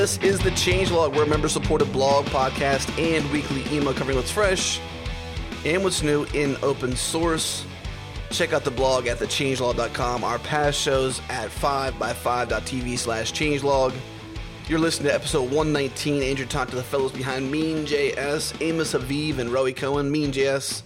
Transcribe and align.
This 0.00 0.16
is 0.22 0.38
the 0.38 0.48
Changelog. 0.52 1.10
Where 1.10 1.18
We're 1.18 1.24
a 1.24 1.28
member-supported 1.28 1.92
blog, 1.92 2.24
podcast, 2.28 2.88
and 2.98 3.30
weekly 3.30 3.62
email 3.70 3.92
covering 3.92 4.16
what's 4.16 4.30
fresh 4.30 4.80
and 5.66 5.84
what's 5.84 6.02
new 6.02 6.24
in 6.32 6.56
open 6.62 6.96
source. 6.96 7.66
Check 8.30 8.54
out 8.54 8.64
the 8.64 8.70
blog 8.70 9.08
at 9.08 9.18
thechangelog.com. 9.18 10.24
Our 10.24 10.38
past 10.38 10.80
shows 10.80 11.20
at 11.28 11.50
5by5.tv 11.50 12.96
slash 12.96 13.34
changelog. 13.34 13.92
You're 14.68 14.78
listening 14.78 15.10
to 15.10 15.14
episode 15.16 15.50
119. 15.50 16.22
Andrew 16.22 16.46
talked 16.46 16.70
to 16.70 16.76
the 16.76 16.82
fellows 16.82 17.12
behind 17.12 17.50
Mean.js, 17.50 18.58
Amos 18.62 18.94
Haviv 18.94 19.36
and 19.36 19.50
Roie 19.50 19.76
Cohen. 19.76 20.10
Mean.js 20.10 20.82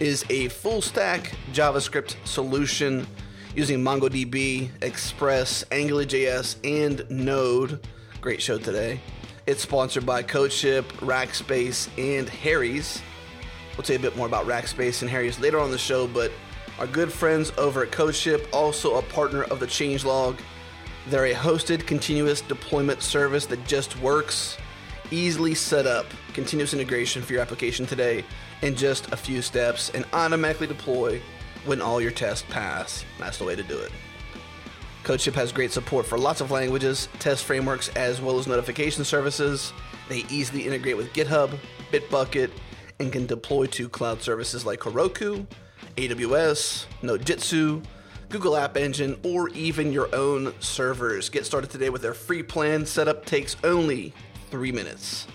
is 0.00 0.22
a 0.28 0.48
full 0.48 0.82
stack 0.82 1.34
JavaScript 1.54 2.16
solution 2.26 3.06
using 3.56 3.78
MongoDB, 3.78 4.68
Express, 4.82 5.64
AngularJS, 5.70 6.56
and 6.62 7.10
Node. 7.10 7.80
Great 8.20 8.42
show 8.42 8.58
today. 8.58 9.00
It's 9.46 9.62
sponsored 9.62 10.04
by 10.04 10.22
CodeShip, 10.22 10.82
Rackspace, 10.98 11.88
and 11.96 12.28
Harry's. 12.28 13.00
We'll 13.74 13.82
tell 13.82 13.94
you 13.94 14.00
a 14.00 14.02
bit 14.02 14.14
more 14.14 14.26
about 14.26 14.46
Rackspace 14.46 15.00
and 15.00 15.10
Harry's 15.10 15.40
later 15.40 15.58
on 15.58 15.70
the 15.70 15.78
show, 15.78 16.06
but 16.06 16.30
our 16.78 16.86
good 16.86 17.10
friends 17.10 17.50
over 17.56 17.82
at 17.82 17.92
CodeShip, 17.92 18.46
also 18.52 18.98
a 18.98 19.02
partner 19.02 19.44
of 19.44 19.58
the 19.58 19.66
Changelog. 19.66 20.38
They're 21.08 21.26
a 21.26 21.34
hosted 21.34 21.86
continuous 21.86 22.42
deployment 22.42 23.00
service 23.00 23.46
that 23.46 23.64
just 23.66 23.98
works. 24.00 24.58
Easily 25.10 25.54
set 25.54 25.86
up 25.86 26.04
continuous 26.34 26.74
integration 26.74 27.22
for 27.22 27.32
your 27.32 27.40
application 27.40 27.86
today 27.86 28.22
in 28.60 28.76
just 28.76 29.10
a 29.12 29.16
few 29.16 29.40
steps 29.40 29.90
and 29.94 30.04
automatically 30.12 30.66
deploy 30.66 31.22
when 31.64 31.80
all 31.80 32.02
your 32.02 32.10
tests 32.10 32.44
pass. 32.50 33.02
That's 33.18 33.38
the 33.38 33.44
way 33.44 33.56
to 33.56 33.62
do 33.62 33.78
it. 33.78 33.90
CodeShip 35.10 35.34
has 35.34 35.50
great 35.50 35.72
support 35.72 36.06
for 36.06 36.16
lots 36.16 36.40
of 36.40 36.52
languages, 36.52 37.08
test 37.18 37.42
frameworks, 37.42 37.88
as 37.96 38.20
well 38.20 38.38
as 38.38 38.46
notification 38.46 39.04
services. 39.04 39.72
They 40.08 40.24
easily 40.30 40.68
integrate 40.68 40.96
with 40.96 41.12
GitHub, 41.12 41.58
Bitbucket, 41.90 42.52
and 43.00 43.10
can 43.10 43.26
deploy 43.26 43.66
to 43.66 43.88
cloud 43.88 44.22
services 44.22 44.64
like 44.64 44.78
Heroku, 44.78 45.48
AWS, 45.96 46.86
Nodejitsu, 47.02 47.84
Google 48.28 48.56
App 48.56 48.76
Engine, 48.76 49.18
or 49.24 49.48
even 49.48 49.92
your 49.92 50.14
own 50.14 50.54
servers. 50.60 51.28
Get 51.28 51.44
started 51.44 51.70
today 51.70 51.90
with 51.90 52.02
their 52.02 52.14
free 52.14 52.44
plan. 52.44 52.86
Setup 52.86 53.24
takes 53.24 53.56
only 53.64 54.14
three 54.52 54.70
minutes. 54.70 55.26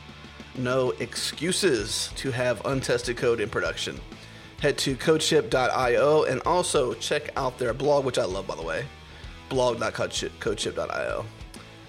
No 0.57 0.91
excuses 1.01 2.11
to 2.15 2.31
have 2.31 2.65
untested 2.65 3.17
code 3.17 3.41
in 3.41 3.49
production. 3.49 3.99
Head 4.61 4.77
to 4.77 4.95
codeship.io 4.95 6.23
and 6.23 6.41
also 6.45 6.93
check 6.93 7.31
out 7.35 7.57
their 7.57 7.73
blog, 7.73 8.05
which 8.05 8.17
I 8.17 8.23
love, 8.23 8.47
by 8.47 8.55
the 8.55 8.63
way 8.63 8.85
blog.codeship.io. 9.49 11.25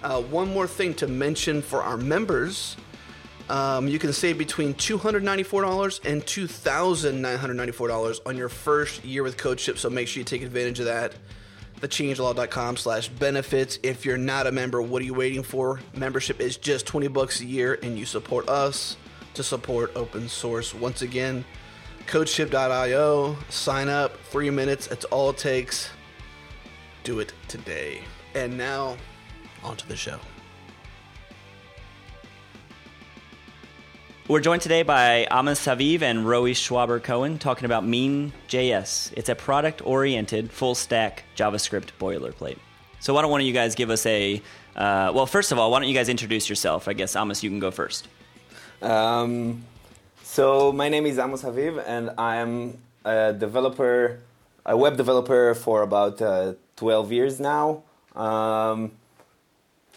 Uh, 0.03 0.21
one 0.23 0.53
more 0.53 0.67
thing 0.67 0.93
to 0.93 1.07
mention 1.07 1.61
for 1.61 1.81
our 1.81 1.97
members 1.97 2.77
um, 3.49 3.87
you 3.87 3.97
can 3.97 4.11
save 4.11 4.37
between 4.37 4.73
$294 4.73 6.05
and 6.05 6.21
$2,994 6.21 8.19
on 8.25 8.37
your 8.37 8.49
first 8.49 9.05
year 9.05 9.23
with 9.23 9.37
CodeShip, 9.37 9.77
so 9.77 9.89
make 9.89 10.07
sure 10.07 10.19
you 10.19 10.25
take 10.25 10.41
advantage 10.41 10.79
of 10.79 10.85
that. 10.85 11.15
Thechangelog.com 11.79 12.75
slash 12.77 13.07
benefits. 13.07 13.79
If 13.83 14.03
you're 14.03 14.17
not 14.17 14.47
a 14.47 14.51
member, 14.51 14.81
what 14.81 15.01
are 15.01 15.05
you 15.05 15.13
waiting 15.13 15.43
for? 15.43 15.79
Membership 15.93 16.41
is 16.41 16.57
just 16.57 16.85
20 16.87 17.07
bucks 17.07 17.39
a 17.39 17.45
year, 17.45 17.79
and 17.83 17.97
you 17.97 18.05
support 18.05 18.49
us 18.49 18.97
to 19.35 19.43
support 19.43 19.91
open 19.95 20.27
source. 20.27 20.73
Once 20.73 21.01
again, 21.01 21.45
codeship.io, 22.07 23.37
sign 23.49 23.87
up, 23.87 24.17
three 24.23 24.49
minutes, 24.49 24.87
that's 24.87 25.05
all 25.05 25.29
it 25.29 25.37
takes. 25.37 25.89
Do 27.07 27.21
it 27.21 27.31
today. 27.47 28.01
And 28.35 28.57
now, 28.57 28.97
on 29.63 29.77
to 29.77 29.87
the 29.87 29.95
show. 29.95 30.19
We're 34.27 34.41
joined 34.41 34.61
today 34.61 34.83
by 34.83 35.25
Amos 35.31 35.65
Haviv 35.65 36.01
and 36.01 36.25
Roie 36.25 36.51
Schwaber 36.51 37.01
Cohen 37.01 37.39
talking 37.39 37.63
about 37.63 37.85
Mean.js. 37.85 39.13
It's 39.15 39.29
a 39.29 39.35
product 39.35 39.81
oriented, 39.85 40.51
full 40.51 40.75
stack 40.75 41.23
JavaScript 41.37 41.91
boilerplate. 41.97 42.57
So, 42.99 43.13
why 43.13 43.21
don't 43.21 43.31
one 43.31 43.39
of 43.39 43.47
you 43.47 43.53
guys 43.53 43.73
give 43.73 43.89
us 43.89 44.05
a. 44.05 44.41
Uh, 44.75 45.13
well, 45.15 45.25
first 45.25 45.53
of 45.53 45.57
all, 45.57 45.71
why 45.71 45.79
don't 45.79 45.87
you 45.87 45.95
guys 45.95 46.09
introduce 46.09 46.49
yourself? 46.49 46.89
I 46.89 46.93
guess, 46.93 47.15
Amos, 47.15 47.41
you 47.41 47.49
can 47.49 47.59
go 47.59 47.71
first. 47.71 48.05
Um, 48.81 49.63
so, 50.23 50.73
my 50.73 50.89
name 50.89 51.05
is 51.05 51.17
Amos 51.19 51.41
Haviv, 51.41 51.81
and 51.87 52.09
I'm 52.17 52.79
a 53.05 53.31
developer, 53.31 54.19
a 54.65 54.75
web 54.75 54.97
developer 54.97 55.55
for 55.55 55.83
about 55.83 56.21
uh, 56.21 56.55
12 56.77 57.11
years 57.11 57.39
now. 57.39 57.83
Um, 58.15 58.91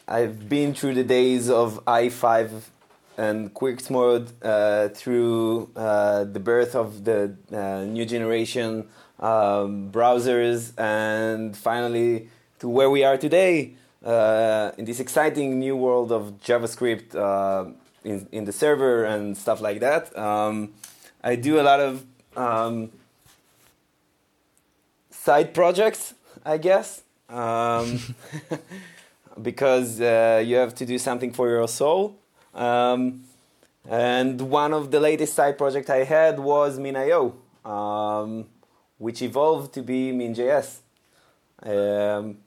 I've 0.08 0.48
been 0.48 0.74
through 0.74 0.94
the 0.94 1.04
days 1.04 1.48
of 1.48 1.84
IE5 1.84 2.62
and 3.16 3.54
Quirks 3.54 3.91
mode 3.91 4.32
uh, 4.42 4.88
through 4.88 5.70
uh, 5.76 6.24
the 6.24 6.41
birth 6.41 6.74
of 6.74 7.04
the 7.04 7.36
uh, 7.52 7.84
new 7.84 8.04
generation 8.04 8.88
um, 9.20 9.92
browsers, 9.92 10.72
and 10.78 11.56
finally 11.56 12.28
to 12.58 12.68
where 12.68 12.91
we 12.91 13.04
are 13.04 13.18
today 13.18 13.74
uh, 14.04 14.72
in 14.78 14.84
this 14.86 15.00
exciting 15.00 15.58
new 15.58 15.76
world 15.76 16.10
of 16.10 16.41
JavaScript 16.42 17.14
uh, 17.14 17.70
in, 18.04 18.26
in 18.32 18.44
the 18.47 18.52
server 18.52 19.04
and 19.04 19.36
stuff 19.36 19.60
like 19.60 19.80
that. 19.80 20.16
Um, 20.16 20.72
I 21.22 21.36
do 21.36 21.60
a 21.60 21.62
lot 21.62 21.80
of 21.80 22.04
um, 22.36 22.91
side 25.10 25.52
projects, 25.52 26.14
I 26.45 26.59
guess. 26.59 27.03
Um, 27.28 28.01
because 29.43 30.01
uh, 30.01 30.43
you 30.45 30.56
have 30.56 30.75
to 30.77 30.87
do 30.87 30.99
something 30.99 31.33
for 31.33 31.49
your 31.49 31.69
soul. 31.69 32.17
Um, 32.55 33.25
and 33.89 34.41
one 34.41 34.73
of 34.75 34.91
the 34.91 35.01
latest 35.01 35.34
side 35.34 35.56
projects 35.56 35.89
I 35.89 36.05
had 36.05 36.39
was 36.39 36.78
Mean.io, 36.78 37.34
um, 37.65 38.47
which 38.99 39.23
evolved 39.23 39.73
to 39.75 39.83
be 39.83 40.12
Mean.js. 40.12 40.78
Um, 41.62 42.39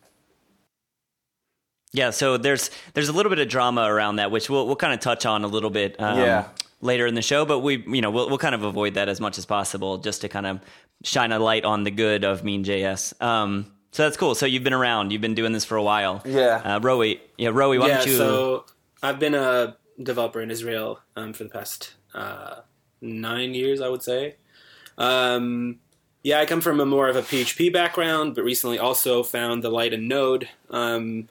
yeah, 1.92 2.10
so 2.10 2.38
there's 2.38 2.72
there's 2.94 3.10
a 3.10 3.14
little 3.14 3.30
bit 3.30 3.40
of 3.40 3.48
drama 3.48 3.84
around 3.84 4.16
that, 4.18 4.31
which 4.31 4.50
we'll 4.50 4.66
we'll 4.66 4.75
kind 4.75 4.94
of 4.94 5.00
touch 5.00 5.25
on 5.25 5.44
a 5.44 5.48
little 5.48 5.70
bit 5.70 5.96
um, 6.00 6.18
Yeah. 6.20 6.48
later 6.81 7.06
in 7.06 7.14
the 7.14 7.22
show. 7.22 7.46
But 7.46 7.60
we 7.60 7.84
you 7.88 8.02
know 8.02 8.10
we'll 8.10 8.30
we'll 8.30 8.40
kind 8.40 8.56
of 8.56 8.64
avoid 8.64 8.96
that 8.96 9.10
as 9.10 9.22
much 9.22 9.38
as 9.38 9.46
possible, 9.46 10.00
just 10.00 10.22
to 10.22 10.30
kind 10.30 10.48
of 10.48 10.60
shine 11.04 11.31
a 11.31 11.38
light 11.40 11.66
on 11.66 11.84
the 11.84 11.92
good 11.92 12.24
of 12.24 12.44
Mean.js. 12.44 13.22
Um, 13.22 13.72
so 13.94 14.04
that's 14.04 14.18
cool. 14.18 14.36
So 14.36 14.46
you've 14.46 14.64
been 14.64 14.74
around, 14.74 15.12
you've 15.12 15.22
been 15.22 15.36
doing 15.36 15.54
this 15.54 15.64
for 15.64 15.78
a 15.78 15.84
while. 15.84 16.22
Yeah. 16.26 16.62
uh, 16.64 16.80
Roie, 16.80 17.20
yeah, 17.38 17.50
Roie, 17.50 17.80
why 17.80 17.88
yeah, 17.88 17.98
don't 18.00 18.08
you? 18.08 18.18
so 18.18 18.66
I've 19.02 19.20
been 19.20 19.36
a 19.36 19.78
developer 20.02 20.42
in 20.42 20.50
Israel 20.50 21.00
um, 21.16 21.31
for 21.34 21.44
the 21.44 21.50
past 21.50 21.94
uh, 22.16 22.62
nine 23.02 23.54
years, 23.54 23.81
I 23.81 23.90
would 23.90 24.02
say. 24.02 24.36
Um, 24.98 25.80
yeah, 26.24 26.40
I 26.40 26.46
come 26.46 26.62
from 26.62 26.80
a 26.80 26.86
more 26.86 27.08
of 27.08 27.16
a 27.16 27.22
PHP 27.22 27.72
background, 27.72 28.34
but 28.34 28.44
recently 28.44 28.80
also 28.80 29.22
found 29.22 29.64
the 29.64 29.70
light 29.70 29.94
in 29.94 30.08
Node. 30.08 30.50
Um, 30.72 31.30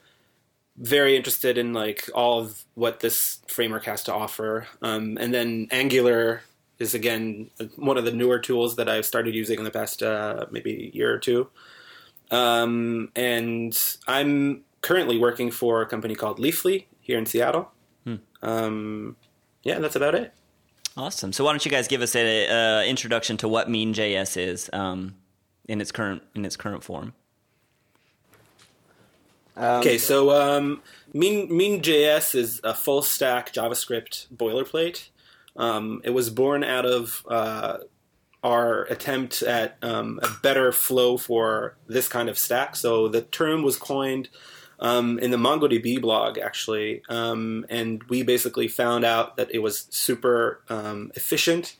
very 0.77 1.15
interested 1.17 1.57
in 1.57 1.73
like 1.73 2.09
all 2.15 2.39
of 2.39 2.63
what 2.75 3.01
this 3.01 3.41
framework 3.47 3.85
has 3.85 4.03
to 4.03 4.13
offer, 4.13 4.67
um, 4.81 5.17
and 5.19 5.33
then 5.33 5.67
Angular 5.69 6.43
is 6.79 6.93
again 6.93 7.49
one 7.75 7.97
of 7.97 8.05
the 8.05 8.11
newer 8.11 8.39
tools 8.39 8.75
that 8.77 8.89
I've 8.89 9.05
started 9.05 9.35
using 9.35 9.59
in 9.59 9.65
the 9.65 9.71
past 9.71 10.01
uh, 10.01 10.45
maybe 10.51 10.91
year 10.93 11.13
or 11.13 11.19
two. 11.19 11.49
Um, 12.31 13.11
and 13.15 13.77
I'm 14.07 14.63
currently 14.81 15.17
working 15.17 15.51
for 15.51 15.81
a 15.81 15.85
company 15.85 16.15
called 16.15 16.39
Leafly 16.39 16.85
here 16.99 17.17
in 17.17 17.25
Seattle. 17.25 17.71
Um, 18.43 19.15
yeah, 19.63 19.79
that's 19.79 19.95
about 19.95 20.13
it. 20.15 20.33
Awesome. 20.95 21.33
So 21.33 21.43
why 21.45 21.53
don't 21.53 21.65
you 21.65 21.71
guys 21.71 21.87
give 21.87 22.01
us 22.01 22.15
an 22.15 22.49
uh, 22.51 22.83
introduction 22.85 23.37
to 23.37 23.47
what 23.47 23.69
Mean.js 23.69 24.37
is 24.37 24.69
um, 24.73 25.15
in 25.67 25.81
its 25.81 25.91
current 25.91 26.21
in 26.35 26.45
its 26.45 26.55
current 26.55 26.83
form? 26.83 27.13
um, 29.55 29.79
Okay, 29.79 29.97
so 29.97 30.31
um, 30.31 30.81
Mean 31.13 31.55
Mean.js 31.55 32.35
is 32.35 32.61
a 32.63 32.73
full 32.75 33.01
stack 33.01 33.53
JavaScript 33.53 34.27
boilerplate. 34.35 35.09
Um, 35.55 36.01
it 36.03 36.09
was 36.11 36.29
born 36.29 36.63
out 36.63 36.85
of 36.85 37.25
uh, 37.29 37.77
our 38.43 38.83
attempt 38.83 39.41
at 39.41 39.77
um, 39.81 40.19
a 40.21 40.27
better 40.41 40.71
flow 40.71 41.17
for 41.17 41.75
this 41.87 42.07
kind 42.07 42.29
of 42.29 42.37
stack. 42.37 42.75
So 42.75 43.07
the 43.07 43.21
term 43.21 43.63
was 43.63 43.77
coined 43.77 44.29
um, 44.79 45.17
in 45.19 45.31
the 45.31 45.37
MongoDB 45.37 46.01
blog, 46.01 46.37
actually, 46.37 47.01
um, 47.07 47.65
and 47.69 48.03
we 48.03 48.21
basically 48.23 48.67
found 48.67 49.05
out 49.05 49.37
that 49.37 49.49
it 49.51 49.59
was 49.59 49.87
super 49.89 50.61
um, 50.69 51.11
efficient. 51.15 51.77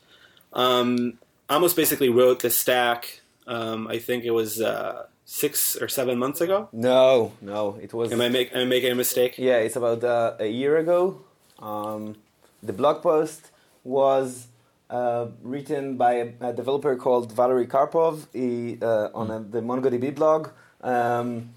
Um, 0.54 1.18
Amos 1.50 1.74
basically 1.74 2.08
wrote 2.08 2.40
the 2.40 2.48
stack. 2.48 3.20
Um, 3.46 3.86
I 3.88 3.98
think 3.98 4.24
it 4.24 4.30
was 4.30 4.60
uh, 4.60 5.06
six 5.26 5.76
or 5.76 5.88
seven 5.88 6.18
months 6.18 6.40
ago. 6.40 6.68
no, 6.72 7.32
no, 7.42 7.78
it 7.82 7.92
was. 7.92 8.10
Am 8.10 8.22
I 8.22 8.30
make 8.30 8.54
am 8.54 8.62
I 8.62 8.64
making 8.64 8.92
a 8.92 8.94
mistake? 8.94 9.36
Yeah, 9.36 9.58
it's 9.58 9.76
about 9.76 10.02
uh, 10.02 10.36
a 10.38 10.46
year 10.46 10.78
ago. 10.78 11.20
Um, 11.58 12.16
the 12.62 12.72
blog 12.72 13.02
post 13.02 13.50
was 13.82 14.46
uh, 14.90 15.26
written 15.42 15.96
by 15.96 16.12
a, 16.14 16.32
a 16.40 16.52
developer 16.52 16.96
called 16.96 17.32
Valeri 17.32 17.66
Karpov 17.66 18.26
he, 18.32 18.78
uh, 18.82 19.08
on 19.14 19.30
a, 19.30 19.40
the 19.40 19.60
MongoDB 19.60 20.14
blog. 20.14 20.48
Um, 20.82 21.54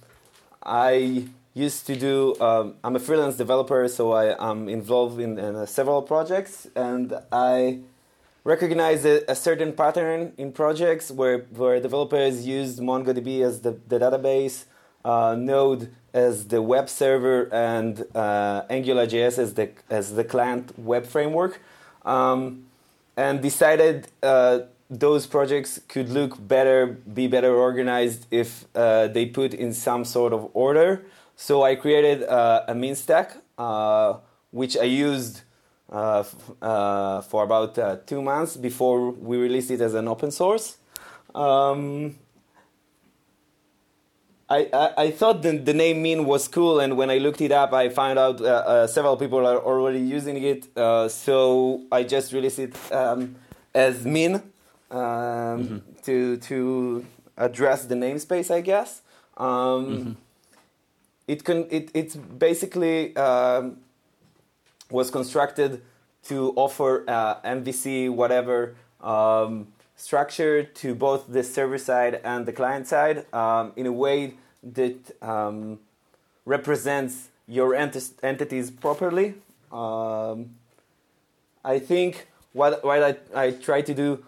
I 0.64 1.28
used 1.58 1.88
to 1.88 1.96
do. 1.96 2.40
Um, 2.40 2.76
I'm 2.84 2.96
a 2.96 3.00
freelance 3.00 3.36
developer, 3.36 3.88
so 3.88 4.12
I 4.12 4.52
am 4.52 4.70
involved 4.70 5.20
in, 5.20 5.40
in 5.40 5.56
uh, 5.56 5.66
several 5.66 6.02
projects, 6.02 6.68
and 6.76 7.14
I 7.32 7.80
recognize 8.44 9.06
a, 9.06 9.24
a, 9.28 9.36
certain 9.36 9.74
pattern 9.74 10.34
in 10.38 10.52
projects 10.52 11.12
where 11.12 11.40
where 11.56 11.80
developers 11.80 12.46
use 12.46 12.80
MongoDB 12.80 13.42
as 13.42 13.62
the, 13.62 13.80
the 13.88 14.00
database, 14.00 14.66
uh, 15.04 15.36
Node 15.38 15.92
as 16.14 16.48
the 16.48 16.62
web 16.62 16.90
server, 16.90 17.50
and 17.52 18.06
uh, 18.14 18.62
AngularJS 18.70 19.40
as 19.40 19.56
the 19.56 19.72
as 19.90 20.14
the 20.14 20.24
client 20.24 20.78
web 20.78 21.06
framework, 21.08 21.60
um, 22.06 22.67
and 23.18 23.42
decided 23.42 24.08
uh, 24.22 24.60
those 24.90 25.26
projects 25.28 25.82
could 25.90 26.10
look 26.10 26.38
better, 26.48 26.86
be 26.86 27.28
better 27.28 27.54
organized 27.54 28.28
if 28.32 28.66
uh, 28.76 29.08
they 29.08 29.26
put 29.26 29.54
in 29.54 29.74
some 29.74 30.06
sort 30.06 30.32
of 30.32 30.50
order. 30.54 31.04
So 31.36 31.64
I 31.64 31.76
created 31.76 32.24
uh, 32.24 32.64
a 32.68 32.76
Mean 32.76 32.96
stack, 32.96 33.36
uh, 33.58 34.18
which 34.52 34.78
I 34.78 34.84
used 34.84 35.42
uh, 35.92 36.20
f- 36.20 36.52
uh, 36.62 37.22
for 37.22 37.44
about 37.44 38.08
two 38.08 38.22
months 38.22 38.56
before 38.56 39.12
we 39.12 39.38
released 39.38 39.72
it 39.72 39.82
as 39.82 39.94
an 39.94 40.08
open 40.08 40.32
source. 40.32 40.78
Um, 41.36 42.16
I, 44.50 44.70
I, 44.72 44.94
I, 44.98 45.12
thought 45.12 45.42
the, 45.42 45.58
the 45.58 45.74
name 45.74 46.02
Mean 46.02 46.26
was 46.26 46.48
cool, 46.48 46.80
and 46.80 46.96
when 46.96 47.10
I 47.10 47.18
looked 47.18 47.42
it 47.42 47.52
up, 47.52 47.74
I 47.74 47.90
found 47.90 48.18
out 48.18 48.40
several 48.90 49.18
people 49.18 49.46
are 49.46 49.60
already 49.60 50.00
using 50.00 50.42
it. 50.42 50.70
so 51.12 51.82
I 51.92 52.04
just 52.04 52.32
released 52.32 52.60
it 52.60 52.76
um, 52.92 53.36
as 53.76 54.06
Mean 54.06 54.42
um, 54.90 55.00
mm-hmm. 55.00 55.78
to 56.04 56.38
to 56.38 57.06
address 57.38 57.86
the 57.86 57.96
namespace, 57.96 58.50
I 58.52 58.62
guess. 58.62 59.02
Um, 59.38 59.48
mm-hmm. 59.48 60.12
It 61.28 61.44
can 61.44 61.68
it 61.70 61.92
it's 61.94 62.16
basically 62.16 63.16
um, 63.16 63.78
was 64.90 65.12
constructed 65.12 65.82
to 66.24 66.54
offer 66.56 67.04
uh, 67.08 67.42
MVC 67.42 68.10
whatever 68.10 68.76
um, 69.02 69.68
structure 69.98 70.64
to 70.64 70.96
both 70.96 71.26
the 71.28 71.44
server 71.44 71.78
side 71.78 72.22
and 72.24 72.46
the 72.46 72.54
client 72.54 72.88
side 72.88 73.26
um, 73.34 73.74
in 73.76 73.86
a 73.86 73.92
way 73.92 74.36
that 74.64 75.22
um, 75.22 75.80
represents 76.46 77.28
your 77.48 77.76
ent- 77.76 78.12
entities 78.24 78.72
properly. 78.72 79.34
Um, 79.72 80.52
I 81.66 81.80
think 81.80 82.28
what 82.54 82.84
what 82.86 83.04
I, 83.04 83.18
I 83.36 83.52
try 83.52 83.82
to 83.82 83.94
do 83.94 84.24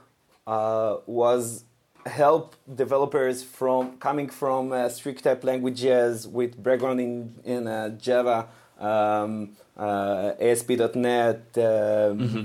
uh, 0.45 0.97
was 1.05 1.63
help 2.05 2.55
developers 2.75 3.43
from 3.43 3.97
coming 3.97 4.29
from 4.29 4.71
uh, 4.71 4.89
strict 4.89 5.23
type 5.23 5.43
languages 5.43 6.27
with 6.27 6.61
background 6.61 6.99
in, 6.99 7.35
in 7.43 7.67
uh, 7.67 7.89
Java, 7.89 8.47
um, 8.79 9.51
uh, 9.77 10.31
ASP.NET, 10.39 11.35
um, 11.35 11.61
mm-hmm. 11.61 12.43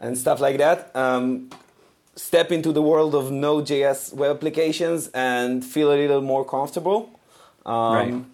and 0.00 0.18
stuff 0.18 0.40
like 0.40 0.58
that. 0.58 0.94
Step 2.16 2.50
into 2.50 2.72
the 2.72 2.82
world 2.82 3.14
of 3.14 3.30
Node.js 3.30 4.14
web 4.14 4.36
applications 4.36 5.08
and 5.08 5.64
feel 5.64 5.92
a 5.92 5.96
little 5.96 6.22
more 6.22 6.44
comfortable. 6.44 7.10
Um, 7.66 7.94
right. 7.94 8.24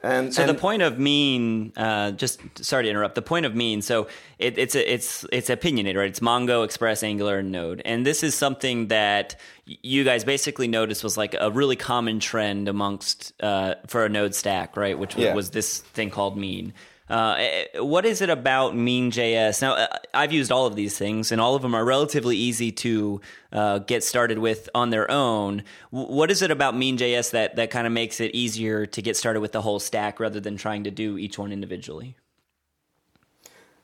And, 0.00 0.32
so 0.32 0.42
and, 0.42 0.48
the 0.48 0.54
point 0.54 0.82
of 0.82 0.98
mean, 0.98 1.72
uh, 1.76 2.12
just 2.12 2.40
sorry 2.64 2.84
to 2.84 2.90
interrupt. 2.90 3.16
The 3.16 3.22
point 3.22 3.46
of 3.46 3.56
mean, 3.56 3.82
so 3.82 4.06
it, 4.38 4.56
it's 4.56 4.76
a, 4.76 4.92
it's 4.92 5.26
it's 5.32 5.50
opinionated, 5.50 5.98
right? 5.98 6.08
It's 6.08 6.20
Mongo, 6.20 6.64
Express, 6.64 7.02
Angular, 7.02 7.38
and 7.38 7.50
Node, 7.50 7.82
and 7.84 8.06
this 8.06 8.22
is 8.22 8.36
something 8.36 8.88
that 8.88 9.34
you 9.66 10.04
guys 10.04 10.22
basically 10.22 10.68
noticed 10.68 11.02
was 11.02 11.16
like 11.16 11.34
a 11.38 11.50
really 11.50 11.74
common 11.74 12.20
trend 12.20 12.68
amongst 12.68 13.32
uh, 13.42 13.74
for 13.88 14.04
a 14.04 14.08
Node 14.08 14.36
stack, 14.36 14.76
right? 14.76 14.96
Which 14.96 15.16
yeah. 15.16 15.34
was 15.34 15.50
this 15.50 15.78
thing 15.78 16.10
called 16.10 16.36
mean. 16.38 16.74
Uh, 17.10 17.36
eh, 17.38 17.80
what 17.80 18.04
is 18.04 18.20
it 18.20 18.28
about 18.28 18.76
Mean.js? 18.76 19.62
Now, 19.62 19.74
uh, 19.74 19.86
I've 20.12 20.32
used 20.32 20.52
all 20.52 20.66
of 20.66 20.76
these 20.76 20.98
things, 20.98 21.32
and 21.32 21.40
all 21.40 21.54
of 21.54 21.62
them 21.62 21.74
are 21.74 21.84
relatively 21.84 22.36
easy 22.36 22.70
to 22.72 23.20
uh, 23.52 23.78
get 23.78 24.04
started 24.04 24.38
with 24.38 24.68
on 24.74 24.90
their 24.90 25.10
own. 25.10 25.62
what 25.90 26.30
is 26.30 26.42
it 26.42 26.50
about 26.50 26.76
Mean.js 26.76 27.30
that, 27.30 27.56
that 27.56 27.70
kind 27.70 27.86
of 27.86 27.92
makes 27.92 28.20
it 28.20 28.34
easier 28.34 28.84
to 28.86 29.00
get 29.00 29.16
started 29.16 29.40
with 29.40 29.52
the 29.52 29.62
whole 29.62 29.78
stack 29.78 30.20
rather 30.20 30.40
than 30.40 30.56
trying 30.56 30.84
to 30.84 30.90
do 30.90 31.16
each 31.16 31.38
one 31.38 31.50
individually? 31.50 32.16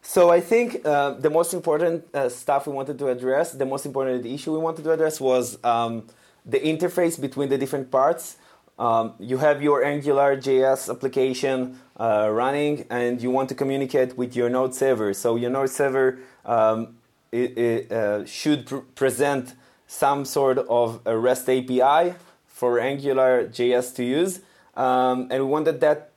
So 0.03 0.31
I 0.31 0.41
think 0.41 0.85
uh, 0.85 1.15
the 1.15 1.31
most 1.31 1.55
important 1.55 2.05
uh, 2.15 2.29
stuff 2.29 2.67
we 2.67 2.75
wanted 2.75 2.99
to 2.99 3.09
address, 3.09 3.53
the 3.53 3.65
most 3.65 3.87
important 3.87 4.27
issue 4.27 4.53
we 4.53 4.59
wanted 4.59 4.85
to 4.85 4.93
address 4.93 5.19
was 5.19 5.59
um, 5.65 6.07
the 6.45 6.61
interface 6.61 7.19
between 7.19 7.49
the 7.49 7.57
different 7.57 7.91
parts. 7.91 8.37
Um, 8.79 9.15
you 9.21 9.39
have 9.39 9.63
your 9.63 9.85
Angular 9.85 10.37
JS 10.37 10.91
application 10.91 11.79
uh, 11.99 12.29
running 12.33 12.87
and 12.91 13.23
you 13.23 13.31
want 13.31 13.49
to 13.51 13.55
communicate 13.55 14.17
with 14.17 14.35
your 14.35 14.49
Node 14.49 14.75
server. 14.75 15.15
So 15.15 15.37
your 15.37 15.51
Node 15.51 15.71
server 15.71 16.19
um, 16.45 16.97
it, 17.31 17.57
it, 17.57 17.93
uh, 17.93 18.25
should 18.27 18.67
pr- 18.67 18.79
present 18.97 19.55
some 19.87 20.25
sort 20.25 20.59
of 20.59 21.01
a 21.05 21.17
REST 21.17 21.49
API 21.51 22.15
for 22.47 22.81
Angular 22.81 23.47
JS 23.47 23.95
to 23.97 24.05
use. 24.05 24.41
Um, 24.77 25.29
and 25.31 25.45
we 25.45 25.49
wanted 25.49 25.81
that 25.81 26.11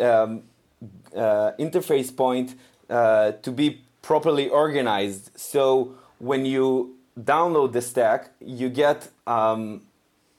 um, 0.00 0.42
uh, 1.14 1.52
interface 1.58 2.14
point 2.14 2.54
uh, 2.88 3.32
to 3.32 3.52
be 3.52 3.82
properly 4.00 4.48
organized. 4.48 5.30
So 5.38 5.96
when 6.18 6.46
you 6.46 6.96
download 7.18 7.72
the 7.72 7.82
stack, 7.82 8.30
you 8.40 8.70
get 8.70 9.08
um, 9.26 9.82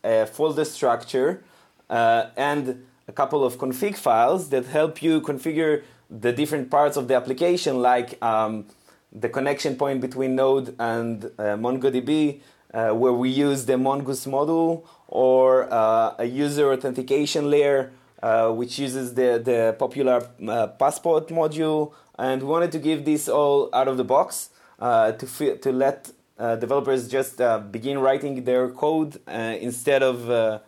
a 0.04 0.26
folder 0.26 0.66
structure 0.66 1.44
uh, 1.92 2.30
and 2.38 2.86
a 3.08 3.12
couple 3.12 3.44
of 3.44 3.58
config 3.58 3.98
files 3.98 4.50
that 4.50 4.66
help 4.66 5.04
you 5.04 5.22
configure 5.22 5.84
the 6.10 6.32
different 6.32 6.72
parts 6.72 6.96
of 6.98 7.08
the 7.10 7.16
application, 7.16 7.82
like 7.82 8.22
um, 8.24 8.66
the 9.12 9.30
connection 9.30 9.76
point 9.76 10.00
between 10.02 10.36
Node 10.36 10.74
and 10.80 11.26
uh, 11.26 11.58
MongoDB, 11.58 12.40
uh, 12.74 12.92
where 12.92 13.12
we 13.12 13.30
use 13.30 13.66
the 13.66 13.78
Mongoose 13.78 14.26
module, 14.26 14.84
or 15.08 15.72
uh, 15.72 16.16
a 16.18 16.26
user 16.26 16.72
authentication 16.72 17.50
layer, 17.50 17.92
uh, 18.24 18.50
which 18.52 18.80
uses 18.80 19.14
the, 19.14 19.42
the 19.44 19.76
popular 19.78 20.26
uh, 20.48 20.68
Passport 20.68 21.28
module. 21.28 21.92
And 22.18 22.42
we 22.42 22.48
wanted 22.48 22.72
to 22.74 22.80
give 22.80 23.04
this 23.04 23.28
all 23.28 23.70
out 23.74 23.88
of 23.90 23.98
the 23.98 24.06
box 24.06 24.50
to, 24.80 25.58
to 25.58 25.72
let 25.72 26.12
developers 26.38 27.08
just 27.08 27.42
begin 27.72 28.00
writing 28.00 28.44
their 28.44 28.70
code 28.70 29.20
instead 29.28 30.04
of 30.04 30.62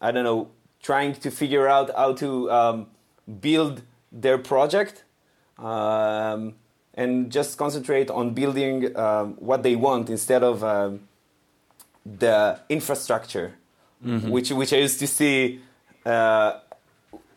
I 0.00 0.10
don't 0.10 0.24
know, 0.24 0.48
trying 0.82 1.14
to 1.14 1.30
figure 1.30 1.66
out 1.68 1.94
how 1.96 2.12
to 2.14 2.50
um, 2.50 2.86
build 3.40 3.82
their 4.12 4.38
project 4.38 5.04
um, 5.58 6.54
and 6.94 7.30
just 7.30 7.58
concentrate 7.58 8.10
on 8.10 8.34
building 8.34 8.96
um, 8.96 9.34
what 9.34 9.62
they 9.62 9.76
want 9.76 10.10
instead 10.10 10.42
of 10.42 10.62
um, 10.64 11.08
the 12.04 12.58
infrastructure, 12.68 13.54
mm-hmm. 14.04 14.30
which 14.30 14.50
which 14.50 14.72
I 14.72 14.78
used 14.78 14.98
to 15.00 15.06
see. 15.06 15.60
Uh, 16.04 16.60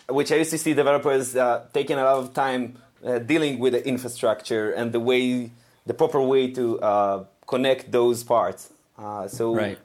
which 0.08 0.32
I 0.32 0.36
used 0.36 0.52
to 0.52 0.58
see 0.58 0.74
developers 0.74 1.36
uh, 1.38 1.66
taking 1.74 1.98
a 1.98 2.04
lot 2.04 2.18
of 2.18 2.34
time 2.34 2.78
uh, 3.06 3.20
dealing 3.20 3.60
with 3.60 3.72
the 3.74 3.88
infrastructure 3.88 4.72
and 4.72 4.92
the 4.92 5.00
way, 5.00 5.52
the 5.86 5.94
proper 5.94 6.22
way 6.22 6.52
to 6.52 6.80
uh, 6.82 7.24
connect 7.48 7.92
those 7.92 8.22
parts. 8.24 8.74
Uh, 8.98 9.28
so 9.30 9.56
right 9.56 9.80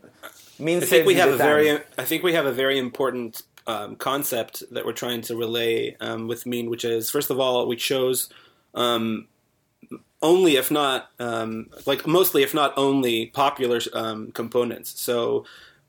means 0.58 0.82
I 0.84 0.86
think 0.86 1.06
we 1.06 1.14
have 1.14 1.28
a 1.28 1.38
time. 1.38 1.38
very 1.38 1.78
I 1.98 2.04
think 2.04 2.22
we 2.22 2.32
have 2.32 2.46
a 2.46 2.52
very 2.52 2.78
important 2.78 3.42
um, 3.66 3.96
concept 3.96 4.62
that 4.70 4.86
we're 4.86 4.92
trying 4.92 5.22
to 5.22 5.36
relay 5.36 5.96
um, 6.00 6.28
with 6.28 6.46
mean, 6.46 6.70
which 6.70 6.84
is 6.84 7.10
first 7.10 7.30
of 7.30 7.40
all 7.40 7.66
we 7.66 7.76
chose 7.76 8.28
um, 8.74 9.26
only 10.22 10.56
if 10.56 10.70
not 10.70 11.10
um, 11.18 11.70
like 11.86 12.06
mostly 12.06 12.42
if 12.42 12.54
not 12.54 12.72
only 12.76 13.26
popular 13.26 13.80
um, 13.92 14.32
components. 14.32 15.00
So 15.00 15.44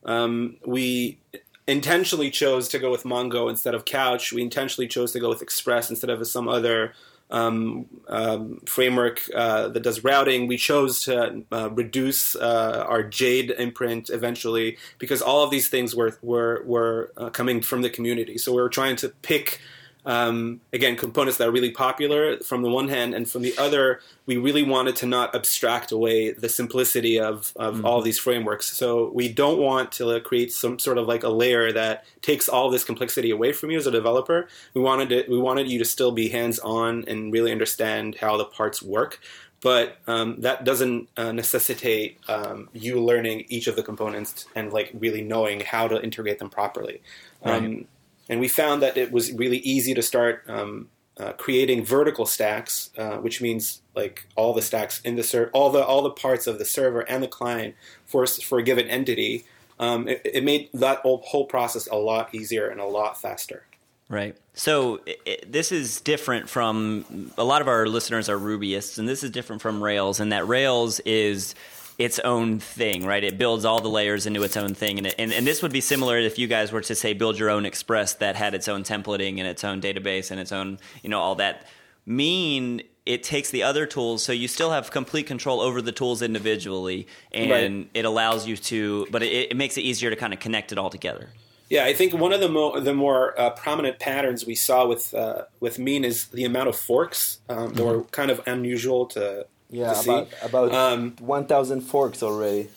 um, 0.05 0.57
we 0.65 1.19
intentionally 1.67 2.31
chose 2.31 2.67
to 2.69 2.79
go 2.79 2.89
with 2.89 3.03
Mongo 3.03 3.49
instead 3.49 3.75
of 3.75 3.85
Couch. 3.85 4.31
We 4.31 4.41
intentionally 4.41 4.87
chose 4.87 5.11
to 5.11 5.19
go 5.19 5.29
with 5.29 5.41
Express 5.41 5.89
instead 5.89 6.09
of 6.09 6.25
some 6.27 6.47
other 6.47 6.93
um, 7.29 7.87
um, 8.07 8.59
framework 8.65 9.21
uh, 9.33 9.67
that 9.69 9.81
does 9.81 10.03
routing. 10.03 10.47
We 10.47 10.57
chose 10.57 11.01
to 11.03 11.43
uh, 11.51 11.69
reduce 11.71 12.35
uh, 12.35 12.85
our 12.87 13.03
Jade 13.03 13.51
imprint 13.57 14.09
eventually 14.09 14.77
because 14.97 15.21
all 15.21 15.43
of 15.43 15.51
these 15.51 15.67
things 15.67 15.95
were 15.95 16.17
were 16.21 16.63
were 16.65 17.11
uh, 17.17 17.29
coming 17.29 17.61
from 17.61 17.81
the 17.81 17.89
community. 17.89 18.37
So 18.37 18.53
we 18.53 18.61
were 18.61 18.69
trying 18.69 18.95
to 18.97 19.09
pick 19.09 19.59
um, 20.07 20.61
again, 20.71 20.95
components 20.95 21.37
that 21.37 21.49
are 21.49 21.51
really 21.51 21.71
popular 21.71 22.39
from 22.39 22.61
the 22.61 22.69
one 22.69 22.87
hand, 22.87 23.13
and 23.13 23.29
from 23.29 23.41
the 23.41 23.53
other, 23.57 23.99
we 24.25 24.37
really 24.37 24.63
wanted 24.63 24.95
to 24.97 25.05
not 25.05 25.35
abstract 25.35 25.91
away 25.91 26.31
the 26.31 26.47
simplicity 26.47 27.19
of, 27.19 27.51
of 27.57 27.75
mm-hmm. 27.75 27.85
all 27.85 27.99
of 27.99 28.05
these 28.05 28.17
frameworks. 28.17 28.71
So 28.71 29.11
we 29.13 29.27
don't 29.27 29.59
want 29.59 29.91
to 29.93 30.17
create 30.21 30.53
some 30.53 30.79
sort 30.79 30.97
of 30.97 31.07
like 31.07 31.23
a 31.23 31.29
layer 31.29 31.73
that 31.73 32.05
takes 32.21 32.47
all 32.47 32.69
this 32.69 32.85
complexity 32.85 33.31
away 33.31 33.51
from 33.51 33.69
you 33.69 33.77
as 33.77 33.85
a 33.85 33.91
developer. 33.91 34.47
We 34.73 34.79
wanted 34.79 35.11
it, 35.11 35.29
we 35.29 35.37
wanted 35.37 35.69
you 35.69 35.77
to 35.79 35.85
still 35.85 36.13
be 36.13 36.29
hands 36.29 36.57
on 36.59 37.03
and 37.05 37.33
really 37.33 37.51
understand 37.51 38.15
how 38.15 38.37
the 38.37 38.45
parts 38.45 38.81
work. 38.81 39.19
But 39.59 39.97
um, 40.07 40.39
that 40.41 40.63
doesn't 40.63 41.09
uh, 41.17 41.33
necessitate 41.33 42.19
um, 42.29 42.69
you 42.71 43.03
learning 43.03 43.45
each 43.49 43.67
of 43.67 43.75
the 43.75 43.83
components 43.83 44.45
and 44.55 44.71
like 44.71 44.91
really 44.93 45.21
knowing 45.21 45.59
how 45.59 45.89
to 45.89 46.01
integrate 46.01 46.39
them 46.39 46.49
properly. 46.49 47.01
Right. 47.43 47.87
And 48.29 48.39
we 48.39 48.47
found 48.47 48.81
that 48.81 48.97
it 48.97 49.11
was 49.11 49.31
really 49.31 49.57
easy 49.59 49.93
to 49.93 50.01
start 50.01 50.43
um, 50.47 50.89
uh, 51.19 51.33
creating 51.33 51.83
vertical 51.83 52.25
stacks, 52.25 52.91
uh, 52.97 53.17
which 53.17 53.41
means 53.41 53.81
like 53.95 54.27
all 54.35 54.53
the 54.53 54.61
stacks 54.61 55.01
in 55.01 55.15
the 55.15 55.23
ser- 55.23 55.49
all 55.53 55.71
the 55.71 55.83
all 55.83 56.01
the 56.01 56.11
parts 56.11 56.45
of 56.47 56.59
the 56.59 56.65
server 56.65 57.01
and 57.01 57.23
the 57.23 57.27
client 57.27 57.75
for 58.05 58.25
for 58.27 58.59
a 58.59 58.63
given 58.63 58.87
entity. 58.87 59.45
Um, 59.79 60.07
it, 60.07 60.21
it, 60.25 60.43
made 60.43 60.69
that 60.73 61.01
whole, 61.01 61.45
process 61.45 61.87
a 61.87 61.95
lot 61.95 62.33
easier 62.33 62.67
and 62.67 62.81
a 62.81 62.85
lot 62.85 63.21
faster. 63.21 63.63
Right. 64.09 64.35
So 64.55 65.01
it, 65.05 65.51
this 65.51 65.71
is 65.71 66.01
different 66.01 66.49
from 66.49 67.31
a 67.37 67.43
lot 67.43 67.61
of 67.61 67.67
our 67.67 67.85
listeners 67.85 68.27
are 68.27 68.39
Rubyists, 68.39 68.97
and 68.97 69.07
this 69.07 69.23
is 69.23 69.29
different 69.29 69.61
from 69.61 69.83
Rails, 69.83 70.19
and 70.19 70.31
that 70.31 70.47
Rails 70.47 70.99
is 71.01 71.53
its 71.97 72.19
own 72.19 72.59
thing, 72.59 73.05
right? 73.05 73.23
It 73.23 73.37
builds 73.37 73.65
all 73.65 73.81
the 73.81 73.89
layers 73.89 74.25
into 74.25 74.43
its 74.43 74.55
own 74.55 74.73
thing, 74.73 74.97
and, 74.97 75.07
it, 75.07 75.15
and 75.17 75.33
and 75.33 75.47
this 75.47 75.61
would 75.61 75.73
be 75.73 75.81
similar 75.81 76.17
if 76.17 76.37
you 76.37 76.47
guys 76.47 76.71
were 76.71 76.81
to 76.81 76.95
say 76.95 77.13
build 77.13 77.39
your 77.39 77.49
own 77.49 77.65
Express 77.65 78.13
that 78.15 78.35
had 78.35 78.53
its 78.53 78.67
own 78.67 78.83
templating 78.83 79.39
and 79.39 79.47
its 79.47 79.63
own 79.63 79.81
database 79.81 80.31
and 80.31 80.39
its 80.39 80.51
own 80.51 80.79
you 81.03 81.09
know 81.09 81.19
all 81.19 81.35
that. 81.35 81.65
Mean 82.05 82.83
it 83.07 83.23
takes 83.23 83.49
the 83.51 83.63
other 83.63 83.85
tools, 83.85 84.21
so 84.21 84.33
you 84.33 84.49
still 84.49 84.71
have 84.71 84.91
complete 84.91 85.27
control 85.27 85.61
over 85.61 85.81
the 85.81 85.93
tools 85.93 86.21
individually, 86.21 87.07
and 87.31 87.49
right. 87.49 87.89
it 87.93 88.03
allows 88.03 88.45
you 88.45 88.57
to, 88.57 89.07
but 89.09 89.23
it, 89.23 89.51
it 89.51 89.57
makes 89.57 89.77
it 89.77 89.81
easier 89.81 90.09
to 90.09 90.15
kind 90.17 90.33
of 90.33 90.39
connect 90.39 90.73
it 90.73 90.77
all 90.77 90.89
together. 90.89 91.29
Yeah, 91.69 91.85
I 91.85 91.93
think 91.93 92.13
one 92.13 92.33
of 92.33 92.41
the, 92.41 92.49
mo- 92.49 92.79
the 92.79 92.93
more 92.93 93.37
uh, 93.39 93.49
prominent 93.51 93.99
patterns 93.99 94.45
we 94.45 94.55
saw 94.55 94.85
with 94.85 95.13
uh, 95.13 95.43
with 95.59 95.79
Mean 95.79 96.03
is 96.03 96.27
the 96.27 96.43
amount 96.43 96.67
of 96.69 96.77
forks 96.77 97.39
um, 97.49 97.73
that 97.73 97.75
mm-hmm. 97.75 97.83
were 97.83 98.03
kind 98.05 98.29
of 98.29 98.41
unusual 98.45 99.05
to 99.07 99.47
yeah 99.69 99.93
to 99.93 100.11
about 100.11 100.29
about 100.43 100.73
um, 100.73 101.15
one 101.19 101.45
thousand 101.45 101.81
forks 101.81 102.23
already. 102.23 102.69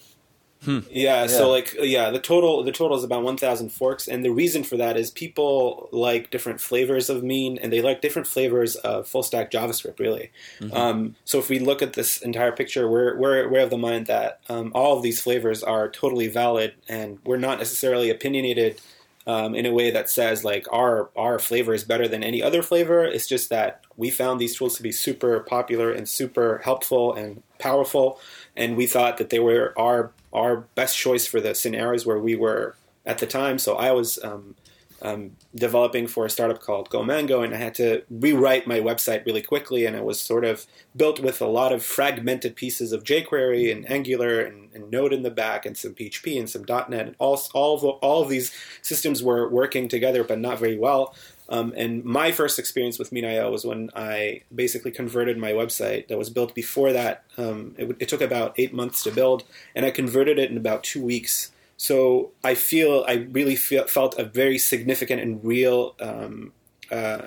Hmm. 0.64 0.80
Yeah, 0.90 1.22
yeah, 1.22 1.26
so 1.26 1.48
like 1.48 1.74
yeah, 1.80 2.10
the 2.10 2.18
total 2.18 2.62
the 2.62 2.72
total 2.72 2.98
is 2.98 3.02
about 3.02 3.22
1000 3.22 3.70
forks 3.70 4.06
and 4.06 4.22
the 4.22 4.30
reason 4.30 4.62
for 4.62 4.76
that 4.76 4.98
is 4.98 5.10
people 5.10 5.88
like 5.90 6.30
different 6.30 6.60
flavors 6.60 7.08
of 7.08 7.22
mean 7.22 7.56
and 7.56 7.72
they 7.72 7.80
like 7.80 8.02
different 8.02 8.28
flavors 8.28 8.76
of 8.76 9.08
full 9.08 9.22
stack 9.22 9.50
JavaScript 9.50 9.98
really. 9.98 10.30
Mm-hmm. 10.58 10.76
Um, 10.76 11.16
so 11.24 11.38
if 11.38 11.48
we 11.48 11.60
look 11.60 11.80
at 11.80 11.94
this 11.94 12.20
entire 12.20 12.52
picture, 12.52 12.90
we're 12.90 13.16
we're, 13.16 13.48
we're 13.48 13.60
of 13.62 13.70
the 13.70 13.78
mind 13.78 14.06
that 14.08 14.40
um, 14.50 14.70
all 14.74 14.98
of 14.98 15.02
these 15.02 15.22
flavors 15.22 15.62
are 15.62 15.88
totally 15.88 16.28
valid 16.28 16.74
and 16.90 17.18
we're 17.24 17.38
not 17.38 17.56
necessarily 17.56 18.10
opinionated 18.10 18.78
um, 19.30 19.54
in 19.54 19.64
a 19.64 19.72
way 19.72 19.92
that 19.92 20.10
says 20.10 20.42
like 20.42 20.66
our 20.72 21.08
our 21.16 21.38
flavor 21.38 21.72
is 21.72 21.84
better 21.84 22.08
than 22.08 22.24
any 22.24 22.42
other 22.42 22.62
flavor. 22.62 23.04
It's 23.04 23.28
just 23.28 23.48
that 23.50 23.84
we 23.96 24.10
found 24.10 24.40
these 24.40 24.56
tools 24.56 24.76
to 24.76 24.82
be 24.82 24.90
super 24.90 25.38
popular 25.40 25.92
and 25.92 26.08
super 26.08 26.60
helpful 26.64 27.12
and 27.14 27.44
powerful, 27.60 28.18
and 28.56 28.76
we 28.76 28.86
thought 28.86 29.18
that 29.18 29.30
they 29.30 29.38
were 29.38 29.72
our 29.78 30.10
our 30.32 30.56
best 30.74 30.98
choice 30.98 31.28
for 31.28 31.40
the 31.40 31.54
scenarios 31.54 32.04
where 32.04 32.18
we 32.18 32.34
were 32.34 32.74
at 33.06 33.18
the 33.18 33.26
time. 33.26 33.60
So 33.60 33.76
I 33.76 33.92
was 33.92 34.18
um, 34.24 34.56
um, 35.02 35.36
developing 35.54 36.06
for 36.06 36.26
a 36.26 36.30
startup 36.30 36.60
called 36.60 36.90
GoMango, 36.90 37.44
and 37.44 37.54
I 37.54 37.58
had 37.58 37.74
to 37.74 38.02
rewrite 38.10 38.66
my 38.66 38.80
website 38.80 39.24
really 39.26 39.42
quickly. 39.42 39.86
And 39.86 39.96
it 39.96 40.04
was 40.04 40.20
sort 40.20 40.44
of 40.44 40.66
built 40.96 41.20
with 41.20 41.40
a 41.40 41.46
lot 41.46 41.72
of 41.72 41.84
fragmented 41.84 42.56
pieces 42.56 42.92
of 42.92 43.04
jQuery 43.04 43.72
and 43.72 43.90
Angular 43.90 44.40
and, 44.40 44.70
and 44.74 44.90
Node 44.90 45.12
in 45.12 45.22
the 45.22 45.30
back, 45.30 45.66
and 45.66 45.76
some 45.76 45.94
PHP 45.94 46.38
and 46.38 46.48
some 46.48 46.64
.NET. 46.68 47.06
And 47.06 47.16
all 47.18 47.40
all 47.54 47.76
of, 47.76 47.84
all 47.84 48.22
of 48.22 48.28
these 48.28 48.52
systems 48.82 49.22
were 49.22 49.48
working 49.48 49.88
together, 49.88 50.24
but 50.24 50.38
not 50.38 50.58
very 50.58 50.78
well. 50.78 51.14
Um, 51.50 51.74
and 51.76 52.04
my 52.04 52.30
first 52.30 52.60
experience 52.60 52.98
with 52.98 53.10
Mean.io 53.10 53.50
was 53.50 53.64
when 53.64 53.90
I 53.96 54.42
basically 54.54 54.92
converted 54.92 55.36
my 55.36 55.50
website 55.50 56.06
that 56.06 56.16
was 56.16 56.30
built 56.30 56.54
before 56.54 56.92
that. 56.92 57.24
Um, 57.36 57.74
it, 57.76 57.96
it, 57.98 58.08
took 58.08 58.20
about 58.20 58.54
eight 58.56 58.72
months 58.72 59.02
to 59.02 59.10
build, 59.10 59.42
and 59.74 59.84
I 59.84 59.90
converted 59.90 60.38
it 60.38 60.50
in 60.50 60.56
about 60.56 60.84
two 60.84 61.02
weeks. 61.02 61.50
So 61.80 62.32
I 62.44 62.56
feel 62.56 63.06
I 63.08 63.26
really 63.30 63.56
feel, 63.56 63.86
felt 63.86 64.18
a 64.18 64.24
very 64.24 64.58
significant 64.58 65.22
and 65.22 65.42
real 65.42 65.94
um, 65.98 66.52
uh, 66.90 67.22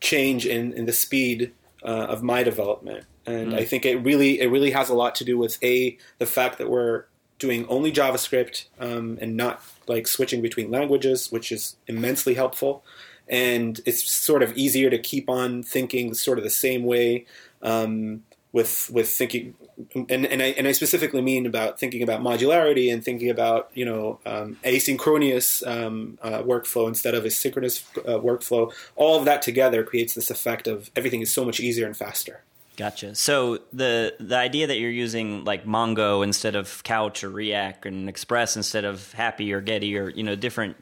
change 0.00 0.46
in, 0.46 0.72
in 0.72 0.86
the 0.86 0.92
speed 0.94 1.52
uh, 1.84 2.06
of 2.08 2.22
my 2.22 2.42
development, 2.42 3.04
and 3.26 3.52
mm. 3.52 3.56
I 3.56 3.66
think 3.66 3.84
it 3.84 3.96
really 3.96 4.40
it 4.40 4.46
really 4.46 4.70
has 4.70 4.88
a 4.88 4.94
lot 4.94 5.14
to 5.16 5.24
do 5.26 5.36
with 5.36 5.62
a 5.62 5.98
the 6.16 6.24
fact 6.24 6.56
that 6.56 6.70
we're 6.70 7.04
doing 7.38 7.66
only 7.68 7.92
JavaScript 7.92 8.68
um, 8.80 9.18
and 9.20 9.36
not 9.36 9.60
like 9.86 10.06
switching 10.06 10.40
between 10.40 10.70
languages, 10.70 11.30
which 11.30 11.52
is 11.52 11.76
immensely 11.86 12.32
helpful. 12.32 12.82
And 13.28 13.82
it's 13.84 14.10
sort 14.10 14.42
of 14.42 14.56
easier 14.56 14.88
to 14.88 14.98
keep 14.98 15.28
on 15.28 15.62
thinking 15.62 16.14
sort 16.14 16.38
of 16.38 16.44
the 16.44 16.48
same 16.48 16.84
way. 16.84 17.26
Um, 17.60 18.22
with 18.54 18.88
with 18.90 19.10
thinking 19.10 19.52
and, 19.96 20.24
and 20.24 20.40
I 20.40 20.46
and 20.56 20.68
I 20.68 20.72
specifically 20.72 21.20
mean 21.20 21.44
about 21.44 21.80
thinking 21.80 22.04
about 22.04 22.20
modularity 22.20 22.90
and 22.90 23.04
thinking 23.04 23.28
about 23.28 23.68
you 23.74 23.84
know 23.84 24.20
um, 24.24 24.56
asynchronous 24.64 25.66
um, 25.66 26.18
uh, 26.22 26.40
workflow 26.42 26.86
instead 26.86 27.16
of 27.16 27.24
a 27.24 27.30
synchronous 27.30 27.84
uh, 27.98 28.20
workflow. 28.20 28.72
All 28.94 29.18
of 29.18 29.24
that 29.24 29.42
together 29.42 29.82
creates 29.82 30.14
this 30.14 30.30
effect 30.30 30.68
of 30.68 30.88
everything 30.94 31.20
is 31.20 31.34
so 31.34 31.44
much 31.44 31.58
easier 31.58 31.84
and 31.84 31.96
faster. 31.96 32.44
Gotcha. 32.76 33.16
So 33.16 33.58
the 33.72 34.14
the 34.20 34.36
idea 34.36 34.68
that 34.68 34.78
you're 34.78 34.88
using 34.88 35.42
like 35.42 35.66
Mongo 35.66 36.22
instead 36.22 36.54
of 36.54 36.80
Couch 36.84 37.24
or 37.24 37.30
React 37.30 37.86
and 37.86 38.08
Express 38.08 38.56
instead 38.56 38.84
of 38.84 39.12
Hapi 39.18 39.52
or 39.52 39.60
Geddy 39.60 39.98
or 39.98 40.10
you 40.10 40.22
know 40.22 40.36
different 40.36 40.76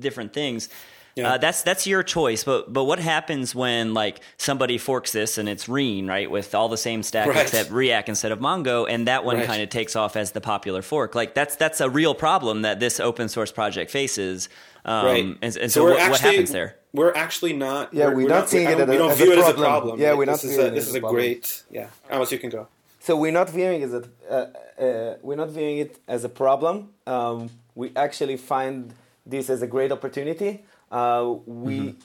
different 0.00 0.32
things 0.32 0.70
yeah. 1.18 1.34
Uh, 1.34 1.38
that's 1.38 1.62
that's 1.62 1.86
your 1.86 2.02
choice, 2.02 2.44
but 2.44 2.72
but 2.72 2.84
what 2.84 2.98
happens 2.98 3.54
when 3.54 3.92
like 3.92 4.20
somebody 4.36 4.78
forks 4.78 5.10
this 5.12 5.36
and 5.36 5.48
it's 5.48 5.68
Reen 5.68 6.06
right 6.06 6.30
with 6.30 6.54
all 6.54 6.68
the 6.68 6.76
same 6.76 7.02
stack 7.02 7.28
right. 7.28 7.42
except 7.42 7.70
React 7.70 8.10
instead 8.10 8.32
of 8.32 8.38
Mongo, 8.38 8.86
and 8.88 9.08
that 9.08 9.24
one 9.24 9.36
right. 9.36 9.46
kind 9.46 9.60
of 9.60 9.68
takes 9.68 9.96
off 9.96 10.16
as 10.16 10.30
the 10.30 10.40
popular 10.40 10.80
fork. 10.80 11.14
Like 11.14 11.34
that's 11.34 11.56
that's 11.56 11.80
a 11.80 11.90
real 11.90 12.14
problem 12.14 12.62
that 12.62 12.78
this 12.78 13.00
open 13.00 13.28
source 13.28 13.50
project 13.50 13.90
faces. 13.90 14.48
Um, 14.84 15.04
right. 15.04 15.24
And, 15.24 15.38
and 15.42 15.54
so, 15.54 15.66
so 15.68 15.84
what, 15.84 15.98
actually, 15.98 16.10
what, 16.10 16.20
happens 16.20 16.50
there? 16.52 16.76
We're 16.92 17.14
actually 17.14 17.52
not. 17.52 17.92
Yeah, 17.92 18.06
we're, 18.06 18.16
we're 18.16 18.28
not, 18.28 18.48
seeing 18.48 18.68
it. 18.68 18.88
we 18.88 18.96
don't 18.96 19.16
view 19.16 19.32
it 19.32 19.38
as 19.38 19.48
a 19.48 19.54
problem. 19.54 20.00
Yeah, 20.00 20.14
we're 20.14 20.24
not. 20.24 20.40
This 20.40 20.52
is 20.52 20.58
a, 20.58 20.70
this 20.70 20.88
is 20.88 20.94
a 20.94 21.00
great. 21.00 21.64
Yeah, 21.70 21.88
Amos, 22.10 22.30
you 22.30 22.38
can 22.38 22.50
go. 22.50 22.68
So 23.00 23.16
we're 23.16 23.32
not 23.32 23.50
viewing 23.50 23.82
it 23.82 23.84
as 23.84 23.94
a, 23.94 24.04
uh, 24.30 24.82
uh, 24.82 25.16
we're 25.22 25.36
not 25.36 25.50
viewing 25.50 25.78
it 25.78 25.98
as 26.06 26.24
a 26.24 26.28
problem. 26.28 26.90
Um, 27.06 27.50
we 27.74 27.90
actually 27.96 28.36
find 28.36 28.92
this 29.24 29.50
as 29.50 29.62
a 29.62 29.66
great 29.66 29.92
opportunity 29.92 30.64
uh, 30.90 31.34
we, 31.46 31.78
mm-hmm. 31.78 31.98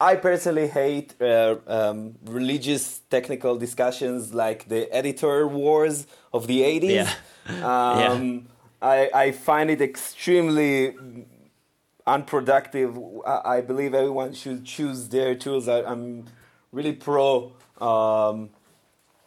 I 0.00 0.16
personally 0.16 0.68
hate 0.68 1.14
uh, 1.20 1.56
um, 1.66 2.16
religious 2.24 3.00
technical 3.10 3.56
discussions 3.56 4.34
like 4.34 4.68
the 4.68 4.90
editor 4.92 5.46
wars 5.48 6.06
of 6.32 6.46
the 6.46 6.62
80s. 6.62 7.16
Yeah. 7.48 8.12
Um, 8.12 8.34
yeah. 8.34 8.40
I, 8.82 9.10
I 9.14 9.30
find 9.30 9.70
it 9.70 9.80
extremely 9.80 10.96
unproductive. 12.04 12.98
I, 13.24 13.40
I, 13.44 13.60
believe 13.60 13.94
everyone 13.94 14.34
should 14.34 14.64
choose 14.64 15.08
their 15.08 15.36
tools. 15.36 15.68
I, 15.68 15.82
am 15.82 16.24
really 16.72 16.92
pro 16.92 17.52
um, 17.80 18.50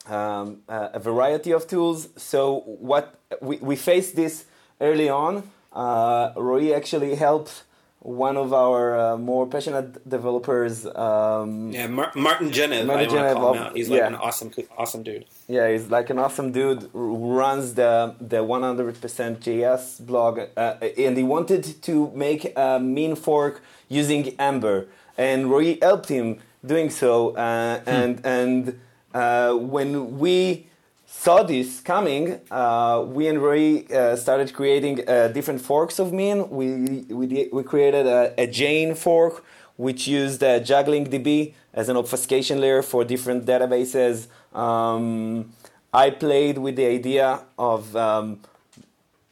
um, 0.05 0.61
a 0.67 0.99
variety 0.99 1.51
of 1.51 1.65
tools. 1.67 2.09
So 2.17 2.59
what 2.65 3.19
we, 3.41 3.57
we 3.57 3.75
faced 3.75 4.15
this 4.15 4.45
early 4.81 5.09
on. 5.09 5.49
Uh, 5.71 6.31
Roy 6.35 6.73
actually 6.73 7.15
helped 7.15 7.63
one 8.01 8.37
of 8.37 8.53
our 8.53 8.97
uh, 8.97 9.17
more 9.17 9.45
passionate 9.45 10.07
developers. 10.07 10.85
Um, 10.85 11.71
yeah, 11.71 11.87
Mar- 11.87 12.11
Martin 12.15 12.49
Genev. 12.49 12.85
Martin 12.85 13.17
I 13.17 13.33
call 13.33 13.53
him 13.53 13.63
out. 13.63 13.75
He's 13.75 13.89
like 13.89 13.99
yeah. 13.99 14.07
an 14.07 14.15
awesome, 14.15 14.51
awesome 14.77 15.03
dude. 15.03 15.25
Yeah, 15.47 15.69
he's 15.69 15.89
like 15.89 16.09
an 16.09 16.17
awesome 16.17 16.51
dude. 16.51 16.89
Runs 16.93 17.73
the 17.73 18.15
the 18.21 18.37
100% 18.37 19.39
JS 19.39 20.05
blog, 20.05 20.39
uh, 20.55 20.75
and 20.97 21.17
he 21.17 21.23
wanted 21.23 21.81
to 21.83 22.11
make 22.15 22.53
a 22.57 22.79
mean 22.79 23.15
fork 23.15 23.61
using 23.89 24.35
Ember, 24.39 24.87
and 25.17 25.51
Roy 25.51 25.77
helped 25.81 26.07
him 26.07 26.39
doing 26.65 26.89
so. 26.89 27.31
Uh, 27.35 27.79
hmm. 27.81 27.89
And 27.89 28.25
and 28.25 28.79
uh, 29.13 29.53
when 29.55 30.19
we 30.19 30.68
saw 31.09 31.43
this 31.43 31.81
coming, 31.81 32.39
uh, 32.51 33.03
we 33.07 33.27
and 33.27 33.41
Roy 33.41 33.83
uh, 33.87 34.15
started 34.15 34.53
creating 34.53 35.09
uh, 35.09 35.29
different 35.29 35.59
forks 35.59 35.97
of 35.97 36.13
Mean. 36.13 36.49
We, 36.49 37.03
we, 37.09 37.49
we 37.51 37.63
created 37.63 38.05
a, 38.05 38.33
a 38.37 38.45
Jane 38.45 38.93
fork, 38.93 39.43
which 39.75 40.07
used 40.07 40.43
uh, 40.43 40.59
JugglingDB 40.59 41.53
as 41.73 41.89
an 41.89 41.97
obfuscation 41.97 42.61
layer 42.61 42.83
for 42.83 43.03
different 43.03 43.45
databases. 43.45 44.27
Um, 44.55 45.51
I 45.91 46.11
played 46.11 46.59
with 46.59 46.75
the 46.75 46.85
idea 46.85 47.41
of 47.57 47.95
um, 47.95 48.41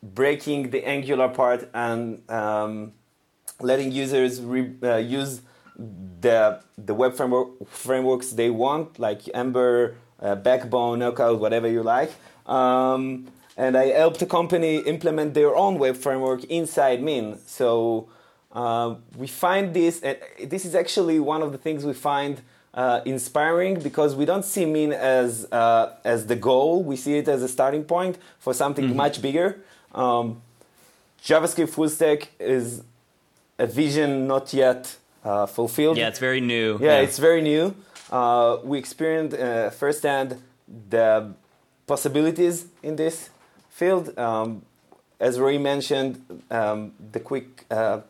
breaking 0.02 0.72
the 0.72 0.84
Angular 0.84 1.30
part 1.30 1.70
and 1.76 2.28
um, 2.30 2.94
letting 3.62 3.92
users 3.92 4.42
re- 4.42 4.74
uh, 4.82 4.98
use 4.98 5.42
the, 5.78 6.60
the 6.76 6.96
web 6.96 7.14
framework, 7.14 7.70
frameworks 7.70 8.32
they 8.32 8.50
want, 8.50 8.98
like 8.98 9.22
Ember, 9.34 9.96
uh, 10.22 10.36
Backbone, 10.36 11.00
Knockout, 11.00 11.40
whatever 11.40 11.68
you 11.68 11.84
like. 11.84 12.12
Um, 12.46 13.28
and 13.56 13.76
I 13.76 13.88
helped 13.88 14.20
the 14.20 14.26
company 14.26 14.78
implement 14.78 15.34
their 15.34 15.56
own 15.56 15.80
web 15.80 15.98
framework 15.98 16.44
inside 16.46 17.02
Mean. 17.02 17.38
So 17.46 18.08
uh, 18.52 18.96
we 19.18 19.28
find 19.28 19.74
this, 19.74 20.02
and 20.02 20.18
this 20.46 20.66
is 20.66 20.76
actually 20.76 21.20
one 21.20 21.42
of 21.42 21.52
the 21.52 21.58
things 21.58 21.86
we 21.86 21.94
find 21.94 22.42
uh, 22.74 23.02
inspiring 23.06 23.80
because 23.80 24.16
we 24.16 24.26
don't 24.26 24.46
see 24.46 24.66
Mean 24.66 24.94
as 24.94 25.48
uh, 25.52 25.94
as 26.04 26.28
the 26.28 26.36
goal. 26.36 26.84
We 26.84 26.96
see 26.96 27.18
it 27.18 27.28
as 27.28 27.42
a 27.42 27.48
starting 27.48 27.84
point 27.84 28.20
for 28.38 28.54
something 28.54 28.86
mm-hmm. 28.86 28.98
much 28.98 29.22
bigger. 29.22 29.60
Um, 29.96 30.42
JavaScript 31.24 31.70
full 31.70 31.90
stack 31.90 32.30
is 32.40 32.84
a 33.58 33.66
vision 33.66 34.28
not 34.28 34.54
yet 34.54 34.96
uh, 35.24 35.48
fulfilled. 35.48 35.98
Yeah, 35.98 36.08
it's 36.08 36.20
very 36.20 36.40
new. 36.40 36.78
Yeah, 36.80 37.00
it's 37.00 37.18
very 37.18 37.42
new. 37.42 37.76
Uh, 38.12 38.58
we 38.64 38.78
experienced 38.78 39.36
uh, 39.38 39.70
firsthand 39.70 40.42
the 40.90 41.34
possibilities 41.86 42.68
in 42.84 42.96
this 42.96 43.30
field. 43.70 44.18
Um, 44.18 44.64
as 45.20 45.40
Roy 45.40 45.58
mentioned, 45.58 46.22
um, 46.52 46.94
the 47.12 47.20
quick, 47.20 47.66
uh, 47.72 48.02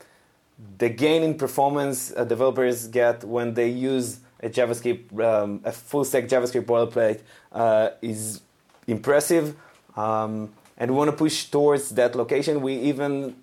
the 0.78 0.90
gain 0.90 1.24
in 1.24 1.36
performance 1.36 2.14
uh, 2.16 2.24
developers 2.26 2.88
get 2.88 3.24
when 3.24 3.54
they 3.54 3.70
use 3.70 4.20
a 4.42 4.50
JavaScript, 4.50 5.20
um, 5.20 5.62
a 5.64 5.72
full 5.72 6.04
stack 6.04 6.26
JavaScript 6.26 6.66
boilerplate 6.66 7.22
uh, 7.52 7.90
is 8.02 8.42
impressive. 8.88 9.56
Um, 9.96 10.54
and 10.78 10.92
we 10.92 10.98
want 10.98 11.10
to 11.10 11.18
push 11.18 11.46
towards 11.46 11.90
that 11.92 12.16
location. 12.16 12.62
We 12.62 12.74
even 12.76 13.36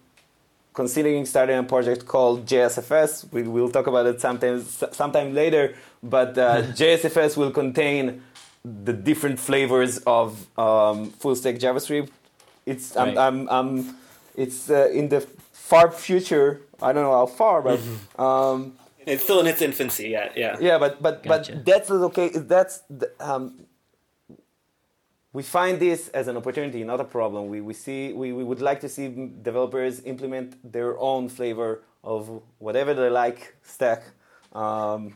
considering 0.75 1.25
starting 1.25 1.57
a 1.57 1.63
project 1.63 2.07
called 2.07 2.47
JSFS. 2.47 3.33
We 3.33 3.45
will 3.45 3.71
talk 3.71 3.87
about 3.87 4.07
it 4.07 4.21
sometime 4.21 4.63
sometime 4.93 5.33
later, 5.35 5.75
but 6.03 6.37
uh, 6.37 6.63
JSFS 6.81 7.37
will 7.37 7.53
contain 7.53 8.23
the 8.65 8.93
different 8.93 9.39
flavors 9.39 9.99
of 10.07 10.47
um, 10.59 11.11
full 11.11 11.37
stack 11.37 11.57
JavaScript. 11.57 12.11
It's 12.67 12.97
Right. 12.97 13.17
I'm, 13.17 13.49
I'm, 13.49 13.49
I'm, 13.49 13.97
it's 14.37 14.71
uh, 14.71 14.89
in 14.93 15.09
the 15.09 15.21
far 15.53 15.91
future. 15.91 16.63
I 16.83 16.93
don't 16.93 17.05
know 17.05 17.13
how 17.13 17.27
far, 17.27 17.63
but 17.63 17.81
um, 18.19 18.75
It's 19.07 19.23
still 19.23 19.41
in 19.41 19.47
its 19.47 19.61
infancy 19.63 20.09
yet. 20.09 20.33
Yeah. 20.37 20.57
yeah, 20.61 20.79
but 20.79 21.01
but 21.03 21.23
Gotcha. 21.23 21.53
but 21.57 21.65
that's 21.67 21.91
okay. 21.91 22.31
That's 22.35 22.83
the, 22.89 23.11
um, 23.21 23.67
we 25.35 25.43
find 25.43 25.81
this 25.81 26.09
as 26.09 26.29
an 26.29 26.37
opportunity, 26.37 26.85
not 26.85 27.01
a 27.01 27.05
problem. 27.05 27.49
We 27.49 27.61
we 27.61 27.75
see 27.75 28.13
we, 28.13 28.33
we 28.33 28.45
would 28.45 28.63
like 28.63 28.81
to 28.81 28.89
see 28.89 29.09
developers 29.43 30.01
implement 30.05 30.73
their 30.73 30.97
own 30.99 31.29
flavor 31.29 31.83
of 32.03 32.41
whatever 32.59 32.95
they 32.95 33.11
like 33.11 33.57
stack. 33.63 34.05
Um, 34.53 35.15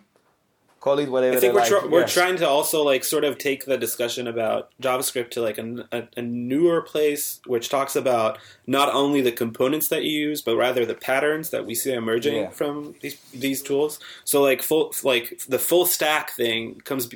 call 0.80 0.98
it 1.00 1.10
whatever 1.10 1.36
I 1.36 1.40
think 1.40 1.54
we're 1.54 1.60
like. 1.60 1.68
tr- 1.68 1.88
we're 1.88 2.00
Yeah. 2.00 2.06
trying 2.06 2.36
to 2.36 2.48
also 2.48 2.82
like 2.82 3.02
sort 3.04 3.24
of 3.24 3.36
take 3.38 3.64
the 3.64 3.76
discussion 3.76 4.26
about 4.28 4.70
JavaScript 4.80 5.30
to 5.32 5.40
like 5.42 5.58
a, 5.58 5.86
a, 5.92 6.08
a 6.16 6.22
newer 6.22 6.82
place, 6.82 7.40
which 7.46 7.68
talks 7.68 7.96
about 7.96 8.38
not 8.66 8.94
only 8.94 9.20
the 9.20 9.32
components 9.32 9.88
that 9.88 10.04
you 10.04 10.12
use, 10.28 10.40
but 10.40 10.56
rather 10.56 10.86
the 10.86 10.94
patterns 10.94 11.50
that 11.50 11.66
we 11.66 11.74
see 11.74 11.92
emerging 11.92 12.36
Yeah. 12.36 12.50
from 12.50 12.94
these 13.00 13.18
these 13.32 13.62
tools. 13.62 13.98
So 14.24 14.40
like 14.42 14.62
full 14.62 14.94
like 15.02 15.40
the 15.48 15.58
full 15.58 15.84
stack 15.86 16.30
thing 16.32 16.80
comes 16.84 17.08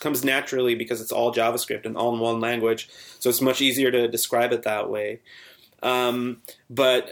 comes 0.00 0.24
naturally 0.24 0.74
because 0.74 1.00
it's 1.00 1.12
all 1.12 1.34
JavaScript 1.34 1.86
and 1.86 1.96
all 1.96 2.14
in 2.14 2.20
one 2.20 2.40
language, 2.40 2.88
so 3.18 3.28
it's 3.30 3.40
much 3.40 3.60
easier 3.60 3.90
to 3.90 4.06
describe 4.08 4.52
it 4.52 4.62
that 4.62 4.88
way. 4.88 5.20
Um, 5.82 6.42
but 6.68 7.10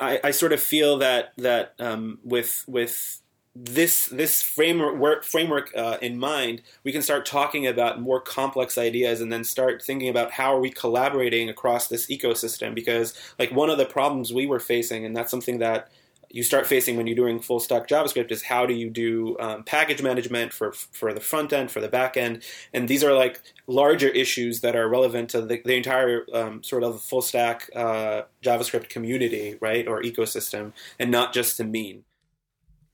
I, 0.00 0.20
I 0.24 0.30
sort 0.30 0.52
of 0.54 0.60
feel 0.60 0.98
that 0.98 1.32
that 1.38 1.74
um, 1.78 2.18
with 2.24 2.64
with 2.66 3.20
this 3.58 4.06
this 4.06 4.42
framework 4.42 5.24
framework 5.24 5.72
uh, 5.74 5.96
in 6.02 6.18
mind, 6.18 6.60
we 6.84 6.92
can 6.92 7.00
start 7.00 7.24
talking 7.24 7.66
about 7.66 8.00
more 8.00 8.20
complex 8.20 8.76
ideas, 8.76 9.20
and 9.22 9.32
then 9.32 9.44
start 9.44 9.82
thinking 9.82 10.10
about 10.10 10.32
how 10.32 10.54
are 10.54 10.60
we 10.60 10.70
collaborating 10.70 11.48
across 11.48 11.88
this 11.88 12.06
ecosystem. 12.08 12.74
Because 12.74 13.14
like 13.38 13.50
one 13.52 13.70
of 13.70 13.78
the 13.78 13.86
problems 13.86 14.32
we 14.32 14.46
were 14.46 14.60
facing, 14.60 15.06
and 15.06 15.16
that's 15.16 15.30
something 15.30 15.58
that 15.60 15.88
you 16.28 16.42
start 16.42 16.66
facing 16.66 16.98
when 16.98 17.06
you're 17.06 17.16
doing 17.16 17.40
full 17.40 17.60
stack 17.60 17.88
JavaScript 17.88 18.30
is 18.30 18.42
how 18.42 18.66
do 18.66 18.74
you 18.74 18.90
do 18.90 19.38
um, 19.40 19.62
package 19.62 20.02
management 20.02 20.52
for 20.52 20.72
for 20.72 21.14
the 21.14 21.20
front 21.20 21.50
end, 21.54 21.70
for 21.70 21.80
the 21.80 21.88
back 21.88 22.18
end, 22.18 22.42
and 22.74 22.88
these 22.88 23.02
are 23.02 23.14
like 23.14 23.40
larger 23.66 24.08
issues 24.08 24.60
that 24.60 24.76
are 24.76 24.86
relevant 24.86 25.30
to 25.30 25.40
the, 25.40 25.62
the 25.64 25.74
entire 25.74 26.26
um, 26.34 26.62
sort 26.62 26.82
of 26.82 27.00
full 27.00 27.22
stack 27.22 27.70
uh, 27.74 28.22
JavaScript 28.42 28.90
community, 28.90 29.56
right, 29.62 29.88
or 29.88 30.02
ecosystem, 30.02 30.72
and 30.98 31.10
not 31.10 31.32
just 31.32 31.56
to 31.56 31.64
mean. 31.64 32.04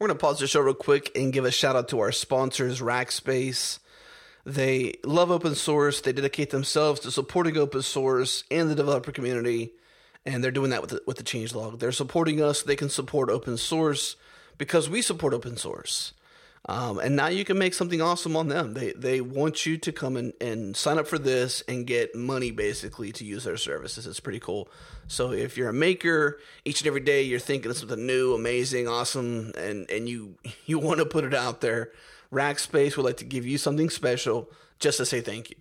We're 0.03 0.09
going 0.09 0.19
to 0.19 0.21
pause 0.21 0.41
the 0.41 0.49
show 0.49 0.59
real 0.59 0.75
quick 0.75 1.13
and 1.15 1.33
give 1.33 1.45
a 1.45 1.53
shout 1.53 1.77
out 1.77 1.91
to 1.91 2.01
our 2.01 2.11
sponsors, 2.11 2.81
Rackspace. 2.81 3.79
They 4.45 4.95
love 5.05 5.31
open 5.31 5.55
source. 5.55 6.01
They 6.01 6.13
dedicate 6.13 6.51
themselves 6.51 6.99
to 7.03 7.13
supporting 7.13 7.57
open 7.57 7.83
source 7.83 8.43
and 8.51 8.69
the 8.69 8.75
developer 8.75 9.13
community, 9.13 9.75
and 10.27 10.43
they're 10.43 10.51
doing 10.51 10.71
that 10.71 10.81
with 10.81 10.91
the, 10.91 11.03
with 11.07 11.19
the 11.19 11.23
changelog. 11.23 11.79
They're 11.79 11.93
supporting 11.93 12.43
us. 12.43 12.65
They 12.65 12.75
can 12.75 12.89
support 12.89 13.31
open 13.31 13.57
source 13.57 14.17
because 14.59 14.91
we 14.91 15.03
support 15.03 15.35
open 15.35 15.57
source. 15.57 16.15
Um, 16.67 16.99
and 16.99 17.15
now 17.15 17.29
you 17.29 17.45
can 17.45 17.57
make 17.57 17.73
something 17.73 18.03
awesome 18.03 18.37
on 18.37 18.49
them. 18.49 18.75
They 18.75 18.91
they 18.95 19.21
want 19.21 19.67
you 19.67 19.79
to 19.79 19.93
come 19.93 20.17
and, 20.17 20.33
and 20.41 20.77
sign 20.77 20.99
up 20.99 21.07
for 21.07 21.19
this 21.19 21.63
and 21.69 21.87
get 21.87 22.17
money 22.17 22.51
basically 22.51 23.13
to 23.13 23.25
use 23.25 23.45
their 23.45 23.57
services. 23.57 24.09
It's 24.09 24.19
pretty 24.19 24.41
cool. 24.41 24.69
So 25.13 25.31
if 25.31 25.59
you're 25.59 25.69
a 25.69 25.75
maker, 25.75 26.41
each 26.65 26.81
and 26.81 26.89
every 26.89 27.03
day 27.03 27.21
you're 27.21 27.39
thinking 27.39 27.71
of 27.71 27.77
something 27.77 28.07
new, 28.07 28.33
amazing, 28.33 28.89
awesome, 28.89 29.53
and, 29.59 29.89
and 29.91 30.09
you 30.09 30.37
you 30.67 30.79
want 30.79 31.01
to 31.01 31.07
put 31.07 31.25
it 31.25 31.35
out 31.35 31.61
there, 31.61 31.91
Rackspace 32.33 32.97
would 32.97 33.05
like 33.05 33.19
to 33.19 33.27
give 33.27 33.47
you 33.47 33.59
something 33.59 33.91
special 33.91 34.51
just 34.79 34.97
to 34.97 35.05
say 35.07 35.21
thank 35.21 35.51
you. 35.51 35.57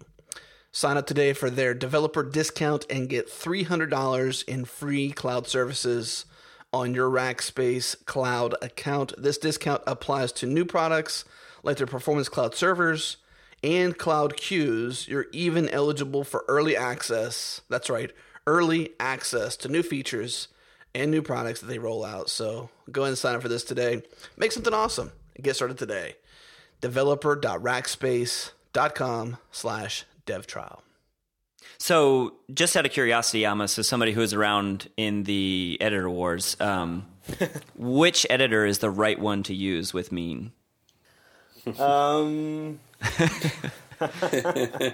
Sign 0.72 0.96
up 0.96 1.06
today 1.06 1.34
for 1.34 1.50
their 1.50 1.74
developer 1.74 2.24
discount 2.24 2.86
and 2.90 3.10
get 3.10 3.28
$300 3.28 4.48
in 4.48 4.64
free 4.64 5.12
cloud 5.12 5.48
services 5.48 6.24
on 6.72 6.96
your 6.96 7.10
Rackspace 7.10 8.06
cloud 8.06 8.56
account. 8.62 9.14
This 9.18 9.38
discount 9.38 9.84
applies 9.86 10.32
to 10.34 10.46
new 10.46 10.64
products 10.64 11.26
like 11.62 11.76
their 11.76 11.88
performance 11.88 12.30
cloud 12.30 12.56
servers 12.56 13.18
and 13.62 13.98
cloud 13.98 14.38
queues. 14.38 15.10
You're 15.10 15.28
even 15.34 15.68
eligible 15.68 16.24
for 16.24 16.46
early 16.48 16.78
access. 16.78 17.60
That's 17.68 17.90
right, 17.90 18.14
early 18.48 18.94
access 19.00 19.56
to 19.58 19.70
new 19.70 19.84
features 19.84 20.48
and 20.94 21.10
new 21.12 21.22
products 21.22 21.62
that 21.62 21.68
they 21.68 21.80
roll 21.80 22.04
out. 22.04 22.30
So 22.30 22.70
go 22.92 23.04
ahead 23.04 23.12
and 23.12 23.18
sign 23.18 23.36
up 23.36 23.42
for 23.42 23.48
this 23.50 23.64
today. 23.64 24.04
Make 24.38 24.52
something 24.52 24.74
awesome 24.74 25.12
and 25.36 25.44
get 25.44 25.56
started 25.56 25.78
today. 25.78 26.16
Developer.rackspace.com 26.82 29.38
slash 29.52 30.06
dev 30.26 30.48
trial. 30.48 30.84
So, 31.78 32.34
just 32.54 32.76
out 32.76 32.86
of 32.86 32.92
curiosity, 32.92 33.46
Amos, 33.46 33.80
as 33.80 33.88
somebody 33.88 34.12
who 34.14 34.22
is 34.22 34.34
around 34.34 34.90
in 34.98 35.24
the 35.24 35.78
editor 35.82 36.10
wars, 36.10 36.58
um, 36.60 37.06
which 37.76 38.26
editor 38.30 38.66
is 38.66 38.80
the 38.80 38.90
right 38.90 39.20
one 39.20 39.44
to 39.44 39.54
use 39.54 39.94
with 39.94 40.12
Mean? 40.12 40.52
Um, 41.80 42.80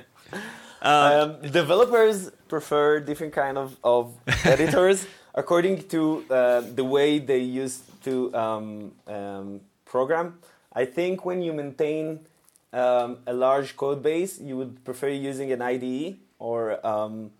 um, 0.81 1.41
developers 1.41 2.31
prefer 2.47 2.99
different 2.99 3.33
kind 3.33 3.57
of, 3.57 3.77
of 3.83 4.13
editors 4.45 5.07
according 5.33 5.87
to 5.89 6.25
uh, 6.29 6.61
the 6.61 6.83
way 6.83 7.19
they 7.19 7.39
used 7.39 7.81
to 8.03 8.33
um, 8.35 8.91
um, 9.07 9.61
program. 9.85 10.39
I 10.73 10.85
think 10.85 11.25
when 11.25 11.41
you 11.41 11.53
maintain 11.53 12.25
um, 12.73 13.19
a 13.25 13.33
large 13.33 13.75
code 13.75 14.03
base, 14.03 14.39
you 14.39 14.57
would 14.57 14.83
prefer 14.83 15.09
using 15.09 15.51
an 15.51 15.61
IDE 15.61 16.17
or 16.39 16.85
um, 16.85 17.31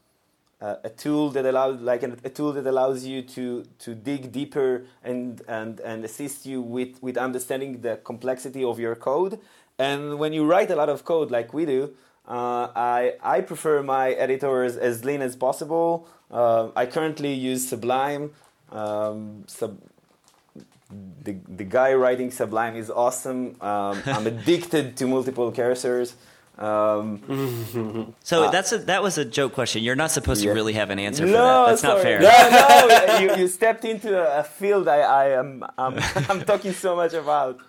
uh, 0.62 0.76
a 0.84 0.90
tool 0.90 1.30
that 1.30 1.46
allows 1.46 1.80
like 1.82 2.04
an, 2.04 2.20
a 2.24 2.30
tool 2.30 2.52
that 2.54 2.66
allows 2.66 3.06
you 3.06 3.22
to 3.22 3.64
to 3.80 3.94
dig 3.94 4.32
deeper 4.32 4.86
and 5.04 5.42
and 5.48 5.80
and 5.82 6.04
assist 6.04 6.46
you 6.46 6.62
with 6.62 7.02
with 7.02 7.18
understanding 7.18 7.82
the 7.82 7.98
complexity 7.98 8.64
of 8.64 8.80
your 8.80 8.96
code 8.96 9.40
and 9.78 10.18
when 10.18 10.34
you 10.34 10.46
write 10.46 10.72
a 10.72 10.76
lot 10.76 10.90
of 10.90 11.06
code 11.06 11.30
like 11.30 11.54
we 11.54 11.66
do 11.66 11.94
uh, 12.28 12.68
I 12.76 13.14
I 13.24 13.42
prefer 13.42 13.84
my 13.84 14.12
editors 14.12 14.76
as 14.76 15.06
lean 15.06 15.22
as 15.22 15.36
possible 15.36 16.08
uh, 16.32 16.70
I 16.76 16.86
currently 16.86 17.34
use 17.34 17.68
Sublime 17.68 18.32
um, 18.72 19.46
sub, 19.48 19.80
the, 21.24 21.38
the 21.48 21.64
guy 21.64 21.94
writing 21.94 22.32
Sublime 22.32 22.76
is 22.76 22.90
awesome 22.90 23.56
um, 23.62 24.02
I'm 24.06 24.28
addicted 24.34 24.98
to 24.98 25.08
multiple 25.08 25.52
cursors 25.52 26.14
um, 26.58 28.16
So 28.24 28.50
that's 28.50 28.72
a, 28.72 28.80
that 28.80 29.04
was 29.04 29.18
a 29.18 29.26
joke 29.26 29.54
question. 29.54 29.84
You're 29.84 29.96
not 29.96 30.10
supposed 30.10 30.42
to 30.42 30.52
really 30.52 30.74
have 30.74 30.90
an 30.90 30.98
answer 30.98 31.26
for 31.26 31.32
no, 31.32 31.66
that. 31.66 31.70
That's 31.70 31.84
not 31.84 32.02
fair. 32.02 32.20
No, 32.20 33.06
no, 33.08 33.20
you, 33.36 33.42
you 33.42 33.48
stepped 33.48 33.86
into 33.86 34.18
a, 34.18 34.40
a 34.40 34.44
field 34.44 34.88
I, 34.88 35.00
I 35.02 35.30
am 35.38 35.64
I'm, 35.78 36.00
I'm 36.30 36.42
talking 36.42 36.74
so 36.74 36.96
much 36.96 37.14
about. 37.14 37.60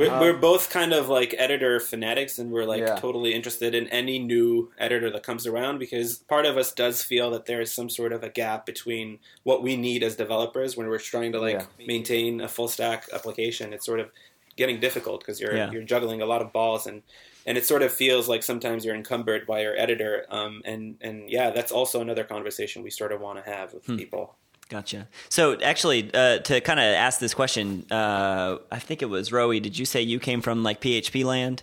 We're, 0.00 0.20
we're 0.20 0.36
both 0.38 0.70
kind 0.70 0.92
of 0.92 1.08
like 1.08 1.34
editor 1.38 1.78
fanatics, 1.78 2.38
and 2.38 2.50
we're 2.50 2.64
like 2.64 2.80
Yeah. 2.80 2.96
totally 2.96 3.34
interested 3.34 3.74
in 3.74 3.86
any 3.88 4.18
new 4.18 4.72
editor 4.78 5.10
that 5.10 5.22
comes 5.22 5.46
around 5.46 5.78
because 5.78 6.18
part 6.18 6.46
of 6.46 6.56
us 6.56 6.72
does 6.72 7.02
feel 7.02 7.30
that 7.32 7.46
there 7.46 7.60
is 7.60 7.72
some 7.72 7.88
sort 7.90 8.12
of 8.12 8.22
a 8.24 8.28
gap 8.30 8.64
between 8.66 9.18
what 9.42 9.62
we 9.62 9.76
need 9.76 10.02
as 10.02 10.16
developers 10.16 10.76
when 10.76 10.88
we're 10.88 10.98
trying 10.98 11.32
to 11.32 11.40
like 11.40 11.54
Yeah. 11.60 11.86
maintain 11.86 12.40
a 12.40 12.48
full 12.48 12.68
stack 12.68 13.08
application. 13.12 13.72
It's 13.72 13.84
sort 13.86 14.00
of 14.00 14.10
getting 14.56 14.80
difficult 14.80 15.20
because 15.20 15.40
you're 15.40 15.56
Yeah. 15.56 15.70
you're 15.70 15.82
juggling 15.84 16.20
a 16.22 16.26
lot 16.26 16.42
of 16.42 16.52
balls 16.52 16.86
and. 16.86 17.02
And 17.46 17.56
it 17.56 17.64
sort 17.64 17.80
of 17.80 17.90
feels 17.90 18.28
like 18.28 18.42
sometimes 18.42 18.84
you're 18.84 18.94
encumbered 18.94 19.46
by 19.46 19.62
your 19.62 19.74
editor, 19.74 20.26
um, 20.28 20.60
and 20.66 20.98
and 21.00 21.30
yeah, 21.30 21.48
that's 21.50 21.72
also 21.72 22.02
another 22.02 22.22
conversation 22.22 22.82
we 22.82 22.90
sort 22.90 23.12
of 23.12 23.20
want 23.22 23.42
to 23.42 23.50
have 23.50 23.72
with 23.72 23.86
people. 23.96 24.36
Gotcha. 24.70 25.08
So, 25.28 25.60
actually, 25.60 26.08
uh, 26.14 26.38
to 26.38 26.60
kind 26.62 26.80
of 26.80 26.84
ask 26.86 27.20
this 27.20 27.34
question, 27.34 27.84
uh, 27.90 28.56
I 28.72 28.78
think 28.78 29.02
it 29.02 29.06
was 29.10 29.30
Roie. 29.30 29.60
Did 29.60 29.76
you 29.78 29.84
say 29.84 30.00
you 30.00 30.18
came 30.18 30.40
from 30.40 30.62
like 30.62 30.80
PHP 30.80 31.24
land? 31.24 31.62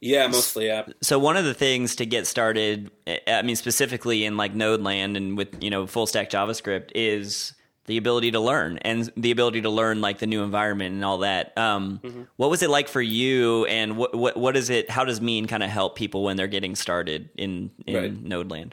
Yeah, 0.00 0.26
mostly. 0.26 0.66
Yeah. 0.66 0.86
So 1.00 1.20
one 1.20 1.36
of 1.36 1.44
the 1.44 1.54
things 1.54 1.94
to 1.96 2.06
get 2.06 2.26
started, 2.26 2.90
I 3.28 3.42
mean, 3.42 3.54
specifically 3.54 4.24
in 4.24 4.36
like 4.36 4.52
Node 4.52 4.80
land 4.80 5.16
and 5.16 5.36
with 5.38 5.62
you 5.62 5.70
know 5.70 5.86
full 5.86 6.06
stack 6.08 6.28
JavaScript, 6.28 6.90
is 6.96 7.52
the 7.86 7.96
ability 7.98 8.30
to 8.32 8.40
learn 8.40 8.78
and 8.78 9.12
the 9.16 9.30
ability 9.30 9.60
to 9.62 9.70
learn 9.70 10.00
like 10.00 10.18
the 10.18 10.26
new 10.26 10.42
environment 10.42 10.94
and 10.94 11.04
all 11.04 11.18
that. 11.18 11.56
Um, 11.56 12.00
Mm-hmm. 12.02 12.22
What 12.36 12.50
was 12.50 12.62
it 12.62 12.70
like 12.70 12.88
for 12.88 13.02
you, 13.02 13.64
and 13.66 13.96
what 13.96 14.12
what 14.16 14.36
what 14.36 14.56
is 14.56 14.70
it? 14.70 14.90
How 14.90 15.04
does 15.04 15.20
Mean 15.20 15.46
kind 15.46 15.62
of 15.62 15.70
help 15.70 15.94
people 15.96 16.24
when 16.24 16.36
they're 16.36 16.48
getting 16.48 16.74
started 16.74 17.28
in 17.36 17.70
in 17.86 17.94
Right. 17.94 18.24
Nodeland? 18.24 18.72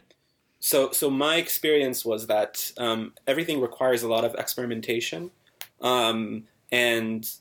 So 0.59 0.91
so 0.91 1.09
my 1.09 1.37
experience 1.37 2.03
was 2.03 2.27
that 2.27 2.71
um, 2.77 3.13
everything 3.27 3.61
requires 3.61 4.03
a 4.03 4.07
lot 4.07 4.25
of 4.25 4.35
experimentation 4.35 5.31
um, 5.81 6.43
and 6.71 7.31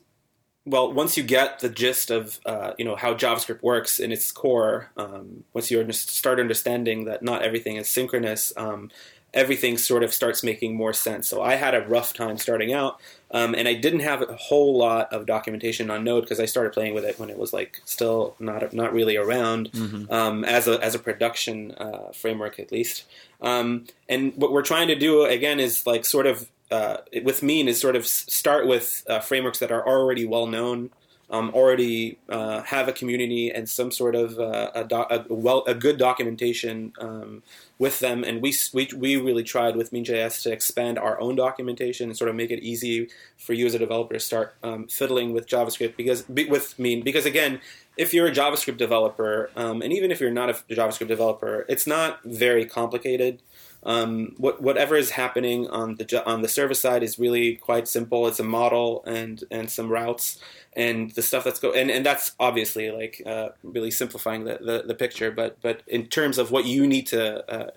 well 0.65 0.91
once 0.91 1.17
you 1.17 1.23
get 1.23 1.59
the 1.59 1.69
gist 1.69 2.11
of 2.11 2.39
uh, 2.45 2.73
you 2.77 2.85
know 2.85 2.95
how 2.95 3.13
javascript 3.13 3.61
works 3.61 3.99
in 3.99 4.11
its 4.11 4.31
core 4.31 4.91
um, 4.97 5.43
once 5.53 5.69
you 5.69 5.91
start 5.91 6.39
understanding 6.39 7.05
that 7.05 7.21
not 7.21 7.41
everything 7.41 7.75
is 7.75 7.87
synchronous 7.87 8.53
um, 8.57 8.89
everything 9.33 9.77
sort 9.77 10.03
of 10.03 10.13
starts 10.13 10.43
making 10.43 10.75
more 10.75 10.93
sense. 10.93 11.27
So 11.27 11.41
i 11.41 11.55
had 11.55 11.75
a 11.75 11.87
rough 11.87 12.13
time 12.13 12.37
starting 12.37 12.73
out 12.73 12.99
um, 13.31 13.53
and 13.53 13.67
i 13.67 13.73
didn't 13.73 13.99
have 14.01 14.21
a 14.21 14.35
whole 14.35 14.77
lot 14.77 15.11
of 15.13 15.25
documentation 15.25 15.89
on 15.91 16.03
node 16.03 16.23
because 16.23 16.39
i 16.39 16.45
started 16.45 16.73
playing 16.73 16.93
with 16.93 17.05
it 17.05 17.19
when 17.19 17.29
it 17.29 17.37
was 17.37 17.53
like 17.53 17.81
still 17.85 18.35
not 18.39 18.73
not 18.73 18.93
really 18.93 19.15
around 19.17 19.69
um, 20.09 20.43
as 20.43 20.67
a 20.67 20.83
as 20.83 20.95
a 20.95 20.99
production 20.99 21.71
uh, 21.73 22.11
framework 22.13 22.59
at 22.59 22.71
least. 22.71 23.05
Um, 23.41 23.85
and 24.09 24.33
what 24.35 24.51
we're 24.51 24.63
trying 24.63 24.87
to 24.89 24.95
do 24.95 25.23
again 25.23 25.59
is 25.59 25.85
like 25.87 26.05
sort 26.05 26.25
of 26.25 26.49
uh, 26.71 26.97
with 27.23 27.41
Mean 27.41 27.67
is 27.67 27.79
sort 27.79 27.95
of 27.95 28.05
start 28.05 28.67
with 28.67 29.03
uh, 29.07 29.19
frameworks 29.19 29.59
that 29.59 29.71
are 29.71 29.85
already 29.87 30.25
well 30.25 30.45
known, 30.45 30.89
um, 31.31 31.51
already 31.53 32.17
uh, 32.29 32.61
have 32.63 32.87
a 32.87 32.91
community 32.91 33.51
and 33.51 33.69
some 33.69 33.91
sort 33.91 34.15
of 34.15 34.39
uh, 34.39 34.71
a, 34.73 34.83
doc- 34.83 35.11
a 35.11 35.25
well 35.29 35.63
a 35.67 35.73
good 35.73 35.97
documentation 35.97 36.93
um, 36.99 37.43
with 37.77 37.99
them. 37.99 38.23
And 38.23 38.41
we, 38.41 38.53
we 38.73 38.89
we 38.95 39.17
really 39.17 39.43
tried 39.43 39.75
with 39.75 39.91
Mean.js 39.91 40.41
to 40.43 40.51
expand 40.51 40.97
our 40.97 41.19
own 41.19 41.35
documentation 41.35 42.09
and 42.09 42.17
sort 42.17 42.29
of 42.29 42.35
make 42.35 42.51
it 42.51 42.63
easy 42.63 43.09
for 43.37 43.53
you 43.53 43.65
as 43.65 43.73
a 43.73 43.79
developer 43.79 44.13
to 44.13 44.19
start 44.19 44.55
um, 44.63 44.87
fiddling 44.87 45.33
with 45.33 45.47
JavaScript 45.47 45.95
because 45.95 46.23
be- 46.23 46.45
with 46.45 46.77
Mean 46.79 47.03
because 47.03 47.25
again. 47.25 47.61
If 47.97 48.13
you're 48.13 48.27
a 48.27 48.31
JavaScript 48.31 48.77
developer, 48.77 49.51
um, 49.57 49.81
and 49.81 49.91
even 49.91 50.09
if 50.09 50.21
you're 50.21 50.31
not 50.31 50.49
a 50.49 50.53
JavaScript 50.73 51.09
developer, 51.09 51.65
it's 51.67 51.85
not 51.85 52.23
very 52.23 52.63
complicated 52.63 53.41
um, 53.83 54.33
what, 54.37 54.61
whatever 54.61 54.95
is 54.95 55.11
happening 55.11 55.67
on 55.67 55.95
the 55.95 56.23
on 56.25 56.41
the 56.41 56.47
server 56.47 56.73
side 56.73 57.03
is 57.03 57.17
really 57.17 57.55
quite 57.55 57.87
simple. 57.87 58.27
It's 58.27 58.39
a 58.39 58.43
model 58.43 59.03
and 59.05 59.43
and 59.51 59.69
some 59.69 59.89
routes 59.89 60.39
and 60.73 61.11
the 61.11 61.21
stuff 61.21 61.43
that's 61.43 61.59
go 61.59 61.71
and, 61.71 61.89
and 61.89 62.05
that's 62.05 62.33
obviously 62.39 62.91
like 62.91 63.21
uh, 63.25 63.49
really 63.63 63.91
simplifying 63.91 64.43
the, 64.43 64.59
the, 64.61 64.83
the 64.87 64.95
picture. 64.95 65.31
But 65.31 65.57
but 65.61 65.83
in 65.87 66.07
terms 66.07 66.37
of 66.37 66.51
what 66.51 66.65
you 66.65 66.87
need 66.87 67.07
to 67.07 67.49
uh, 67.51 67.71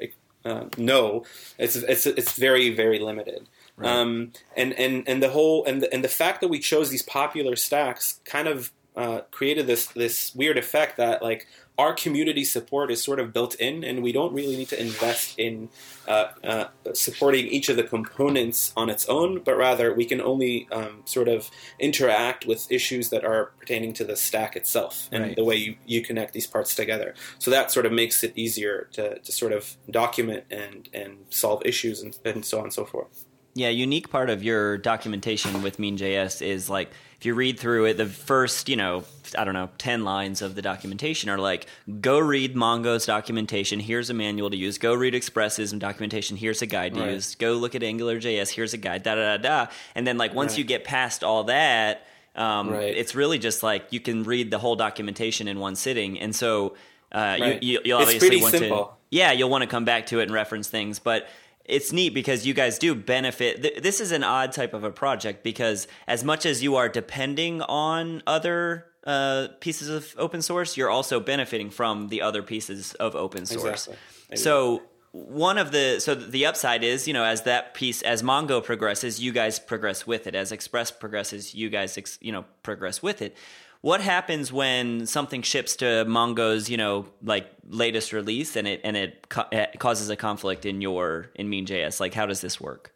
uh, 0.45 0.65
know, 0.77 1.25
it's 1.59 1.77
it's 1.77 2.07
it's 2.07 2.33
very 2.33 2.75
very 2.75 2.99
limited. 2.99 3.49
Um, 3.83 4.33
and 4.57 4.73
and 4.75 5.09
and 5.09 5.23
the 5.23 5.31
whole 5.31 5.65
and 5.65 5.83
the, 5.83 5.93
and 5.93 6.05
the 6.05 6.09
fact 6.09 6.41
that 6.41 6.49
we 6.49 6.59
chose 6.59 6.91
these 6.91 7.03
popular 7.03 7.57
stacks 7.57 8.21
kind 8.25 8.47
of 8.47 8.71
uh, 8.97 9.23
created 9.31 9.67
this 9.67 9.87
this 9.87 10.35
weird 10.35 10.59
effect 10.59 10.97
that 10.99 11.23
like 11.23 11.47
our 11.79 11.95
community 11.95 12.45
support 12.45 12.91
is 12.91 13.03
sort 13.03 13.19
of 13.19 13.33
built 13.33 13.55
in, 13.55 13.83
and 13.83 14.03
we 14.03 14.13
don't 14.13 14.33
really 14.35 14.57
need 14.57 14.69
to 14.69 14.81
invest 14.81 15.39
in 15.39 15.71
uh, 16.07 16.27
uh, 16.45 16.65
supporting 16.93 17.47
each 17.47 17.69
of 17.71 17.77
the 17.77 17.83
components 17.83 18.73
on 18.77 18.91
its 18.91 19.09
own, 19.09 19.41
but 19.43 19.57
rather 19.57 19.95
we 19.95 20.05
can 20.05 20.21
only 20.21 20.69
um, 20.71 21.03
sort 21.07 21.29
of 21.29 21.51
interact 21.79 22.47
with 22.47 22.71
issues 22.71 23.09
that 23.09 23.25
are 23.25 23.53
pertaining 23.59 23.95
to 23.95 24.05
the 24.05 24.17
stack 24.17 24.55
itself 24.55 25.09
and 25.11 25.23
Right. 25.23 25.37
the 25.37 25.45
way 25.45 25.57
you, 25.57 25.77
you 25.87 26.03
connect 26.03 26.35
these 26.35 26.47
parts 26.47 26.75
together. 26.75 27.15
So 27.39 27.51
that 27.51 27.71
sort 27.71 27.87
of 27.87 27.93
makes 27.93 28.23
it 28.23 28.33
easier 28.37 28.89
to, 28.93 29.19
to 29.19 29.33
sort 29.33 29.53
of 29.53 29.77
document 29.91 30.45
and, 30.51 30.89
and 30.93 31.19
solve 31.31 31.63
issues 31.65 32.03
and, 32.03 32.17
and 32.25 32.45
so 32.45 32.59
on 32.59 32.65
and 32.65 32.73
so 32.73 32.85
forth. 32.85 33.25
Yeah, 33.55 33.69
unique 33.69 34.09
part 34.09 34.31
of 34.31 34.43
your 34.43 34.79
documentation 34.79 35.63
with 35.63 35.79
Mean.js 35.79 36.41
is 36.41 36.71
like 36.71 36.91
if 37.23 37.27
you 37.27 37.35
read 37.37 37.57
through 37.57 37.85
it, 37.85 37.97
the 37.99 38.07
first, 38.07 38.69
you 38.69 38.75
know, 38.75 39.05
I 39.39 39.45
don't 39.45 39.55
know, 39.55 39.71
10 39.79 40.03
lines 40.03 40.43
of 40.43 40.57
the 40.57 40.61
documentation 40.61 41.31
are 41.31 41.39
like, 41.39 41.69
go 42.01 42.19
read 42.19 42.57
Mongo's 42.57 43.07
documentation, 43.07 43.79
here's 43.79 44.11
a 44.11 44.15
manual 44.15 44.51
to 44.51 44.57
use. 44.57 44.77
Go 44.77 44.93
read 44.93 45.15
Express's 45.15 45.71
documentation, 45.71 46.37
here's 46.37 46.63
a 46.63 46.67
guide 46.67 46.95
to 46.95 47.01
Right. 47.01 47.11
use. 47.13 47.37
Go 47.37 47.53
look 47.53 47.77
at 47.77 47.83
AngularJS, 47.83 48.51
here's 48.51 48.75
a 48.75 48.77
guide, 48.77 49.05
da 49.05 49.15
da 49.15 49.37
da 49.37 49.67
da. 49.67 49.73
And 49.95 50.05
then, 50.05 50.19
like, 50.19 50.35
once 50.35 50.55
Right. 50.55 50.59
you 50.59 50.65
get 50.65 50.83
past 50.83 51.23
all 51.23 51.45
that, 51.45 52.09
um, 52.35 52.71
Right. 52.71 52.93
it's 52.93 53.15
really 53.15 53.39
just 53.39 53.63
like 53.63 53.85
you 53.91 54.01
can 54.01 54.25
read 54.25 54.51
the 54.51 54.59
whole 54.59 54.75
documentation 54.75 55.47
in 55.47 55.61
one 55.61 55.77
sitting. 55.77 56.19
And 56.19 56.35
so 56.35 56.75
uh, 57.13 57.57
you, 57.61 57.79
you'll 57.85 57.99
obviously 58.01 58.43
want 58.43 58.57
to 58.57 58.87
yeah, 59.11 59.31
you'll 59.31 59.51
want 59.51 59.63
to 59.63 59.69
come 59.69 59.85
back 59.85 60.07
to 60.07 60.19
it 60.19 60.25
and 60.25 60.33
reference 60.33 60.67
things, 60.67 60.99
but 60.99 61.29
it's 61.65 61.93
neat 61.93 62.11
because 62.11 62.47
you 62.47 62.55
guys 62.55 62.79
do 62.79 62.95
benefit. 62.95 63.83
This 63.83 64.01
is 64.01 64.13
an 64.13 64.25
odd 64.25 64.53
type 64.53 64.75
of 64.75 64.85
a 64.85 64.91
project 64.91 65.43
because 65.43 65.87
as 66.07 66.25
much 66.25 66.45
as 66.47 66.63
you 66.63 66.77
are 66.77 66.89
depending 66.89 67.63
on 67.63 68.23
other 68.27 68.87
uh, 69.05 69.49
pieces 69.61 69.89
of 69.89 70.15
open 70.19 70.43
source, 70.43 70.77
you're 70.77 70.91
also 70.91 71.21
benefiting 71.21 71.71
from 71.71 72.09
the 72.09 72.23
other 72.23 72.43
pieces 72.43 72.95
of 72.95 73.15
open 73.15 73.47
source. 73.47 73.87
Exactly. 73.87 74.37
So 74.37 74.83
one 75.13 75.59
of 75.59 75.73
the 75.73 76.01
so 76.01 76.15
the 76.15 76.47
upside 76.47 76.83
is 76.83 77.07
you 77.07 77.15
know 77.15 77.25
as 77.25 77.43
that 77.43 77.75
piece 77.75 78.03
as 78.03 78.23
Mongo 78.23 78.65
progresses, 78.65 79.21
you 79.21 79.31
guys 79.31 79.59
progress 79.59 80.07
with 80.07 80.27
it. 80.27 80.35
As 80.35 80.53
Express 80.53 80.91
progresses, 80.91 81.55
you 81.55 81.69
guys 81.69 81.97
ex, 81.99 82.19
you 82.21 82.33
know 82.33 82.45
progress 82.63 83.03
with 83.03 83.23
it. 83.23 83.37
What 83.83 84.01
happens 84.01 84.53
when 84.53 85.07
something 85.07 85.43
ships 85.43 85.75
to 85.77 86.05
Mongo's 86.05 86.71
you 86.71 86.77
know 86.77 87.07
like 87.23 87.47
latest 87.69 88.13
release 88.13 88.57
and 88.57 88.67
it 88.69 88.81
and 88.85 88.97
it, 88.97 89.29
co- 89.29 89.49
it 89.51 89.79
causes 89.79 90.09
a 90.09 90.17
conflict 90.17 90.65
in 90.65 90.81
your 90.81 91.31
in 91.35 91.49
Mean.js? 91.51 91.99
Like 92.01 92.15
how 92.15 92.27
does 92.27 92.41
this 92.41 92.61
work? 92.61 92.95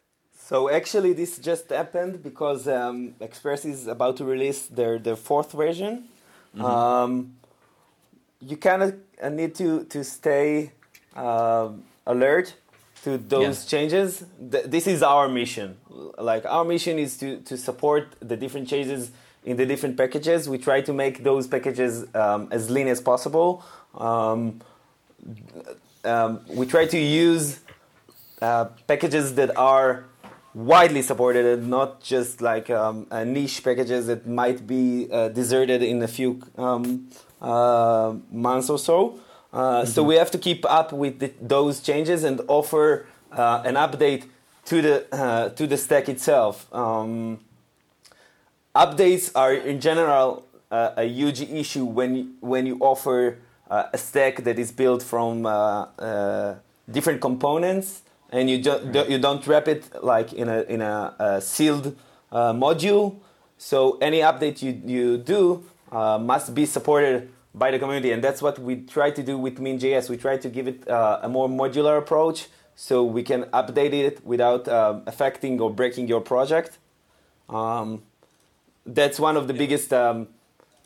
So 0.49 0.69
actually, 0.69 1.11
this 1.11 1.37
just 1.39 1.69
happened 1.71 2.23
because 2.23 2.69
um, 2.69 3.15
Express 3.19 3.65
is 3.65 3.85
about 3.87 4.15
to 4.17 4.23
release 4.23 4.67
their, 4.67 4.97
their 4.97 5.17
fourth 5.17 5.51
version. 5.51 6.05
Um, 6.57 7.35
you 8.39 8.55
kind 8.55 8.81
of 8.83 9.33
need 9.33 9.55
to 9.55 9.83
to 9.85 10.03
stay 10.03 10.71
um 11.15 11.83
alert 12.05 12.55
to 13.03 13.17
those 13.17 13.57
Yeah. 13.63 13.69
changes. 13.73 14.23
Th- 14.51 14.63
this 14.65 14.87
is 14.87 15.03
our 15.03 15.27
mission. 15.27 15.75
Like 16.17 16.45
our 16.45 16.63
mission 16.63 16.97
is 16.97 17.17
to 17.17 17.41
to 17.49 17.57
support 17.57 18.03
the 18.21 18.37
different 18.37 18.67
changes 18.69 19.11
in 19.47 19.55
the 19.57 19.65
different 19.65 19.95
packages. 19.97 20.47
We 20.49 20.57
try 20.57 20.79
to 20.81 20.93
make 20.93 21.23
those 21.23 21.47
packages 21.47 22.05
um, 22.13 22.49
as 22.51 22.69
lean 22.69 22.87
as 22.87 22.99
possible. 23.01 23.63
Um, 23.95 24.61
um, 26.03 26.41
we 26.59 26.65
try 26.65 26.85
to 26.85 26.97
use 26.97 27.59
uh, 28.41 28.65
packages 28.91 29.35
that 29.35 29.57
are 29.57 30.05
widely 30.53 31.01
supported 31.01 31.45
and 31.45 31.69
not 31.69 32.01
just 32.01 32.41
like 32.41 32.69
um, 32.69 33.07
uh, 33.11 33.23
niche 33.23 33.63
packages 33.63 34.07
that 34.07 34.27
might 34.27 34.67
be 34.67 35.07
uh, 35.11 35.29
deserted 35.29 35.81
in 35.81 36.01
a 36.01 36.07
few 36.07 36.41
um, 36.57 37.07
uh, 37.41 38.13
months 38.31 38.69
or 38.69 38.79
so. 38.79 39.19
Uh, 39.53 39.85
So 39.85 40.03
we 40.03 40.15
have 40.15 40.31
to 40.31 40.37
keep 40.37 40.65
up 40.79 40.91
with 40.91 41.19
the, 41.19 41.31
those 41.41 41.79
changes 41.79 42.23
and 42.23 42.41
offer 42.47 43.05
uh, 43.31 43.69
an 43.69 43.75
update 43.75 44.23
to 44.65 44.81
the 44.81 44.95
uh, 45.11 45.49
to 45.57 45.63
the 45.67 45.77
stack 45.77 46.09
itself. 46.09 46.67
Um, 46.73 47.39
updates 48.77 49.31
are 49.33 49.53
in 49.53 49.79
general 49.79 50.45
uh, 50.69 50.91
a 50.97 51.03
huge 51.03 51.41
issue 51.41 51.85
when 51.85 52.35
when 52.41 52.65
you 52.65 52.77
offer 52.79 53.39
uh, 53.69 53.89
a 53.93 53.97
stack 53.97 54.43
that 54.43 54.59
is 54.59 54.71
built 54.71 55.01
from 55.01 55.45
uh, 55.45 55.49
uh, 55.49 56.55
different 56.89 57.19
components 57.19 58.03
and 58.31 58.49
you 58.49 58.57
ju- 58.59 58.79
do, 58.91 59.05
you 59.09 59.17
don't 59.17 59.45
wrap 59.47 59.67
it 59.67 59.83
like 60.03 60.33
in 60.33 60.47
a 60.49 60.61
in 60.63 60.81
a, 60.81 61.15
uh 61.19 61.39
sealed 61.39 61.95
uh, 62.31 62.53
module. 62.53 63.15
So 63.57 63.97
any 63.99 64.19
update 64.19 64.61
you 64.61 64.81
you 64.85 65.17
do 65.17 65.63
uh, 65.91 66.19
must 66.19 66.53
be 66.53 66.65
supported 66.65 67.29
by 67.55 67.71
the 67.71 67.79
community, 67.79 68.11
and 68.11 68.23
that's 68.23 68.41
what 68.41 68.59
we 68.59 68.75
try 68.81 69.09
to 69.09 69.23
do 69.23 69.35
with 69.37 69.59
Mean.js. 69.59 70.09
We 70.09 70.17
try 70.17 70.37
to 70.37 70.49
give 70.49 70.67
it 70.67 70.83
a 70.87 71.27
more 71.27 71.49
modular 71.49 71.97
approach, 71.97 72.49
so 72.75 73.03
we 73.03 73.23
can 73.23 73.45
update 73.45 73.93
it 73.93 74.23
without 74.23 74.67
um, 74.67 75.01
affecting 75.07 75.59
or 75.59 75.73
breaking 75.73 76.07
your 76.07 76.21
project. 76.21 76.77
Um, 77.49 78.03
that's 78.87 79.19
one 79.19 79.37
of 79.37 79.47
the 79.47 79.53
biggest 79.53 79.93
um, 79.93 80.29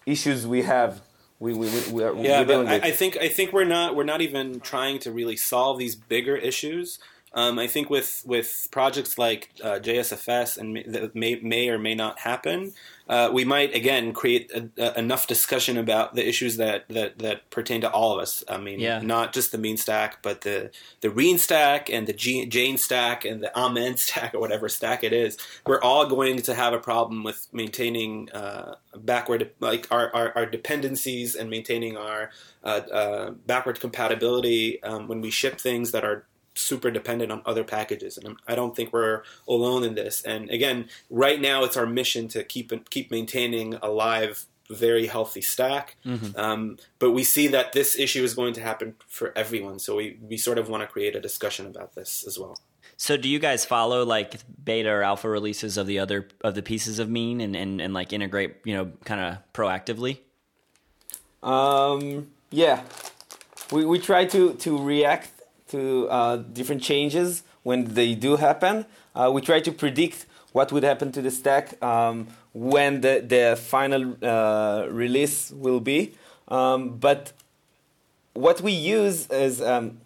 issues 0.06 0.48
we 0.48 0.64
have. 0.64 1.02
We 1.40 1.54
we 1.54 1.70
we, 1.92 2.04
are 2.04 2.14
Yeah, 2.16 2.44
but. 2.44 2.68
I, 2.68 2.76
I 2.76 2.92
think 2.92 3.18
I 3.18 3.28
think 3.28 3.54
we're 3.54 3.64
not 3.64 3.96
we're 3.96 4.04
not 4.04 4.22
even 4.22 4.60
trying 4.60 5.00
to 5.00 5.12
really 5.12 5.38
solve 5.38 5.80
these 5.80 5.96
bigger 5.96 6.36
issues. 6.36 7.00
Um, 7.34 7.60
I 7.60 7.68
think 7.68 7.90
with 7.90 8.24
with 8.26 8.68
projects 8.72 9.18
like 9.18 9.52
uh, 9.64 9.80
JSFS 9.80 10.58
and 10.58 10.74
may, 10.74 10.84
that 10.84 11.16
may 11.16 11.36
may 11.36 11.70
or 11.70 11.80
may 11.80 11.96
not 11.96 12.20
happen, 12.20 12.74
uh, 13.08 13.30
we 13.32 13.46
might 13.46 13.74
again 13.74 14.12
create 14.12 14.52
a, 14.54 14.70
a, 14.78 15.00
enough 15.00 15.28
discussion 15.28 15.78
about 15.78 16.14
the 16.14 16.28
issues 16.28 16.58
that, 16.58 16.90
that 16.90 17.20
that 17.20 17.50
pertain 17.50 17.82
to 17.82 17.90
all 17.90 18.14
of 18.14 18.22
us. 18.22 18.44
I 18.50 18.58
mean, 18.58 18.82
Yeah. 18.82 19.00
not 19.00 19.32
just 19.32 19.54
the 19.54 19.58
mean 19.58 19.78
stack, 19.78 20.22
but 20.22 20.42
the 20.42 20.72
the 21.00 21.10
Reen 21.10 21.38
stack 21.38 21.90
and 21.90 22.06
the 22.06 22.14
G, 22.14 22.46
Jane 22.48 22.78
stack 22.78 23.24
and 23.24 23.42
the 23.42 23.58
Amen 23.58 23.96
stack 24.06 24.34
or 24.34 24.40
whatever 24.40 24.68
stack 24.68 25.02
it 25.02 25.14
is. 25.14 25.38
We're 25.66 25.82
all 25.82 26.08
going 26.08 26.42
to 26.42 26.54
have 26.54 26.74
a 26.74 26.80
problem 26.80 27.24
with 27.24 27.48
maintaining 27.54 28.30
uh, 28.32 28.76
backward 28.98 29.52
like 29.62 29.88
our, 29.90 30.14
our, 30.14 30.34
our 30.36 30.46
dependencies 30.46 31.36
and 31.36 31.50
maintaining 31.50 31.96
our 31.96 32.32
uh, 32.64 32.82
uh, 32.92 33.32
backward 33.46 33.80
compatibility 33.80 34.84
um, 34.84 35.08
when 35.08 35.22
we 35.22 35.32
ship 35.32 35.60
things 35.60 35.92
that 35.92 36.04
are 36.04 36.26
super 36.56 36.92
dependent 36.92 37.32
on 37.32 37.42
other 37.46 37.64
packages, 37.64 38.18
and 38.18 38.38
I 38.48 38.56
don't 38.56 38.76
think 38.76 38.94
we're 38.94 39.24
alone 39.48 39.84
in 39.84 39.96
this. 39.96 40.22
And 40.22 40.50
again, 40.50 40.90
right 41.10 41.40
now 41.40 41.64
it's 41.64 41.78
our 41.78 41.86
mission 41.86 42.28
to 42.30 42.44
keep 42.44 42.72
keep 42.90 43.12
maintaining 43.12 43.76
a 43.76 43.90
live, 43.90 44.46
very 44.70 45.08
healthy 45.08 45.42
stack. 45.42 45.98
Mm-hmm. 46.06 46.40
Um, 46.40 46.78
but 47.00 47.12
we 47.12 47.24
see 47.24 47.48
that 47.48 47.74
this 47.74 47.98
issue 47.98 48.24
is 48.24 48.34
going 48.34 48.54
to 48.54 48.62
happen 48.62 48.96
for 49.08 49.32
everyone, 49.38 49.80
so 49.80 49.96
we 49.96 50.18
we 50.22 50.38
sort 50.38 50.58
of 50.58 50.70
want 50.70 50.82
to 50.82 50.88
create 50.88 51.16
a 51.16 51.22
discussion 51.22 51.68
about 51.68 51.96
this 51.96 52.26
as 52.28 52.38
well. 52.38 52.58
So 52.98 53.18
do 53.18 53.28
you 53.28 53.40
guys 53.40 53.66
follow 53.66 54.06
like 54.06 54.36
beta 54.64 54.90
or 54.90 55.02
alpha 55.02 55.28
releases 55.28 55.78
of 55.78 55.88
the 55.88 56.00
other 56.00 56.28
of 56.44 56.54
the 56.54 56.62
pieces 56.62 57.00
of 57.00 57.10
Mean 57.10 57.42
and 57.42 57.56
and, 57.56 57.82
and 57.82 57.94
like 57.94 58.14
integrate 58.14 58.58
you 58.64 58.76
know 58.76 58.92
kind 59.06 59.22
of 59.22 59.38
proactively? 59.54 60.20
Um, 61.42 62.28
yeah, 62.52 62.84
we 63.72 63.86
we 63.86 63.98
try 63.98 64.26
to 64.26 64.54
to 64.54 64.78
react 64.78 65.41
to 65.72 66.08
uh, 66.10 66.38
different 66.38 66.82
changes 66.82 67.44
when 67.64 67.94
they 67.94 68.16
do 68.16 68.36
happen. 68.38 68.86
Uh, 69.16 69.30
we 69.34 69.42
try 69.42 69.60
to 69.60 69.72
predict 69.72 70.26
what 70.54 70.72
would 70.72 70.84
happen 70.84 71.12
to 71.12 71.22
the 71.22 71.32
stack 71.32 71.82
um, 71.84 72.28
when 72.54 73.02
the 73.02 73.24
the 73.28 73.56
final 73.58 74.16
uh, 74.24 74.86
release 74.90 75.52
will 75.52 75.80
be. 75.80 76.14
Um, 76.48 76.98
but 77.00 77.32
what 78.34 78.62
we 78.62 78.72
use 78.72 79.28
is 79.30 79.62
um, 79.62 80.00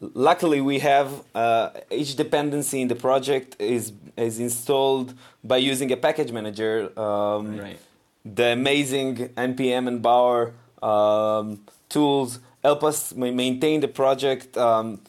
luckily 0.00 0.60
we 0.60 0.78
have 0.80 1.08
uh, 1.34 1.70
each 1.90 2.16
dependency 2.16 2.80
in 2.82 2.88
the 2.88 2.94
project 2.96 3.56
is 3.58 3.92
is 4.16 4.38
installed 4.38 5.14
by 5.42 5.56
using 5.56 5.90
a 5.92 5.96
package 5.96 6.32
manager. 6.32 6.74
Um, 6.98 7.58
Right. 7.58 7.78
The 8.24 8.52
amazing 8.52 9.30
npm 9.50 9.88
and 9.88 10.00
Bower 10.00 10.52
um, 10.80 11.64
tools 11.88 12.38
help 12.62 12.84
us 12.84 13.14
maintain 13.14 13.80
the 13.80 13.88
project 13.88 14.56
um, 14.56 15.00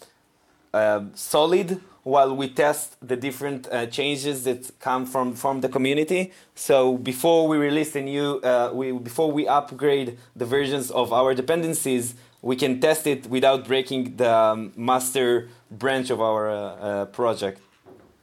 uh, 0.74 1.02
solid 1.14 1.80
while 2.04 2.36
we 2.36 2.50
test 2.50 2.98
the 3.02 3.16
different 3.16 3.68
uh, 3.72 3.86
changes 3.86 4.44
that 4.44 4.72
come 4.80 5.06
from, 5.06 5.34
from 5.34 5.62
the 5.62 5.70
community. 5.70 6.34
So 6.56 6.98
before 6.98 7.48
we 7.48 7.58
release 7.58 7.96
a 7.96 8.02
new, 8.02 8.40
uh, 8.40 8.72
we, 8.74 8.92
before 8.92 9.32
we 9.32 9.48
upgrade 9.48 10.18
the 10.36 10.46
versions 10.46 10.92
of 10.92 11.14
our 11.14 11.34
dependencies, 11.34 12.16
we 12.42 12.58
can 12.58 12.82
test 12.82 13.08
it 13.08 13.28
without 13.28 13.66
breaking 13.66 14.18
the 14.18 14.36
um, 14.36 14.74
master 14.76 15.48
branch 15.72 16.10
of 16.10 16.20
our 16.22 16.50
uh, 16.50 16.56
uh, 16.56 17.06
project. 17.06 17.62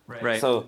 Right. 0.07 0.41
So 0.41 0.67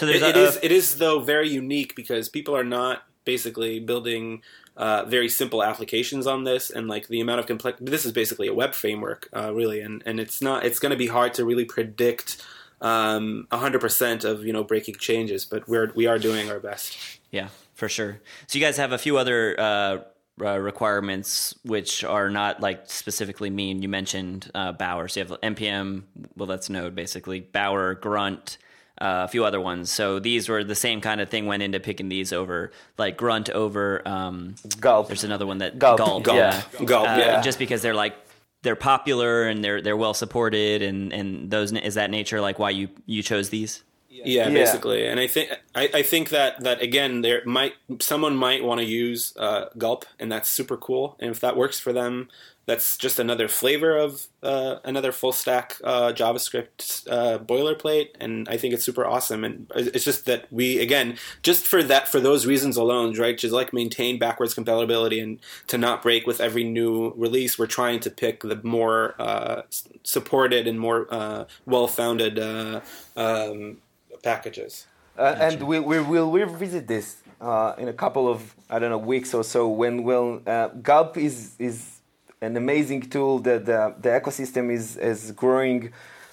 so 0.00 0.06
It, 0.06 0.20
there's 0.20 0.22
it 0.22 0.36
a, 0.36 0.40
is 0.40 0.58
it 0.62 0.72
is 0.72 0.96
though 0.96 1.20
very 1.20 1.48
unique 1.48 1.94
because 1.94 2.28
people 2.28 2.56
are 2.56 2.64
not 2.64 3.02
basically 3.24 3.80
building 3.80 4.42
uh, 4.80 5.04
very 5.04 5.28
simple 5.28 5.62
applications 5.62 6.26
on 6.26 6.44
this, 6.44 6.70
and 6.70 6.88
like 6.88 7.06
the 7.08 7.20
amount 7.20 7.38
of 7.38 7.46
complex. 7.46 7.78
This 7.82 8.06
is 8.06 8.12
basically 8.12 8.48
a 8.48 8.54
web 8.54 8.72
framework, 8.72 9.28
uh, 9.36 9.52
really, 9.52 9.80
and 9.80 10.02
and 10.06 10.18
it's 10.18 10.40
not. 10.40 10.64
It's 10.64 10.78
going 10.78 10.90
to 10.90 10.96
be 10.96 11.06
hard 11.06 11.34
to 11.34 11.44
really 11.44 11.66
predict 11.66 12.42
um, 12.80 13.46
100% 13.52 14.24
of 14.24 14.42
you 14.42 14.54
know 14.54 14.64
breaking 14.64 14.94
changes, 14.94 15.44
but 15.44 15.68
we're 15.68 15.92
we 15.94 16.06
are 16.06 16.18
doing 16.18 16.50
our 16.50 16.58
best. 16.58 16.96
Yeah, 17.30 17.48
for 17.74 17.90
sure. 17.90 18.22
So 18.46 18.58
you 18.58 18.64
guys 18.64 18.78
have 18.78 18.92
a 18.92 18.98
few 18.98 19.18
other 19.18 19.54
uh, 19.60 19.98
uh, 20.40 20.58
requirements 20.58 21.54
which 21.62 22.02
are 22.02 22.30
not 22.30 22.62
like 22.62 22.88
specifically 22.88 23.50
mean. 23.50 23.82
You 23.82 23.90
mentioned 23.90 24.50
uh, 24.54 24.72
Bower, 24.72 25.08
so 25.08 25.20
you 25.20 25.26
have 25.26 25.40
npm. 25.42 26.04
Well, 26.36 26.46
that's 26.46 26.70
Node 26.70 26.94
basically. 26.94 27.40
Bower, 27.40 27.94
Grunt, 27.96 28.56
uh, 29.00 29.24
a 29.24 29.28
few 29.28 29.44
other 29.44 29.60
ones. 29.60 29.90
So 29.90 30.18
these 30.18 30.48
were 30.48 30.62
the 30.64 30.74
same 30.74 31.00
kind 31.00 31.20
of 31.20 31.28
thing. 31.28 31.46
Went 31.46 31.62
into 31.62 31.80
picking 31.80 32.08
these 32.08 32.32
over 32.32 32.70
like 32.98 33.16
Grunt 33.16 33.48
over. 33.50 34.06
Um, 34.06 34.54
Gulp. 34.80 35.08
there's 35.08 35.24
another 35.24 35.46
one 35.46 35.58
that 35.58 35.78
Gulp. 35.78 35.98
Gulp, 35.98 36.24
Gulp. 36.24 36.36
yeah, 36.36 36.62
Gulp, 36.84 37.08
Uh, 37.08 37.16
yeah. 37.18 37.40
just 37.40 37.58
because 37.58 37.82
they're 37.82 37.94
like 37.94 38.14
they're 38.62 38.76
popular 38.76 39.44
and 39.44 39.64
they're 39.64 39.80
they're 39.80 39.96
well 39.96 40.12
supported 40.14 40.82
and 40.82 41.12
and 41.12 41.50
those 41.50 41.72
is 41.72 41.94
that 41.94 42.10
nature 42.10 42.40
like 42.40 42.58
why 42.58 42.70
you 42.70 42.88
you 43.06 43.22
chose 43.22 43.48
these. 43.48 43.82
Yeah, 44.10 44.48
Yeah. 44.48 44.50
basically, 44.50 45.06
and 45.06 45.20
I 45.20 45.28
think 45.28 45.50
I, 45.74 45.88
I 45.94 46.02
think 46.02 46.30
that 46.30 46.60
that 46.64 46.82
again, 46.82 47.20
there 47.22 47.42
might 47.46 47.74
someone 48.00 48.36
might 48.36 48.64
want 48.64 48.80
to 48.80 48.84
use 48.86 49.32
uh, 49.36 49.66
Gulp, 49.78 50.04
and 50.18 50.30
that's 50.30 50.50
super 50.50 50.76
cool. 50.76 51.16
And 51.20 51.30
if 51.30 51.38
that 51.40 51.56
works 51.56 51.78
for 51.78 51.92
them, 51.92 52.28
that's 52.66 52.96
just 52.96 53.18
another 53.20 53.46
flavor 53.48 53.96
of 53.96 54.26
uh, 54.42 54.76
another 54.84 55.12
full 55.12 55.32
stack 55.32 55.76
uh, 55.84 56.12
JavaScript 56.12 57.06
uh, 57.08 57.38
boilerplate, 57.38 58.08
and 58.20 58.48
I 58.48 58.56
think 58.56 58.74
it's 58.74 58.84
super 58.84 59.06
awesome. 59.06 59.44
And 59.44 59.70
it's 59.76 60.04
just 60.04 60.26
that 60.26 60.46
we 60.52 60.80
again, 60.80 61.16
just 61.42 61.66
for 61.66 61.80
that, 61.84 62.08
for 62.08 62.18
those 62.20 62.46
reasons 62.46 62.76
alone, 62.76 63.16
right, 63.16 63.38
just 63.38 63.54
like 63.54 63.72
maintain 63.72 64.18
backwards 64.18 64.54
compatibility 64.54 65.20
and 65.20 65.38
to 65.68 65.78
not 65.78 66.02
break 66.02 66.26
with 66.26 66.40
every 66.40 66.64
new 66.64 67.12
release, 67.16 67.58
we're 67.60 67.66
trying 67.66 68.00
to 68.00 68.10
pick 68.10 68.40
the 68.42 68.60
more 68.62 69.14
uh, 69.20 69.62
supported 70.02 70.66
and 70.66 70.80
more 70.80 71.06
uh, 71.10 71.44
well-founded 71.66 72.38
uh, 72.38 72.80
um, 73.16 73.78
packages. 74.22 74.86
Uh, 75.18 75.36
and 75.38 75.62
we, 75.62 75.80
we 75.80 76.00
will 76.00 76.30
revisit 76.30 76.86
this 76.86 77.16
uh, 77.40 77.74
in 77.78 77.88
a 77.88 77.92
couple 77.92 78.28
of 78.28 78.54
I 78.68 78.78
don't 78.78 78.90
know 78.90 78.98
weeks 78.98 79.34
or 79.34 79.44
so 79.44 79.68
when 79.68 80.02
will 80.02 80.40
uh, 80.46 80.68
Gulp 80.82 81.16
is 81.16 81.54
is 81.58 82.00
an 82.40 82.56
amazing 82.56 83.02
tool 83.02 83.38
that 83.40 83.66
the, 83.66 83.94
the 84.00 84.08
ecosystem 84.10 84.72
is 84.72 84.96
is 84.96 85.32
growing 85.32 85.92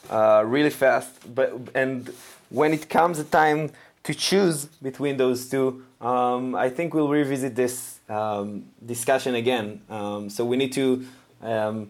uh, 0.10 0.44
really 0.46 0.70
fast. 0.70 1.12
But 1.34 1.54
and 1.76 2.14
when 2.50 2.74
it 2.74 2.90
comes 2.90 3.20
a 3.20 3.26
time 3.26 3.72
to 4.04 4.14
choose 4.14 4.66
between 4.82 5.18
those 5.18 5.50
two 5.50 5.84
um, 6.00 6.56
I 6.56 6.70
think 6.70 6.94
we'll 6.94 7.10
revisit 7.10 7.56
this 7.56 8.00
um, 8.08 8.66
discussion 8.86 9.36
again. 9.36 9.82
Um, 9.90 10.30
so 10.30 10.46
we 10.46 10.58
need 10.58 10.74
to 10.74 11.06
um, 11.42 11.90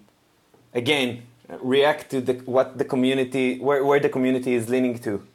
again 0.74 1.24
react 1.62 2.10
to 2.12 2.22
the 2.22 2.34
what 2.46 2.78
the 2.78 2.86
community 2.86 3.60
where, 3.60 3.84
where 3.84 4.00
the 4.00 4.10
community 4.10 4.54
is 4.54 4.70
leaning 4.70 4.98
to 5.00 5.26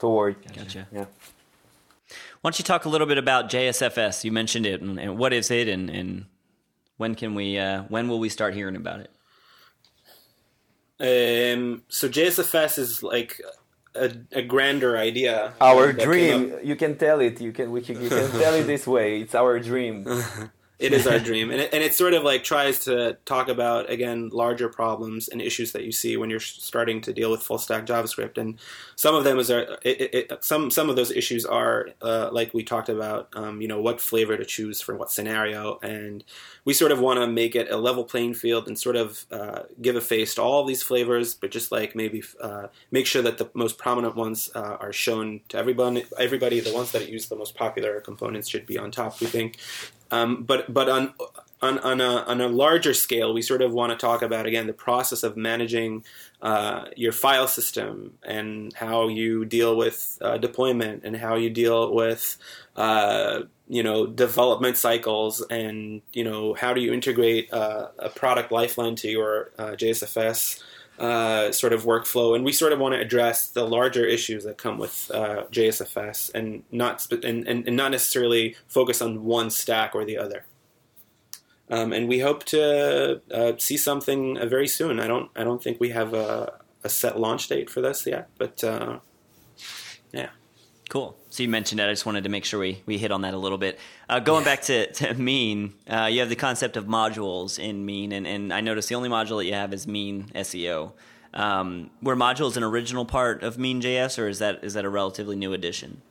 toward 0.00 0.36
Gotcha. 0.56 0.88
yeah 0.90 1.04
Why 2.40 2.50
don't 2.50 2.58
you 2.58 2.64
talk 2.64 2.84
a 2.86 2.88
little 2.88 3.06
bit 3.06 3.18
about 3.18 3.48
JSFS? 3.50 4.24
You 4.24 4.32
mentioned 4.32 4.66
it, 4.66 4.80
and, 4.80 4.98
and 4.98 5.16
what 5.18 5.32
is 5.32 5.50
it, 5.50 5.68
and, 5.68 5.88
and 5.90 6.24
when 6.96 7.14
can 7.14 7.34
we, 7.34 7.58
uh, 7.58 7.82
when 7.84 8.08
will 8.08 8.18
we 8.18 8.28
start 8.28 8.54
hearing 8.54 8.76
about 8.76 9.00
it? 9.00 9.10
Um, 11.00 11.82
so 11.88 12.08
JSFS 12.08 12.78
is 12.78 13.02
like 13.02 13.40
a, 13.94 14.10
a 14.32 14.42
grander 14.42 14.96
idea. 14.96 15.52
our 15.60 15.92
dream 15.92 16.54
you 16.62 16.76
can 16.76 16.96
tell 16.96 17.20
it 17.20 17.40
you 17.40 17.52
can 17.52 17.70
we 17.70 17.80
can, 17.80 18.00
you 18.02 18.08
can 18.08 18.30
tell 18.30 18.54
it 18.54 18.64
this 18.64 18.86
way 18.86 19.20
it's 19.20 19.34
our 19.34 19.58
dream 19.58 20.04
It 20.80 20.94
is 20.94 21.06
our 21.06 21.18
dream, 21.30 21.50
and 21.50 21.60
it, 21.60 21.74
and 21.74 21.82
it 21.82 21.94
sort 21.94 22.14
of 22.14 22.24
like 22.24 22.42
tries 22.42 22.84
to 22.86 23.18
talk 23.26 23.48
about 23.48 23.90
again 23.90 24.30
larger 24.30 24.68
problems 24.68 25.28
and 25.28 25.40
issues 25.40 25.72
that 25.72 25.84
you 25.84 25.92
see 25.92 26.16
when 26.16 26.30
you're 26.30 26.40
starting 26.40 27.02
to 27.02 27.12
deal 27.12 27.30
with 27.30 27.42
full 27.42 27.58
stack 27.58 27.84
JavaScript, 27.84 28.38
and 28.38 28.58
some 28.96 29.14
of 29.14 29.24
them 29.24 29.38
is 29.38 29.50
are 29.50 29.78
it, 29.82 30.00
it, 30.00 30.14
it, 30.14 30.44
some 30.44 30.70
some 30.70 30.88
of 30.88 30.96
those 30.96 31.10
issues 31.10 31.44
are 31.44 31.90
uh, 32.00 32.30
like 32.32 32.54
we 32.54 32.64
talked 32.64 32.88
about, 32.88 33.28
um, 33.34 33.60
you 33.60 33.68
know, 33.68 33.80
what 33.80 34.00
flavor 34.00 34.38
to 34.38 34.44
choose 34.44 34.80
for 34.80 34.96
what 34.96 35.10
scenario, 35.10 35.78
and 35.82 36.24
we 36.64 36.72
sort 36.72 36.92
of 36.92 36.98
want 36.98 37.20
to 37.20 37.26
make 37.26 37.54
it 37.54 37.70
a 37.70 37.76
level 37.76 38.04
playing 38.04 38.32
field 38.32 38.66
and 38.66 38.78
sort 38.78 38.96
of 38.96 39.26
uh, 39.30 39.62
give 39.82 39.96
a 39.96 40.00
face 40.00 40.34
to 40.34 40.42
all 40.42 40.62
of 40.62 40.66
these 40.66 40.82
flavors, 40.82 41.34
but 41.34 41.50
just 41.50 41.70
like 41.70 41.94
maybe 41.94 42.22
uh, 42.40 42.68
make 42.90 43.06
sure 43.06 43.22
that 43.22 43.36
the 43.36 43.50
most 43.52 43.76
prominent 43.76 44.16
ones 44.16 44.50
uh, 44.54 44.76
are 44.80 44.92
shown 44.94 45.40
to 45.50 45.58
everybody. 45.58 46.04
Everybody, 46.18 46.60
the 46.60 46.72
ones 46.72 46.92
that 46.92 47.10
use 47.10 47.28
the 47.28 47.36
most 47.36 47.54
popular 47.54 48.00
components 48.00 48.48
should 48.48 48.64
be 48.64 48.78
on 48.78 48.90
top. 48.90 49.20
We 49.20 49.26
think. 49.26 49.58
Um, 50.10 50.42
but 50.44 50.72
but 50.72 50.88
on 50.88 51.14
on 51.62 51.78
on 51.78 52.00
a, 52.00 52.22
on 52.22 52.40
a 52.40 52.48
larger 52.48 52.94
scale, 52.94 53.34
we 53.34 53.42
sort 53.42 53.62
of 53.62 53.72
want 53.72 53.90
to 53.92 53.96
talk 53.96 54.22
about 54.22 54.46
again 54.46 54.66
the 54.66 54.72
process 54.72 55.22
of 55.22 55.36
managing 55.36 56.04
uh, 56.42 56.86
your 56.96 57.12
file 57.12 57.48
system 57.48 58.18
and 58.22 58.72
how 58.74 59.08
you 59.08 59.44
deal 59.44 59.76
with 59.76 60.18
uh, 60.22 60.38
deployment 60.38 61.04
and 61.04 61.16
how 61.16 61.36
you 61.36 61.50
deal 61.50 61.94
with 61.94 62.36
uh, 62.76 63.40
you 63.68 63.82
know 63.82 64.06
development 64.06 64.76
cycles 64.76 65.44
and 65.50 66.02
you 66.12 66.24
know 66.24 66.54
how 66.54 66.72
do 66.72 66.80
you 66.80 66.92
integrate 66.92 67.52
uh, 67.52 67.88
a 67.98 68.08
product 68.08 68.50
lifeline 68.50 68.96
to 68.96 69.08
your 69.08 69.50
uh, 69.58 69.72
JSFS 69.72 70.62
uh, 71.00 71.50
sort 71.50 71.72
of 71.72 71.84
workflow, 71.84 72.36
and 72.36 72.44
we 72.44 72.52
sort 72.52 72.72
of 72.74 72.78
want 72.78 72.94
to 72.94 73.00
address 73.00 73.46
the 73.46 73.64
larger 73.64 74.04
issues 74.04 74.44
that 74.44 74.58
come 74.58 74.78
with 74.78 75.10
uh, 75.12 75.44
JSFS, 75.50 76.30
and 76.34 76.62
not 76.70 77.10
and, 77.10 77.48
and, 77.48 77.66
and 77.66 77.76
not 77.76 77.90
necessarily 77.90 78.54
focus 78.68 79.00
on 79.00 79.24
one 79.24 79.48
stack 79.50 79.94
or 79.94 80.04
the 80.04 80.18
other. 80.18 80.44
Um, 81.70 81.92
and 81.92 82.06
we 82.06 82.18
hope 82.18 82.44
to 82.46 83.22
uh, 83.32 83.52
see 83.56 83.78
something 83.78 84.36
uh, 84.36 84.44
very 84.44 84.68
soon. 84.68 85.00
I 85.00 85.06
don't 85.06 85.30
I 85.34 85.42
don't 85.42 85.62
think 85.62 85.80
we 85.80 85.88
have 85.88 86.12
a, 86.12 86.58
a 86.84 86.90
set 86.90 87.18
launch 87.18 87.48
date 87.48 87.70
for 87.70 87.80
this 87.80 88.06
yet, 88.06 88.28
but 88.36 88.62
uh, 88.62 88.98
yeah. 90.12 90.30
Cool. 90.90 91.16
So 91.30 91.44
you 91.44 91.48
mentioned 91.48 91.78
that. 91.78 91.88
I 91.88 91.92
just 91.92 92.04
wanted 92.04 92.24
to 92.24 92.30
make 92.30 92.44
sure 92.44 92.58
we, 92.58 92.82
we 92.84 92.98
hit 92.98 93.12
on 93.12 93.22
that 93.22 93.32
a 93.32 93.38
little 93.38 93.58
bit. 93.58 93.78
Uh, 94.08 94.18
going 94.18 94.44
back 94.44 94.62
to, 94.62 94.92
to 94.94 95.14
Mean, 95.30 95.72
uh, 95.88 96.08
you 96.10 96.18
have 96.18 96.28
the 96.28 96.34
concept 96.36 96.76
of 96.76 96.86
modules 96.86 97.60
in 97.60 97.86
Mean, 97.86 98.10
and, 98.10 98.26
and 98.26 98.52
I 98.52 98.60
noticed 98.60 98.88
the 98.88 98.96
only 98.96 99.08
module 99.08 99.38
that 99.38 99.44
you 99.44 99.54
have 99.54 99.72
is 99.72 99.86
Mean 99.86 100.32
SEO. 100.34 100.92
Um, 101.32 101.90
were 102.02 102.16
modules 102.16 102.56
an 102.56 102.64
original 102.64 103.04
part 103.04 103.44
of 103.44 103.56
Mean.js, 103.56 104.18
or 104.18 104.26
is 104.26 104.40
that 104.40 104.64
is 104.64 104.74
that 104.74 104.84
a 104.84 104.88
relatively 104.88 105.36
new 105.36 105.52
addition? 105.52 106.02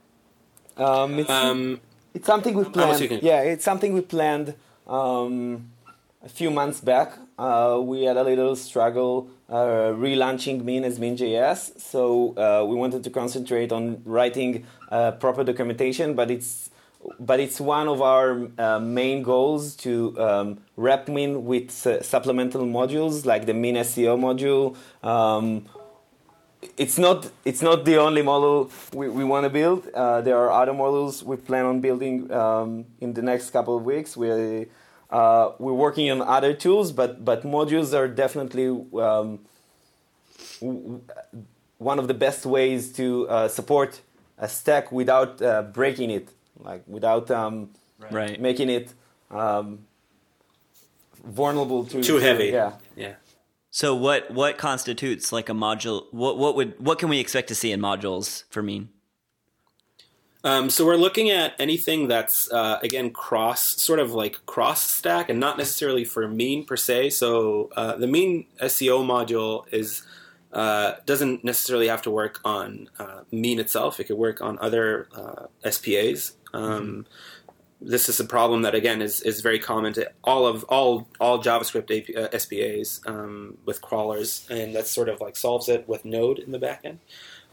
um, 0.77 1.19
it's, 1.19 1.29
Um, 1.29 1.81
it's 2.13 2.25
something 2.25 2.55
we 2.55 2.63
planned 2.63 3.01
yeah 3.21 3.41
it's 3.41 3.65
something 3.65 3.91
we 3.93 3.99
planned 3.99 4.55
um, 4.87 5.71
a 6.21 6.29
few 6.29 6.51
months 6.51 6.81
back, 6.81 7.13
uh, 7.37 7.79
we 7.81 8.03
had 8.03 8.17
a 8.17 8.23
little 8.23 8.55
struggle 8.55 9.29
uh, 9.49 9.93
relaunching 9.95 10.63
Mean 10.63 10.83
as 10.83 10.99
Mean.js. 10.99 11.79
So 11.79 12.35
uh, 12.37 12.65
we 12.65 12.75
wanted 12.75 13.03
to 13.05 13.09
concentrate 13.09 13.71
on 13.71 14.01
writing 14.03 14.65
uh, 14.89 15.11
proper 15.11 15.43
documentation, 15.43 16.15
but 16.15 16.29
it's 16.29 16.69
but 17.17 17.39
it's 17.39 17.61
one 17.61 17.87
of 17.87 18.01
our 18.01 18.49
uh, 18.57 18.77
main 18.77 19.23
goals 19.23 19.73
to 19.73 20.19
um, 20.19 20.59
wrap 20.75 21.07
Mean 21.07 21.45
with 21.45 21.71
supplemental 21.71 22.65
modules 22.65 23.25
like 23.25 23.45
the 23.45 23.53
Mean 23.53 23.75
SEO 23.75 24.19
module. 24.19 24.75
Um, 25.07 25.65
it's 26.75 26.97
not 26.97 27.31
it's 27.45 27.61
not 27.61 27.85
the 27.85 27.95
only 27.95 28.21
model 28.21 28.69
we, 28.91 29.07
we 29.07 29.23
want 29.23 29.45
to 29.45 29.49
build. 29.49 29.87
Uh, 29.93 30.19
there 30.19 30.37
are 30.37 30.51
other 30.51 30.73
models 30.73 31.23
we 31.23 31.37
plan 31.37 31.63
on 31.63 31.79
building 31.79 32.29
um, 32.33 32.83
in 32.99 33.13
the 33.13 33.21
next 33.21 33.51
couple 33.51 33.77
of 33.77 33.85
weeks. 33.85 34.17
We 34.17 34.67
uh, 35.09 35.51
we're 35.57 35.73
working 35.73 36.09
on 36.11 36.21
other 36.21 36.53
tools, 36.53 36.91
but 36.91 37.25
but 37.25 37.43
modules 37.43 37.93
are 37.93 38.07
definitely 38.07 38.67
um, 38.99 39.39
one 41.77 41.99
of 41.99 42.07
the 42.07 42.13
best 42.13 42.45
ways 42.45 42.91
to 42.93 43.27
uh, 43.27 43.47
support 43.47 44.01
a 44.37 44.47
stack 44.47 44.91
without 44.91 45.41
uh, 45.41 45.63
breaking 45.63 46.11
it, 46.11 46.29
like 46.59 46.83
without 46.87 47.31
um, 47.31 47.71
right. 48.11 48.39
making 48.39 48.69
it 48.69 48.93
um, 49.31 49.79
vulnerable 51.25 51.85
to 51.85 52.03
too 52.03 52.17
heavy. 52.17 52.47
Yeah, 52.47 52.73
yeah. 52.95 53.13
So 53.71 53.95
what 53.95 54.29
what 54.31 54.57
constitutes 54.57 55.31
like 55.31 55.49
a 55.49 55.53
module? 55.53 56.05
What 56.11 56.37
what 56.37 56.55
would 56.55 56.79
what 56.79 56.99
can 56.99 57.09
we 57.09 57.19
expect 57.19 57.47
to 57.47 57.55
see 57.55 57.71
in 57.71 57.79
modules 57.79 58.43
for 58.49 58.61
Mean? 58.61 58.89
Um, 60.43 60.69
so 60.69 60.85
we're 60.85 60.95
looking 60.95 61.29
at 61.29 61.53
anything 61.59 62.07
that's 62.07 62.49
uh, 62.51 62.79
again 62.81 63.11
cross, 63.11 63.81
sort 63.81 63.99
of 63.99 64.13
like 64.13 64.45
cross 64.45 64.89
stack, 64.89 65.29
and 65.29 65.39
not 65.39 65.57
necessarily 65.57 66.05
for 66.05 66.27
mean 66.27 66.65
per 66.65 66.77
se. 66.77 67.11
So 67.11 67.69
uh, 67.75 67.97
the 67.97 68.07
mean 68.07 68.45
SEO 68.61 69.05
module 69.05 69.65
is 69.71 70.03
uh, 70.53 70.93
doesn't 71.05 71.43
necessarily 71.43 71.87
have 71.87 72.01
to 72.03 72.11
work 72.11 72.39
on 72.45 72.89
uh, 72.99 73.21
mean 73.31 73.59
itself. 73.59 73.99
It 73.99 74.05
could 74.05 74.17
work 74.17 74.41
on 74.41 74.57
other 74.59 75.09
uh, 75.15 75.69
SPAs. 75.69 76.33
Um, 76.53 76.63
mm-hmm. 76.63 77.01
This 77.81 78.09
is 78.09 78.19
a 78.19 78.25
problem 78.25 78.63
that 78.63 78.75
again 78.75 79.01
is, 79.01 79.21
is 79.21 79.41
very 79.41 79.59
common 79.59 79.93
to 79.93 80.09
all 80.23 80.47
of 80.47 80.63
all 80.65 81.07
all 81.19 81.41
JavaScript 81.41 81.91
AP, 81.91 82.15
uh, 82.15 82.37
SPAs 82.37 83.01
um, 83.05 83.57
with 83.65 83.81
crawlers, 83.81 84.47
and 84.49 84.73
that 84.75 84.87
sort 84.87 85.09
of 85.09 85.19
like 85.21 85.35
solves 85.35 85.69
it 85.69 85.87
with 85.87 86.05
Node 86.05 86.39
in 86.39 86.51
the 86.51 86.59
backend. 86.59 86.97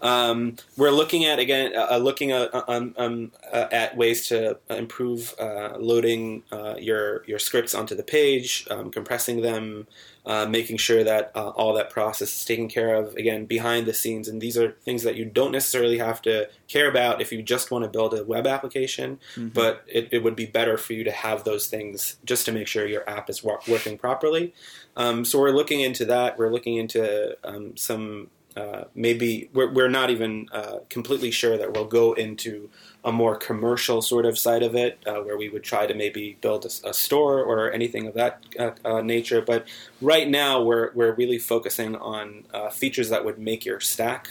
Um, 0.03 0.57
we're 0.77 0.91
looking 0.91 1.25
at 1.25 1.39
again, 1.39 1.73
uh, 1.75 1.89
uh 1.93 1.97
looking 1.97 2.31
at, 2.31 2.55
uh, 2.55 2.65
um, 2.69 2.95
um, 2.99 3.33
uh, 3.53 3.67
at 3.73 3.97
ways 3.97 4.29
to 4.29 4.59
improve 4.69 5.35
uh, 5.41 5.77
loading 5.79 6.43
uh, 6.53 6.75
your 6.79 7.25
your 7.27 7.39
scripts 7.39 7.75
onto 7.75 7.95
the 7.95 8.03
page, 8.03 8.67
um, 8.71 8.91
compressing 8.91 9.41
them, 9.41 9.87
making 10.27 10.77
sure 10.77 11.03
that 11.03 11.31
all 11.35 11.73
that 11.73 11.89
process 11.89 12.37
is 12.37 12.45
taken 12.45 12.69
care 12.69 12.95
of. 12.95 13.15
Again, 13.15 13.47
behind 13.47 13.87
the 13.87 13.95
scenes, 13.95 14.29
and 14.29 14.41
these 14.41 14.59
are 14.59 14.73
things 14.73 15.03
that 15.05 15.17
you 15.17 15.25
don't 15.25 15.53
necessarily 15.53 15.99
have 15.99 16.21
to 16.23 16.49
care 16.69 16.91
about 16.91 17.23
if 17.23 17.33
you 17.33 17.43
just 17.43 17.71
want 17.71 17.85
to 17.85 17.91
build 17.91 18.13
a 18.13 18.23
web 18.25 18.47
application. 18.47 19.19
Mm-hmm. 19.35 19.49
But 19.49 19.83
it, 19.87 20.09
it, 20.13 20.23
would 20.23 20.37
be 20.37 20.47
better 20.47 20.77
for 20.77 20.93
you 20.93 21.05
to 21.05 21.13
have 21.13 21.45
those 21.45 21.69
things 21.69 22.17
just 22.25 22.45
to 22.47 22.53
make 22.53 22.67
sure 22.67 22.87
your 22.87 23.09
app 23.09 23.31
is 23.31 23.43
working 23.45 23.97
properly. 23.97 24.53
Um, 24.97 25.25
so 25.25 25.39
we're 25.39 25.51
looking 25.53 25.81
into 25.81 26.05
that. 26.07 26.37
We're 26.39 26.53
looking 26.53 26.77
into 26.77 27.37
um, 27.45 27.77
some 27.77 28.29
uh, 28.57 28.85
maybe 28.95 29.51
we're, 29.53 29.71
we're 29.71 29.88
not 29.88 30.11
even 30.11 30.49
uh, 30.53 30.79
completely 30.88 31.31
sure 31.31 31.59
that 31.59 31.73
we'll 31.73 31.85
go 31.85 32.14
into 32.14 32.71
a 33.05 33.12
more 33.12 33.37
commercial 33.37 34.01
sort 34.01 34.25
of 34.25 34.38
side 34.38 34.62
of 34.62 34.75
it, 34.75 34.99
uh, 35.07 35.21
where 35.21 35.37
we 35.37 35.49
would 35.49 35.62
try 35.62 35.87
to 35.87 35.95
maybe 35.95 36.38
build 36.40 36.64
a, 36.64 36.88
a 36.88 36.95
store 36.95 37.42
or 37.42 37.71
anything 37.71 38.07
of 38.07 38.14
that 38.14 38.42
uh, 38.59 38.71
uh, 38.85 39.03
nature. 39.03 39.42
But 39.42 39.66
right 40.01 40.29
now, 40.29 40.62
we're 40.62 40.90
we're 40.95 41.12
really 41.14 41.38
focusing 41.38 41.97
on 41.97 42.45
features 42.73 43.11
that 43.11 43.25
would 43.25 43.38
make 43.38 43.64
your 43.64 43.81
stack 43.81 44.31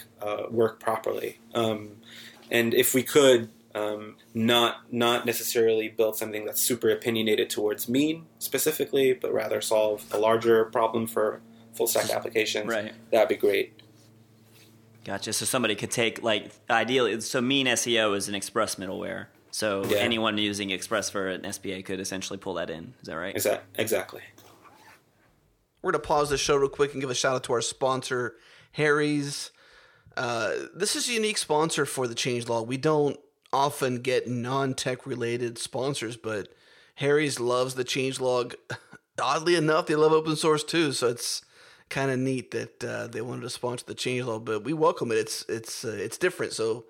work 0.49 0.79
properly. 0.79 1.37
Um, 1.53 1.97
and 2.49 2.73
if 2.73 2.93
we 2.93 3.03
could, 3.03 3.49
um, 3.75 4.15
not 4.33 4.91
not 4.91 5.25
necessarily 5.25 5.89
build 5.89 6.15
something 6.15 6.45
that's 6.45 6.61
super 6.61 6.89
opinionated 6.89 7.49
towards 7.49 7.87
mean 7.87 8.25
specifically, 8.39 9.13
but 9.13 9.33
rather 9.33 9.61
solve 9.61 10.05
a 10.11 10.17
larger 10.17 10.65
problem 10.65 11.05
for 11.07 11.41
full 11.73 11.87
stack 11.87 12.09
applications. 12.09 12.67
Right. 12.67 12.93
That'd 13.11 13.29
be 13.29 13.35
great. 13.35 13.81
Gotcha. 15.05 15.33
So 15.33 15.45
somebody 15.45 15.75
could 15.75 15.91
take 15.91 16.23
like 16.23 16.51
ideally. 16.69 17.21
So 17.21 17.39
Mean 17.39 17.67
SEO 17.67 18.17
is 18.17 18.27
an 18.27 18.35
Express 18.35 18.75
middleware. 18.75 19.27
So 19.51 19.85
yeah. 19.85 19.99
anyone 19.99 20.37
using 20.37 20.71
Express 20.71 21.11
for 21.11 21.29
an 21.29 21.51
SPA 21.53 21.81
could 21.85 21.99
essentially 21.99 22.37
pull 22.37 22.55
that 22.55 22.69
in. 22.71 22.95
Is 23.01 23.07
that 23.07 23.15
right? 23.15 23.35
Exactly. 23.75 24.21
We're 25.81 25.91
gonna 25.91 26.01
pause 26.01 26.31
the 26.31 26.37
show 26.37 26.55
real 26.55 26.69
quick 26.69 26.93
and 26.93 27.01
give 27.01 27.11
a 27.11 27.15
shout 27.15 27.35
out 27.35 27.43
to 27.45 27.53
our 27.53 27.61
sponsor, 27.61 28.35
Harry's. 28.71 29.51
Uh, 30.17 30.53
this 30.73 30.95
is 30.95 31.07
a 31.07 31.13
unique 31.13 31.37
sponsor 31.37 31.85
for 31.85 32.07
the 32.07 32.15
changelog. 32.15 32.65
We 32.65 32.77
don't 32.77 33.19
often 33.53 34.01
get 34.01 34.27
non-tech 34.27 35.05
related 35.05 35.59
sponsors, 35.59 36.17
but 36.17 36.49
Harry's 36.95 37.39
loves 37.39 37.75
the 37.75 37.85
changelog. 37.85 38.55
Oddly 39.21 39.55
enough, 39.55 39.85
they 39.85 39.95
love 39.95 40.11
open 40.11 40.35
source 40.35 40.63
too. 40.63 40.91
So 40.91 41.09
it's 41.09 41.44
kind 41.89 42.11
of 42.11 42.19
neat 42.19 42.51
that 42.51 42.83
uh, 42.83 43.07
they 43.07 43.21
wanted 43.21 43.41
to 43.41 43.49
sponsor 43.49 43.85
the 43.85 43.95
changelog, 43.95 44.45
but 44.45 44.63
we 44.63 44.73
welcome 44.73 45.11
it. 45.11 45.17
It's 45.17 45.45
it's 45.47 45.85
uh, 45.85 45.97
it's 45.99 46.17
different. 46.17 46.53
So 46.53 46.85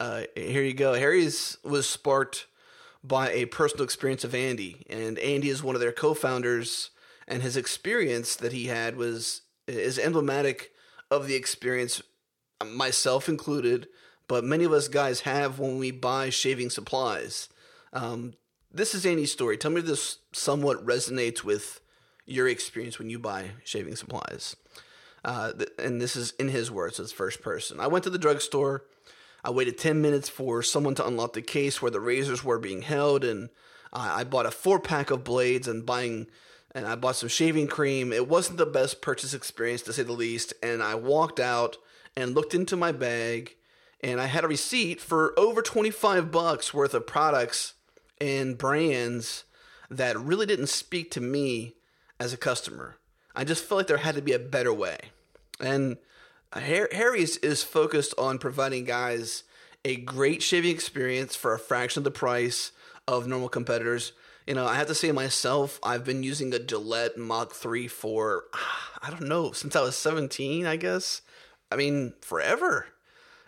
uh, 0.00 0.22
here 0.34 0.62
you 0.62 0.74
go. 0.74 0.94
Harry's 0.94 1.58
was 1.64 1.88
sparked 1.88 2.46
by 3.02 3.30
a 3.30 3.46
personal 3.46 3.84
experience 3.84 4.24
of 4.24 4.34
Andy, 4.34 4.86
and 4.88 5.18
Andy 5.18 5.48
is 5.48 5.62
one 5.62 5.74
of 5.74 5.80
their 5.80 5.92
co-founders, 5.92 6.90
and 7.28 7.42
his 7.42 7.56
experience 7.56 8.36
that 8.36 8.52
he 8.52 8.66
had 8.66 8.96
was 8.96 9.42
is 9.66 9.98
emblematic 9.98 10.72
of 11.10 11.26
the 11.26 11.34
experience, 11.34 12.02
myself 12.64 13.28
included, 13.28 13.88
but 14.28 14.44
many 14.44 14.64
of 14.64 14.72
us 14.72 14.88
guys 14.88 15.20
have 15.20 15.58
when 15.58 15.78
we 15.78 15.90
buy 15.90 16.30
shaving 16.30 16.70
supplies. 16.70 17.48
Um, 17.92 18.34
this 18.72 18.94
is 18.94 19.06
Andy's 19.06 19.32
story. 19.32 19.56
Tell 19.56 19.70
me 19.70 19.80
if 19.80 19.86
this 19.86 20.18
somewhat 20.32 20.84
resonates 20.84 21.44
with 21.44 21.80
your 22.26 22.48
experience 22.48 22.98
when 22.98 23.10
you 23.10 23.18
buy 23.18 23.50
shaving 23.64 23.96
supplies. 23.96 24.56
Uh, 25.24 25.52
and 25.78 26.00
this 26.00 26.16
is 26.16 26.32
in 26.32 26.48
his 26.48 26.70
words, 26.70 27.00
it's 27.00 27.12
first 27.12 27.42
person. 27.42 27.80
I 27.80 27.86
went 27.86 28.04
to 28.04 28.10
the 28.10 28.18
drugstore. 28.18 28.84
I 29.42 29.50
waited 29.50 29.78
10 29.78 30.00
minutes 30.00 30.28
for 30.28 30.62
someone 30.62 30.94
to 30.96 31.06
unlock 31.06 31.34
the 31.34 31.42
case 31.42 31.80
where 31.80 31.90
the 31.90 32.00
razors 32.00 32.44
were 32.44 32.58
being 32.58 32.82
held, 32.82 33.24
and 33.24 33.50
I 33.92 34.24
bought 34.24 34.46
a 34.46 34.50
four 34.50 34.80
pack 34.80 35.10
of 35.10 35.24
blades 35.24 35.68
and 35.68 35.86
buying. 35.86 36.26
And 36.76 36.86
I 36.86 36.96
bought 36.96 37.14
some 37.14 37.28
shaving 37.28 37.68
cream. 37.68 38.12
It 38.12 38.28
wasn't 38.28 38.58
the 38.58 38.66
best 38.66 39.00
purchase 39.00 39.32
experience 39.32 39.82
to 39.82 39.92
say 39.92 40.02
the 40.02 40.12
least. 40.12 40.54
And 40.60 40.82
I 40.82 40.96
walked 40.96 41.38
out 41.38 41.76
and 42.16 42.34
looked 42.34 42.52
into 42.52 42.76
my 42.76 42.90
bag, 42.90 43.54
and 44.00 44.20
I 44.20 44.26
had 44.26 44.44
a 44.44 44.48
receipt 44.48 45.00
for 45.00 45.38
over 45.38 45.62
25 45.62 46.32
bucks 46.32 46.74
worth 46.74 46.92
of 46.92 47.06
products 47.06 47.74
and 48.20 48.58
brands 48.58 49.44
that 49.88 50.18
really 50.18 50.46
didn't 50.46 50.68
speak 50.68 51.12
to 51.12 51.20
me 51.20 51.74
as 52.24 52.32
a 52.32 52.38
customer. 52.38 52.96
I 53.36 53.44
just 53.44 53.62
felt 53.62 53.80
like 53.80 53.86
there 53.86 53.98
had 53.98 54.14
to 54.14 54.22
be 54.22 54.32
a 54.32 54.38
better 54.38 54.72
way. 54.72 54.98
And 55.60 55.98
Harry's 56.54 57.36
is 57.38 57.62
focused 57.62 58.14
on 58.16 58.38
providing 58.38 58.84
guys 58.84 59.42
a 59.84 59.96
great 59.96 60.42
shaving 60.42 60.70
experience 60.70 61.36
for 61.36 61.52
a 61.52 61.58
fraction 61.58 62.00
of 62.00 62.04
the 62.04 62.10
price 62.10 62.72
of 63.06 63.26
normal 63.26 63.50
competitors. 63.50 64.12
You 64.46 64.54
know, 64.54 64.66
I 64.66 64.76
have 64.76 64.86
to 64.86 64.94
say 64.94 65.12
myself, 65.12 65.78
I've 65.82 66.04
been 66.04 66.22
using 66.22 66.54
a 66.54 66.58
Gillette 66.58 67.18
Mach 67.18 67.52
3 67.52 67.88
for, 67.88 68.44
I 69.02 69.10
don't 69.10 69.28
know, 69.28 69.52
since 69.52 69.76
I 69.76 69.82
was 69.82 69.94
17, 69.96 70.64
I 70.64 70.76
guess. 70.76 71.20
I 71.70 71.76
mean, 71.76 72.14
forever. 72.22 72.86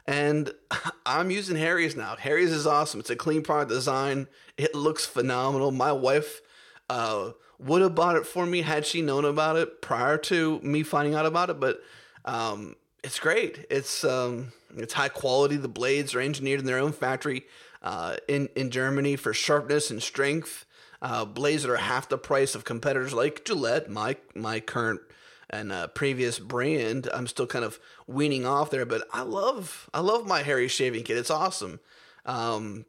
And 0.07 0.53
I'm 1.07 1.31
using 1.31 1.57
Harry's 1.57 1.97
now. 1.97 2.17
Harry's 2.17 2.53
is 2.53 2.67
awesome. 2.67 3.01
It's 3.01 3.09
a 3.09 3.17
clean 3.17 3.43
product 3.43 3.71
design. 3.71 4.29
It 4.59 4.75
looks 4.75 5.07
phenomenal. 5.07 5.70
My 5.70 5.93
wife 5.93 6.43
uh, 6.91 7.31
would 7.59 7.82
have 7.82 7.94
bought 7.94 8.16
it 8.16 8.26
for 8.26 8.46
me 8.46 8.62
had 8.62 8.86
she 8.86 9.02
known 9.02 9.24
about 9.24 9.57
it 9.57 9.80
prior 9.80 10.18
to 10.18 10.61
me 10.61 10.82
finding 10.82 11.14
out 11.14 11.26
about 11.26 11.50
it. 11.50 11.61
But 11.61 11.80
um, 12.24 12.76
it's 13.02 13.18
great. 13.18 13.66
It's 13.70 14.04
um, 14.04 14.52
it's 14.76 14.94
high 14.94 15.09
quality. 15.09 15.57
The 15.57 15.68
blades 15.68 16.14
are 16.14 16.20
engineered 16.20 16.61
in 16.61 16.66
their 16.66 16.78
own 16.78 16.92
factory 16.92 17.46
uh, 17.82 18.16
in 18.28 18.48
in 18.57 18.70
Germany 18.70 19.16
for 19.16 19.32
sharpness 19.32 19.90
and 19.90 20.02
strength. 20.02 20.64
Uh, 21.02 21.24
blades 21.24 21.62
that 21.62 21.70
are 21.70 21.76
half 21.76 22.09
the 22.09 22.18
price 22.18 22.54
of 22.54 22.64
competitors 22.64 23.12
like 23.12 23.44
Gillette, 23.44 23.90
my 23.90 24.16
my 24.34 24.61
current 24.61 25.00
and 25.48 25.70
uh, 25.70 25.86
previous 25.88 26.38
brand. 26.38 27.09
I'm 27.12 27.26
still 27.26 27.46
kind 27.46 27.64
of 27.64 27.78
weaning 28.07 28.46
off 28.46 28.70
there, 28.70 28.86
but 28.86 29.07
I 29.12 29.22
love 29.22 29.88
I 29.94 30.00
love 30.00 30.26
my 30.26 30.42
Harry 30.42 30.68
shaving 30.68 31.04
kit. 31.04 31.16
It's 31.16 31.30
awesome. 31.30 31.80
Um, 32.24 32.86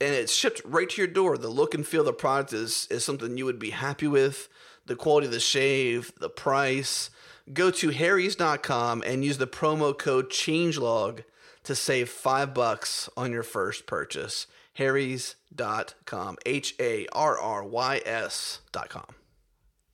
and 0.00 0.14
it's 0.14 0.32
shipped 0.32 0.62
right 0.64 0.88
to 0.88 1.00
your 1.00 1.08
door. 1.08 1.36
The 1.36 1.48
look 1.48 1.74
and 1.74 1.86
feel 1.86 2.00
of 2.00 2.06
the 2.06 2.12
product 2.12 2.52
is 2.52 2.86
is 2.90 3.04
something 3.04 3.36
you 3.36 3.44
would 3.44 3.58
be 3.58 3.70
happy 3.70 4.06
with. 4.06 4.48
The 4.86 4.96
quality 4.96 5.26
of 5.26 5.32
the 5.32 5.40
shave, 5.40 6.12
the 6.18 6.30
price. 6.30 7.10
Go 7.52 7.70
to 7.70 7.90
harrys.com 7.90 9.02
and 9.06 9.24
use 9.24 9.38
the 9.38 9.46
promo 9.46 9.96
code 9.96 10.30
changelog 10.30 11.24
to 11.64 11.74
save 11.74 12.08
5 12.10 12.54
bucks 12.54 13.08
on 13.16 13.32
your 13.32 13.42
first 13.42 13.86
purchase. 13.86 14.46
harrys.com. 14.74 16.36
H 16.46 16.74
A 16.78 17.06
R 17.12 17.38
R 17.38 17.64
Y 17.64 18.00
S.com. 18.04 19.14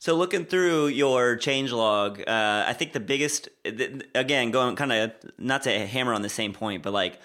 So 0.05 0.15
looking 0.15 0.45
through 0.45 0.89
your 0.89 1.35
changelog, 1.37 2.21
uh, 2.21 2.65
I 2.69 2.75
think 2.75 2.93
the 2.93 3.01
biggest, 3.01 3.49
again, 3.65 4.51
going 4.51 4.77
kind 4.77 4.93
of 4.93 5.13
not 5.39 5.63
to 5.63 5.87
hammer 5.87 6.13
on 6.13 6.21
the 6.21 6.29
same 6.29 6.53
point, 6.53 6.83
but 6.83 6.93
like 6.93 7.19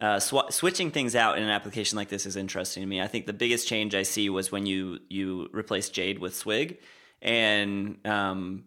uh, 0.00 0.18
sw- 0.18 0.50
switching 0.50 0.90
things 0.90 1.14
out 1.14 1.36
in 1.36 1.44
an 1.44 1.50
application 1.50 1.96
like 1.96 2.08
this 2.08 2.26
is 2.26 2.36
interesting 2.36 2.82
to 2.82 2.86
me. 2.86 3.00
I 3.00 3.06
think 3.06 3.26
the 3.26 3.32
biggest 3.32 3.68
change 3.68 3.94
I 3.94 4.02
see 4.02 4.30
was 4.30 4.50
when 4.50 4.66
you 4.66 4.98
you 5.08 5.48
replaced 5.52 5.92
Jade 5.92 6.18
with 6.18 6.34
Swig, 6.34 6.78
and 7.20 7.98
um, 8.06 8.64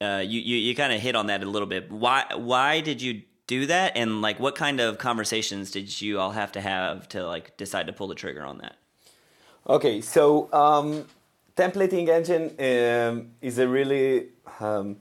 uh, 0.00 0.22
you 0.24 0.40
you, 0.40 0.56
you 0.56 0.74
kind 0.74 0.92
of 0.92 1.00
hit 1.00 1.14
on 1.14 1.26
that 1.26 1.42
a 1.42 1.46
little 1.46 1.68
bit. 1.68 1.90
Why 1.90 2.24
why 2.34 2.80
did 2.80 3.00
you 3.00 3.22
do 3.46 3.66
that, 3.66 3.92
and 3.96 4.20
like 4.20 4.40
what 4.40 4.56
kind 4.56 4.80
of 4.80 4.98
conversations 4.98 5.70
did 5.70 6.00
you 6.00 6.18
all 6.18 6.32
have 6.32 6.52
to 6.52 6.60
have 6.60 7.08
to 7.10 7.26
like 7.26 7.56
decide 7.56 7.86
to 7.86 7.92
pull 7.92 8.08
the 8.08 8.14
trigger 8.14 8.44
on 8.44 8.58
that? 8.58 8.76
Okay, 9.68 10.00
so 10.00 10.52
um, 10.52 11.04
templating 11.56 12.08
engine 12.08 12.54
um, 12.58 13.30
is 13.42 13.58
a 13.58 13.68
really 13.68 14.28
um, 14.60 14.96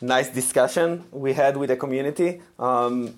nice 0.00 0.28
discussion 0.28 1.04
we 1.12 1.32
had 1.32 1.56
with 1.56 1.68
the 1.68 1.76
community. 1.76 2.42
Um, 2.58 3.14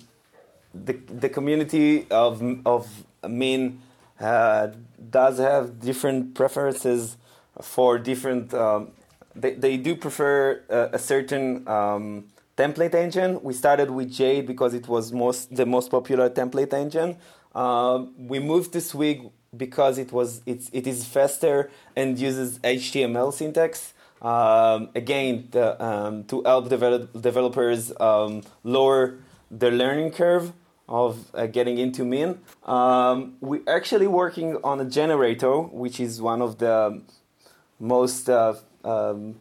the, 0.85 0.93
the 0.93 1.29
community 1.29 2.07
of, 2.09 2.41
of 2.65 2.87
Mean 3.27 3.81
uh, 4.19 4.67
does 5.09 5.37
have 5.37 5.79
different 5.79 6.35
preferences 6.35 7.17
for 7.61 7.97
different. 7.97 8.53
Um, 8.53 8.91
they, 9.35 9.53
they 9.53 9.77
do 9.77 9.95
prefer 9.95 10.63
a, 10.69 10.89
a 10.93 10.99
certain 10.99 11.67
um, 11.67 12.25
template 12.57 12.95
engine. 12.95 13.41
We 13.43 13.53
started 13.53 13.91
with 13.91 14.11
Jade 14.11 14.47
because 14.47 14.73
it 14.73 14.87
was 14.87 15.11
most 15.11 15.55
the 15.55 15.65
most 15.65 15.91
popular 15.91 16.29
template 16.29 16.73
engine. 16.73 17.17
Uh, 17.53 18.05
we 18.17 18.39
moved 18.39 18.73
to 18.73 18.81
Swig 18.81 19.29
because 19.55 19.97
it 19.97 20.11
was 20.11 20.41
it's, 20.45 20.69
it 20.73 20.87
is 20.87 21.05
faster 21.05 21.69
and 21.95 22.17
uses 22.17 22.59
HTML 22.59 23.33
syntax. 23.33 23.93
Um, 24.21 24.89
again, 24.95 25.47
the, 25.51 25.83
um, 25.83 26.23
to 26.25 26.41
help 26.43 26.69
develop, 26.69 27.21
developers 27.21 27.93
um, 27.99 28.41
lower 28.63 29.19
their 29.51 29.71
learning 29.71 30.11
curve 30.11 30.53
of 30.87 31.29
uh, 31.33 31.47
getting 31.47 31.77
into 31.77 32.05
Mean. 32.05 32.39
Um, 32.65 33.35
we're 33.41 33.63
actually 33.67 34.07
working 34.07 34.57
on 34.63 34.79
a 34.79 34.85
generator, 34.85 35.59
which 35.59 35.99
is 35.99 36.21
one 36.21 36.41
of 36.41 36.57
the 36.59 37.01
most 37.79 38.29
uh, 38.29 38.55
um, 38.83 39.35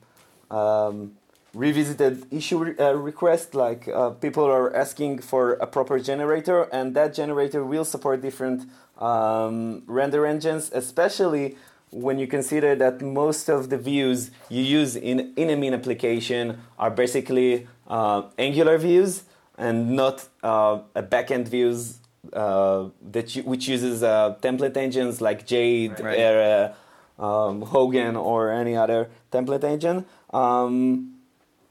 um, 0.51 1.13
revisited 1.55 2.27
issue 2.33 2.75
uh, 2.79 2.95
requests. 2.95 3.55
Like 3.55 3.89
uh, 3.89 4.11
people 4.11 4.45
are 4.45 4.75
asking 4.75 5.21
for 5.21 5.55
a 5.55 5.67
proper 5.67 5.99
generator, 5.99 6.63
and 6.73 6.95
that 6.97 7.15
generator 7.15 7.65
will 7.65 7.85
support 7.85 8.23
different 8.23 8.69
um, 8.99 9.83
render 9.87 10.27
engines, 10.27 10.71
especially 10.73 11.57
when 11.91 12.19
you 12.19 12.27
consider 12.27 12.75
that 12.75 13.01
most 13.01 13.49
of 13.49 13.71
the 13.71 13.79
views 13.79 14.31
you 14.49 14.63
use 14.63 14.97
in, 14.97 15.33
in 15.37 15.51
a 15.51 15.57
Mean 15.57 15.73
application 15.73 16.61
are 16.79 16.91
basically 16.91 17.67
uh, 17.87 18.23
Angular 18.37 18.77
views 18.77 19.23
and 19.59 19.91
not 19.97 20.29
uh, 20.43 20.81
a 20.95 21.03
backend 21.03 21.49
views 21.49 21.99
uh, 22.33 22.89
that 23.11 23.35
you, 23.35 23.43
which 23.43 23.69
uses 23.69 24.03
uh, 24.03 24.37
template 24.41 24.77
engines 24.77 25.21
like 25.21 25.47
Jade, 25.47 25.99
Right. 26.01 26.19
Era, 26.19 26.75
um, 27.19 27.63
Hogan, 27.63 28.17
or 28.17 28.51
any 28.51 28.77
other 28.77 29.09
template 29.33 29.65
engine. 29.65 30.05
Um, 30.33 31.15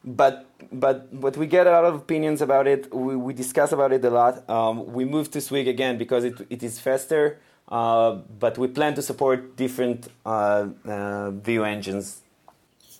but 0.03 0.45
but 0.71 1.19
but 1.19 1.35
we 1.37 1.47
get 1.47 1.67
a 1.67 1.71
lot 1.71 1.85
of 1.85 1.95
opinions 1.95 2.41
about 2.41 2.67
it. 2.67 2.93
We, 2.93 3.15
we 3.15 3.33
discuss 3.33 3.71
about 3.71 3.91
it 3.91 4.03
a 4.05 4.09
lot. 4.09 4.47
Um, 4.49 4.93
we 4.93 5.05
moved 5.05 5.33
to 5.33 5.41
Swig 5.41 5.67
again 5.67 5.97
because 5.97 6.23
it, 6.23 6.35
it 6.49 6.63
is 6.63 6.79
faster. 6.79 7.39
Uh, 7.67 8.19
but 8.39 8.59
we 8.59 8.67
plan 8.67 8.93
to 8.93 9.01
support 9.01 9.55
different 9.57 10.07
uh, 10.23 10.67
uh, 10.85 11.31
view 11.31 11.63
engines 11.63 12.21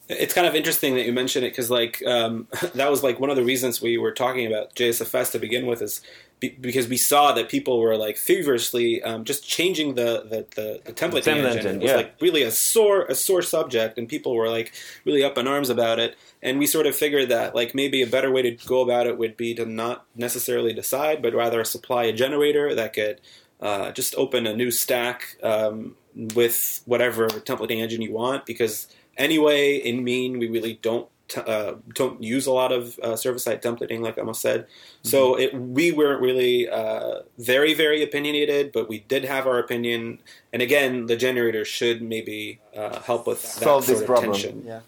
It's 0.08 0.34
kind 0.36 0.46
of 0.46 0.54
interesting 0.54 0.94
that 0.96 1.06
you 1.06 1.14
mention 1.14 1.44
it 1.44 1.50
because, 1.50 1.72
like, 1.72 2.04
um, 2.06 2.48
that 2.76 2.92
was 2.92 3.04
like 3.04 3.20
one 3.20 3.30
of 3.30 3.36
the 3.36 3.44
reasons 3.44 3.82
we 3.82 3.98
were 3.98 4.12
talking 4.12 4.46
about 4.46 4.76
JSFS 4.76 5.32
to 5.32 5.40
begin 5.40 5.66
with, 5.66 5.82
is 5.82 6.02
be- 6.40 6.58
because 6.60 6.88
we 6.88 6.98
saw 6.98 7.32
that 7.32 7.50
people 7.50 7.80
were 7.80 7.98
like 7.98 8.18
feverishly 8.18 9.02
um, 9.02 9.24
just 9.24 9.48
changing 9.48 9.96
the 9.96 10.24
the, 10.24 10.46
the, 10.56 10.82
the 10.86 10.94
template 10.94 11.28
engine. 11.28 11.46
engine, 11.46 11.76
It 11.78 11.82
was 11.82 11.92
yeah. 11.92 11.98
like 11.98 12.16
really 12.22 12.44
a 12.44 12.52
sore 12.52 13.06
a 13.06 13.16
sore 13.16 13.42
subject, 13.42 13.98
and 13.98 14.08
people 14.08 14.36
were 14.36 14.50
like 14.50 14.74
really 15.06 15.24
up 15.24 15.38
in 15.38 15.48
arms 15.48 15.70
about 15.70 16.00
it. 16.00 16.18
And 16.42 16.60
we 16.60 16.68
sort 16.68 16.86
of 16.86 16.96
figured 16.96 17.30
that 17.30 17.56
like 17.56 17.74
maybe 17.74 18.02
a 18.02 18.08
better 18.08 18.32
way 18.32 18.44
to 18.44 18.52
go 18.68 18.82
about 18.82 19.08
it 19.08 19.18
would 19.18 19.36
be 19.36 19.56
to 19.56 19.66
not 19.66 20.06
necessarily 20.16 20.74
decide, 20.74 21.22
but 21.22 21.34
rather 21.34 21.64
supply 21.64 22.04
a 22.04 22.14
generator 22.14 22.76
that 22.76 22.94
could 22.94 23.22
uh, 23.60 23.92
just 23.92 24.14
open 24.16 24.46
a 24.46 24.56
new 24.56 24.70
stack 24.70 25.38
um, 25.42 25.96
with 26.36 26.82
whatever 26.86 27.28
templating 27.28 27.80
engine 27.80 28.02
you 28.02 28.14
want. 28.14 28.46
Because 28.46 28.88
anyway, 29.18 29.76
in 29.78 30.04
Mean, 30.04 30.40
we 30.40 30.48
really 30.48 30.80
don't 30.82 31.10
t- 31.28 31.42
uh, 31.42 31.76
don't 31.94 32.22
use 32.22 32.46
a 32.46 32.52
lot 32.52 32.72
of 32.72 33.00
uh, 33.00 33.16
server 33.16 33.40
side 33.40 33.62
templating, 33.62 34.02
like 34.02 34.18
I 34.18 34.22
Emma 34.22 34.34
said. 34.34 34.68
So 35.04 35.38
it, 35.38 35.54
we 35.54 35.92
weren't 35.92 36.22
really 36.22 36.70
uh, 36.70 37.20
very 37.38 37.74
very 37.74 38.04
opinionated, 38.04 38.72
but 38.72 38.90
we 38.90 39.00
did 39.00 39.26
have 39.26 39.48
our 39.48 39.60
opinion. 39.60 40.20
And 40.54 40.62
again, 40.62 41.06
the 41.08 41.16
generator 41.16 41.66
should 41.66 42.02
maybe 42.02 42.60
uh, 42.76 43.02
help 43.02 43.28
with 43.28 43.42
that 43.42 43.64
solve 43.64 43.86
this 43.86 44.00
sort 44.00 44.02
of 44.02 44.08
problem. 44.08 44.34
tension. 44.34 44.64
Yeah. 44.66 44.82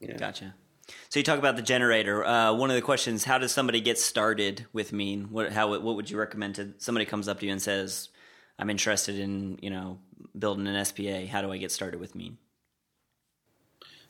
Yeah. 0.00 0.16
Gotcha. 0.16 0.54
So 1.08 1.20
you 1.20 1.24
talk 1.24 1.38
about 1.38 1.56
the 1.56 1.62
generator. 1.62 2.24
Uh, 2.24 2.52
one 2.54 2.70
of 2.70 2.76
the 2.76 2.82
questions: 2.82 3.24
How 3.24 3.38
does 3.38 3.52
somebody 3.52 3.80
get 3.80 3.98
started 3.98 4.66
with 4.72 4.92
Mean? 4.92 5.28
What 5.30 5.52
how 5.52 5.70
what 5.70 5.96
would 5.96 6.10
you 6.10 6.18
recommend 6.18 6.56
to 6.56 6.74
somebody 6.78 7.06
comes 7.06 7.28
up 7.28 7.40
to 7.40 7.46
you 7.46 7.52
and 7.52 7.62
says, 7.62 8.08
"I'm 8.58 8.70
interested 8.70 9.18
in 9.18 9.58
you 9.62 9.70
know 9.70 9.98
building 10.38 10.66
an 10.66 10.84
SPA. 10.84 11.26
How 11.26 11.42
do 11.42 11.52
I 11.52 11.58
get 11.58 11.70
started 11.70 12.00
with 12.00 12.14
Mean?" 12.14 12.38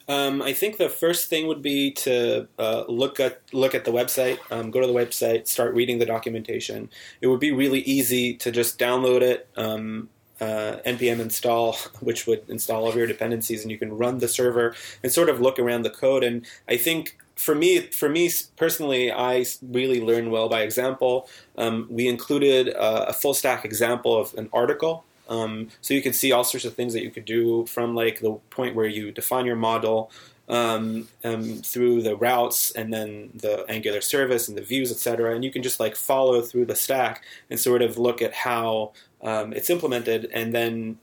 Um, 0.09 0.43
I 0.43 0.53
think 0.53 0.79
the 0.79 0.89
first 0.89 1.29
thing 1.29 1.47
would 1.47 1.63
be 1.63 1.93
to 1.93 2.49
uh, 2.59 2.85
look 2.89 3.21
at 3.21 3.41
look 3.53 3.75
at 3.75 3.85
the 3.85 3.93
website. 3.93 4.39
Um, 4.51 4.71
go 4.71 4.81
to 4.81 4.87
the 4.87 4.93
website, 4.93 5.47
start 5.47 5.75
reading 5.75 5.99
the 5.99 6.07
documentation. 6.07 6.91
It 7.21 7.29
would 7.29 7.41
be 7.41 7.53
really 7.53 7.81
easy 7.81 8.35
to 8.35 8.51
just 8.51 8.79
download 8.79 9.23
it, 9.23 9.49
um, 9.57 10.09
uh, 10.41 10.79
npm 10.85 11.21
install, 11.21 11.77
which 12.01 12.27
would 12.27 12.43
install 12.49 12.85
all 12.85 12.89
of 12.89 12.97
your 12.97 13.07
dependencies, 13.07 13.63
and 13.63 13.71
you 13.71 13.79
can 13.79 13.97
run 13.97 14.19
the 14.19 14.29
server 14.29 14.75
and 15.03 15.13
sort 15.13 15.29
of 15.29 15.41
look 15.41 15.59
around 15.59 15.83
the 15.83 15.91
code. 15.91 16.25
And 16.25 16.45
I 16.69 16.77
think 16.77 17.17
for 17.37 17.55
me, 17.55 17.81
for 17.81 18.09
me 18.09 18.31
personally, 18.57 19.13
I 19.13 19.45
really 19.63 20.01
learn 20.01 20.31
well 20.31 20.49
by 20.49 20.63
example. 20.63 21.29
Um, 21.57 21.87
we 21.91 22.09
included 22.09 22.75
uh, 22.75 23.07
a 23.09 23.13
full 23.13 23.35
stack 23.35 23.65
example 23.65 24.17
of 24.19 24.35
an 24.35 24.49
article 24.53 25.05
um, 25.33 25.69
so 25.81 25.95
you 25.95 26.03
could 26.03 26.15
see 26.15 26.31
all 26.31 26.45
sorts 26.45 26.67
of 26.67 26.75
things 26.75 26.93
that 26.93 27.03
you 27.03 27.11
could 27.11 27.25
do 27.25 27.65
from 27.65 27.95
like 27.95 28.21
the 28.21 28.35
point 28.51 28.75
where 28.77 28.87
you 28.87 29.11
define 29.11 29.47
your 29.47 29.57
model 29.57 30.11
um, 30.49 31.09
um, 31.25 31.63
through 31.63 32.03
the 32.03 32.17
routes 32.17 32.71
and 32.73 32.93
then 32.93 33.31
the 33.35 33.65
Angular 33.67 34.03
service 34.03 34.47
and 34.47 34.59
the 34.59 34.63
views, 34.63 34.93
etc. 34.93 35.35
And 35.35 35.43
you 35.43 35.51
can 35.51 35.63
just 35.63 35.81
like 35.81 35.97
follow 35.97 36.43
through 36.43 36.67
the 36.67 36.77
stack 36.77 37.25
and 37.49 37.59
sort 37.59 37.81
of 37.81 37.97
look 37.97 38.21
at 38.21 38.35
how 38.35 38.93
um, 39.23 39.55
it's 39.55 39.71
implemented, 39.71 40.29
and 40.35 40.53
then 40.53 40.99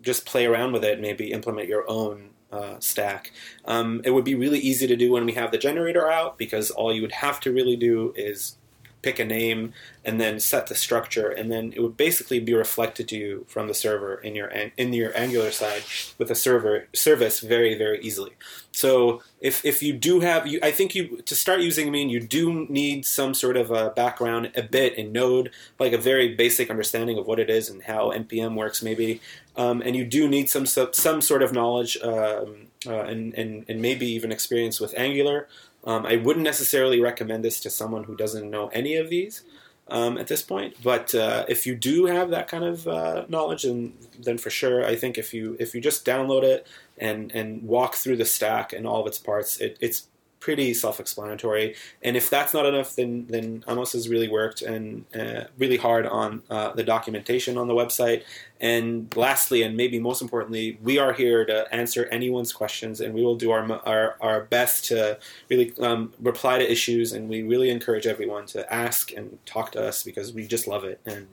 just 0.00 0.24
play 0.24 0.46
around 0.46 0.72
with 0.72 0.84
it. 0.84 0.98
Maybe 0.98 1.32
implement 1.32 1.68
your 1.68 1.84
own 1.86 2.30
uh, 2.50 2.76
stack. 2.78 3.32
Um, 3.66 4.00
it 4.04 4.12
would 4.12 4.24
be 4.24 4.34
really 4.34 4.60
easy 4.60 4.86
to 4.86 4.96
do 4.96 5.12
when 5.12 5.26
we 5.26 5.32
have 5.32 5.50
the 5.50 5.58
generator 5.58 6.10
out 6.10 6.38
because 6.38 6.70
all 6.70 6.94
you 6.94 7.02
would 7.02 7.12
have 7.12 7.38
to 7.40 7.52
really 7.52 7.76
do 7.76 8.14
is 8.16 8.56
pick 9.04 9.18
a 9.18 9.24
name 9.24 9.72
and 10.06 10.20
then 10.20 10.40
set 10.40 10.66
the 10.66 10.74
structure, 10.74 11.28
and 11.38 11.46
then 11.52 11.72
it 11.76 11.80
would 11.80 11.96
basically 11.96 12.40
be 12.40 12.54
reflected 12.54 13.06
to 13.08 13.16
you 13.16 13.44
from 13.48 13.68
the 13.68 13.74
server 13.74 14.14
in 14.26 14.34
your 14.34 14.48
in 14.82 14.92
your 14.92 15.12
Angular 15.24 15.50
side 15.50 15.82
with 16.18 16.30
a 16.30 16.34
server 16.34 16.88
service 16.92 17.36
very 17.40 17.72
very 17.84 17.98
easily. 18.00 18.32
So 18.72 19.22
if 19.40 19.64
if 19.64 19.82
you 19.82 19.92
do 19.92 20.20
have, 20.20 20.46
you, 20.46 20.58
I 20.62 20.72
think 20.72 20.94
you 20.96 21.22
to 21.30 21.34
start 21.34 21.60
using 21.60 21.92
Mean, 21.92 22.10
you 22.10 22.20
do 22.20 22.66
need 22.68 23.06
some 23.06 23.32
sort 23.34 23.56
of 23.56 23.70
a 23.70 23.90
background, 23.90 24.50
a 24.56 24.62
bit 24.62 24.94
in 24.94 25.12
Node, 25.12 25.50
like 25.78 25.92
a 25.92 25.98
very 25.98 26.34
basic 26.34 26.70
understanding 26.70 27.16
of 27.18 27.26
what 27.26 27.38
it 27.38 27.48
is 27.48 27.70
and 27.70 27.82
how 27.82 28.10
npm 28.10 28.56
works, 28.56 28.82
maybe, 28.82 29.20
um, 29.56 29.80
and 29.82 29.94
you 29.94 30.04
do 30.04 30.26
need 30.28 30.50
some 30.50 30.66
some, 30.66 30.92
some 30.92 31.20
sort 31.20 31.42
of 31.42 31.52
knowledge 31.52 31.96
um, 32.02 32.66
uh, 32.86 33.04
and, 33.10 33.34
and 33.34 33.64
and 33.68 33.80
maybe 33.80 34.06
even 34.06 34.32
experience 34.32 34.80
with 34.80 34.92
Angular. 34.96 35.46
Um, 35.86 36.06
I 36.06 36.16
wouldn't 36.16 36.44
necessarily 36.44 37.00
recommend 37.00 37.44
this 37.44 37.60
to 37.60 37.70
someone 37.70 38.04
who 38.04 38.16
doesn't 38.16 38.50
know 38.50 38.68
any 38.68 38.96
of 38.96 39.10
these 39.10 39.42
um, 39.88 40.16
at 40.18 40.28
this 40.28 40.42
point. 40.42 40.76
But 40.82 41.14
uh, 41.14 41.44
if 41.48 41.66
you 41.66 41.74
do 41.74 42.06
have 42.06 42.30
that 42.30 42.48
kind 42.48 42.64
of 42.64 42.88
uh, 42.88 43.24
knowledge, 43.28 43.64
then 43.64 43.94
then 44.18 44.38
for 44.38 44.50
sure, 44.50 44.84
I 44.84 44.96
think 44.96 45.18
if 45.18 45.34
you 45.34 45.56
if 45.60 45.74
you 45.74 45.80
just 45.80 46.04
download 46.04 46.42
it 46.42 46.66
and 46.98 47.30
and 47.32 47.62
walk 47.62 47.94
through 47.94 48.16
the 48.16 48.24
stack 48.24 48.72
and 48.72 48.86
all 48.86 49.00
of 49.00 49.06
its 49.06 49.18
parts, 49.18 49.58
it, 49.58 49.76
it's 49.80 50.08
pretty 50.44 50.74
self-explanatory. 50.74 51.74
And 52.02 52.16
if 52.16 52.28
that's 52.28 52.52
not 52.52 52.66
enough, 52.66 52.90
then 52.96 53.12
then 53.34 53.64
Amos 53.66 53.92
has 53.94 54.04
really 54.14 54.28
worked 54.28 54.60
and 54.60 55.06
uh, 55.20 55.44
really 55.56 55.78
hard 55.78 56.04
on 56.06 56.42
uh, 56.50 56.70
the 56.78 56.84
documentation 56.94 57.56
on 57.56 57.66
the 57.66 57.74
website. 57.82 58.20
And 58.60 59.14
lastly, 59.16 59.62
and 59.62 59.76
maybe 59.76 59.98
most 59.98 60.20
importantly, 60.22 60.78
we 60.82 60.98
are 60.98 61.12
here 61.12 61.44
to 61.46 61.56
answer 61.74 62.02
anyone's 62.18 62.52
questions, 62.52 63.00
and 63.00 63.14
we 63.14 63.22
will 63.26 63.36
do 63.44 63.50
our 63.56 63.64
our, 63.92 64.16
our 64.20 64.38
best 64.56 64.84
to 64.90 65.18
really 65.50 65.72
um, 65.80 66.12
reply 66.20 66.58
to 66.58 66.70
issues. 66.70 67.12
And 67.14 67.22
we 67.28 67.42
really 67.42 67.70
encourage 67.70 68.06
everyone 68.06 68.44
to 68.54 68.60
ask 68.72 69.12
and 69.16 69.38
talk 69.46 69.72
to 69.72 69.80
us 69.88 70.02
because 70.02 70.34
we 70.36 70.46
just 70.46 70.66
love 70.66 70.84
it. 70.84 71.00
And 71.06 71.26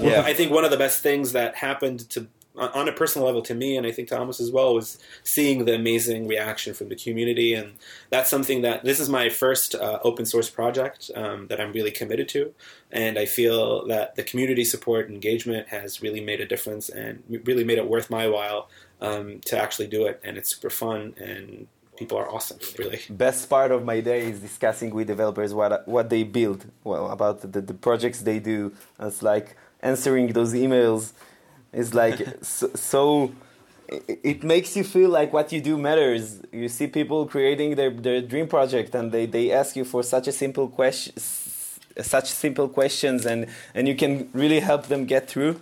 Yeah. 0.00 0.22
I 0.30 0.32
think 0.34 0.50
one 0.50 0.64
of 0.64 0.70
the 0.70 0.82
best 0.86 1.02
things 1.02 1.32
that 1.32 1.56
happened 1.56 2.08
to 2.14 2.26
on 2.56 2.88
a 2.88 2.92
personal 2.92 3.26
level 3.26 3.42
to 3.42 3.54
me, 3.54 3.76
and 3.76 3.86
I 3.86 3.90
think 3.90 4.08
Thomas 4.08 4.40
as 4.40 4.50
well, 4.50 4.74
was 4.74 4.98
seeing 5.22 5.64
the 5.64 5.74
amazing 5.74 6.28
reaction 6.28 6.72
from 6.74 6.88
the 6.88 6.96
community, 6.96 7.54
and 7.54 7.74
that's 8.10 8.30
something 8.30 8.62
that 8.62 8.84
this 8.84 9.00
is 9.00 9.08
my 9.08 9.28
first 9.28 9.74
uh, 9.74 9.98
open 10.04 10.24
source 10.24 10.48
project 10.48 11.10
um, 11.16 11.48
that 11.48 11.60
I'm 11.60 11.72
really 11.72 11.90
committed 11.90 12.28
to, 12.30 12.54
and 12.92 13.18
I 13.18 13.26
feel 13.26 13.86
that 13.88 14.14
the 14.14 14.22
community 14.22 14.64
support 14.64 15.06
and 15.06 15.14
engagement 15.14 15.68
has 15.68 16.00
really 16.00 16.20
made 16.20 16.40
a 16.40 16.46
difference 16.46 16.88
and 16.88 17.22
really 17.44 17.64
made 17.64 17.78
it 17.78 17.88
worth 17.88 18.08
my 18.08 18.28
while 18.28 18.68
um, 19.00 19.40
to 19.46 19.58
actually 19.58 19.88
do 19.88 20.06
it, 20.06 20.20
and 20.22 20.36
it's 20.36 20.54
super 20.54 20.70
fun 20.70 21.14
and 21.16 21.66
people 21.96 22.18
are 22.18 22.28
awesome, 22.28 22.58
really. 22.78 23.00
Best 23.08 23.48
part 23.48 23.70
of 23.70 23.84
my 23.84 24.00
day 24.00 24.28
is 24.30 24.40
discussing 24.40 24.92
with 24.94 25.06
developers 25.06 25.54
what 25.54 25.86
what 25.86 26.10
they 26.10 26.22
build, 26.24 26.66
well 26.82 27.10
about 27.10 27.40
the, 27.52 27.60
the 27.60 27.74
projects 27.74 28.20
they 28.22 28.38
do. 28.38 28.72
It's 28.98 29.22
like 29.22 29.56
answering 29.80 30.32
those 30.32 30.54
emails 30.54 31.12
is 31.74 31.94
like 31.94 32.18
so, 32.42 32.70
so 32.74 33.32
it, 33.88 34.20
it 34.22 34.44
makes 34.44 34.76
you 34.76 34.84
feel 34.84 35.10
like 35.10 35.32
what 35.32 35.52
you 35.52 35.60
do 35.60 35.76
matters. 35.76 36.40
You 36.52 36.68
see 36.68 36.86
people 36.86 37.26
creating 37.26 37.74
their, 37.76 37.90
their 37.90 38.20
dream 38.22 38.48
project 38.48 38.94
and 38.94 39.12
they, 39.12 39.26
they 39.26 39.52
ask 39.52 39.76
you 39.76 39.84
for 39.84 40.02
such 40.02 40.28
a 40.28 40.32
simple 40.32 40.68
question 40.68 41.14
such 42.00 42.28
simple 42.28 42.68
questions 42.68 43.24
and, 43.24 43.46
and 43.72 43.86
you 43.86 43.94
can 43.94 44.28
really 44.32 44.58
help 44.58 44.86
them 44.86 45.04
get 45.04 45.28
through. 45.28 45.60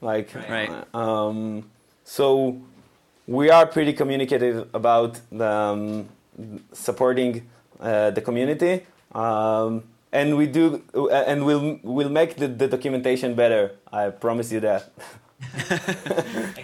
Like 0.00 0.34
Right. 0.34 0.70
um, 0.94 1.70
so 2.04 2.60
we 3.26 3.50
are 3.50 3.66
pretty 3.66 3.92
communicative 3.92 4.68
about 4.74 5.20
the, 5.30 5.48
um, 5.48 6.08
supporting 6.72 7.48
uh, 7.80 8.10
the 8.10 8.20
community. 8.20 8.86
Um, 9.14 9.84
and 10.12 10.36
we 10.36 10.46
do, 10.46 10.82
uh, 10.94 11.08
and 11.10 11.44
we'll 11.44 11.78
we'll 11.82 12.08
make 12.08 12.36
the, 12.36 12.48
the 12.48 12.66
documentation 12.66 13.34
better. 13.34 13.72
I 13.92 14.08
promise 14.08 14.50
you 14.50 14.60
that. 14.60 14.90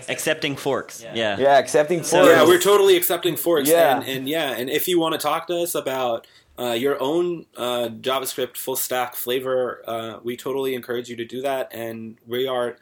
Accepting 0.09 0.57
forks. 0.57 1.03
Yeah. 1.15 1.39
Yeah, 1.39 1.59
accepting 1.59 2.03
So- 2.03 2.19
forks. 2.25 2.31
yeah, 2.37 2.45
we're 2.47 2.61
totally 2.61 2.97
accepting 2.97 3.37
forks. 3.37 3.69
Yeah. 3.69 3.97
And, 4.01 4.09
and 4.09 4.29
yeah, 4.29 4.51
and 4.53 4.69
if 4.71 4.89
you 4.89 4.99
want 4.99 5.13
to 5.15 5.19
talk 5.19 5.47
to 5.49 5.59
us 5.59 5.75
about 5.75 6.27
uh, 6.59 6.73
your 6.73 7.01
own 7.03 7.47
uh, 7.57 7.89
JavaScript 8.01 8.57
full 8.57 8.77
stack 8.77 9.15
flavor, 9.17 9.83
uh, 9.87 10.19
we 10.23 10.37
totally 10.37 10.75
encourage 10.75 11.09
you 11.09 11.17
to 11.17 11.25
do 11.25 11.43
that. 11.43 11.69
And 11.75 12.17
we 12.27 12.47
are 12.47 12.77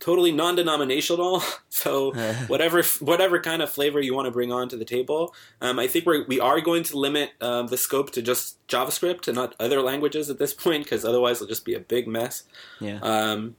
totally 0.00 0.32
non-denominational. 0.32 1.42
So 1.70 2.10
whatever 2.48 2.82
whatever 2.98 3.38
kind 3.40 3.62
of 3.62 3.70
flavor 3.70 4.00
you 4.00 4.12
want 4.12 4.26
to 4.26 4.32
bring 4.32 4.50
onto 4.50 4.76
the 4.76 4.84
table, 4.84 5.32
um, 5.60 5.78
I 5.78 5.86
think 5.86 6.06
we're, 6.06 6.24
we 6.26 6.40
are 6.40 6.60
going 6.60 6.82
to 6.84 6.98
limit 6.98 7.30
um, 7.40 7.68
the 7.68 7.76
scope 7.76 8.10
to 8.12 8.22
just 8.22 8.56
JavaScript 8.66 9.28
and 9.28 9.36
not 9.36 9.54
other 9.60 9.80
languages 9.80 10.28
at 10.28 10.40
this 10.40 10.52
point, 10.52 10.82
because 10.82 11.04
otherwise 11.04 11.36
it'll 11.36 11.46
just 11.46 11.64
be 11.64 11.74
a 11.74 11.78
big 11.80 12.08
mess. 12.08 12.42
Yeah. 12.80 12.98
Um, 13.00 13.54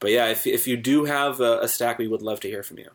but 0.00 0.10
yeah, 0.10 0.26
if, 0.28 0.46
if 0.46 0.66
you 0.66 0.76
do 0.76 1.04
have 1.04 1.40
a, 1.40 1.60
a 1.60 1.68
stack, 1.68 1.98
we 1.98 2.08
would 2.08 2.22
love 2.22 2.40
to 2.40 2.48
hear 2.48 2.62
from 2.62 2.78
you. 2.78 2.90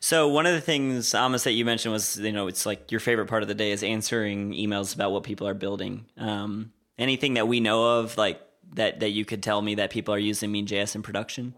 So 0.00 0.28
one 0.28 0.46
of 0.46 0.52
the 0.52 0.60
things, 0.60 1.14
Amos, 1.14 1.44
that 1.44 1.52
you 1.52 1.64
mentioned 1.64 1.92
was, 1.92 2.18
you 2.18 2.32
know, 2.32 2.46
it's 2.46 2.66
like 2.66 2.90
your 2.90 3.00
favorite 3.00 3.26
part 3.26 3.42
of 3.42 3.48
the 3.48 3.54
day 3.54 3.72
is 3.72 3.82
answering 3.82 4.52
emails 4.52 4.94
about 4.94 5.12
what 5.12 5.22
people 5.22 5.48
are 5.48 5.54
building. 5.54 6.06
Um, 6.16 6.72
anything 6.98 7.34
that 7.34 7.48
we 7.48 7.60
know 7.60 7.98
of, 7.98 8.16
like 8.16 8.40
that, 8.74 9.00
that 9.00 9.10
you 9.10 9.24
could 9.24 9.42
tell 9.42 9.62
me 9.62 9.74
that 9.76 9.90
people 9.90 10.14
are 10.14 10.18
using 10.18 10.52
Mean.js 10.52 10.94
in 10.94 11.02
production 11.02 11.54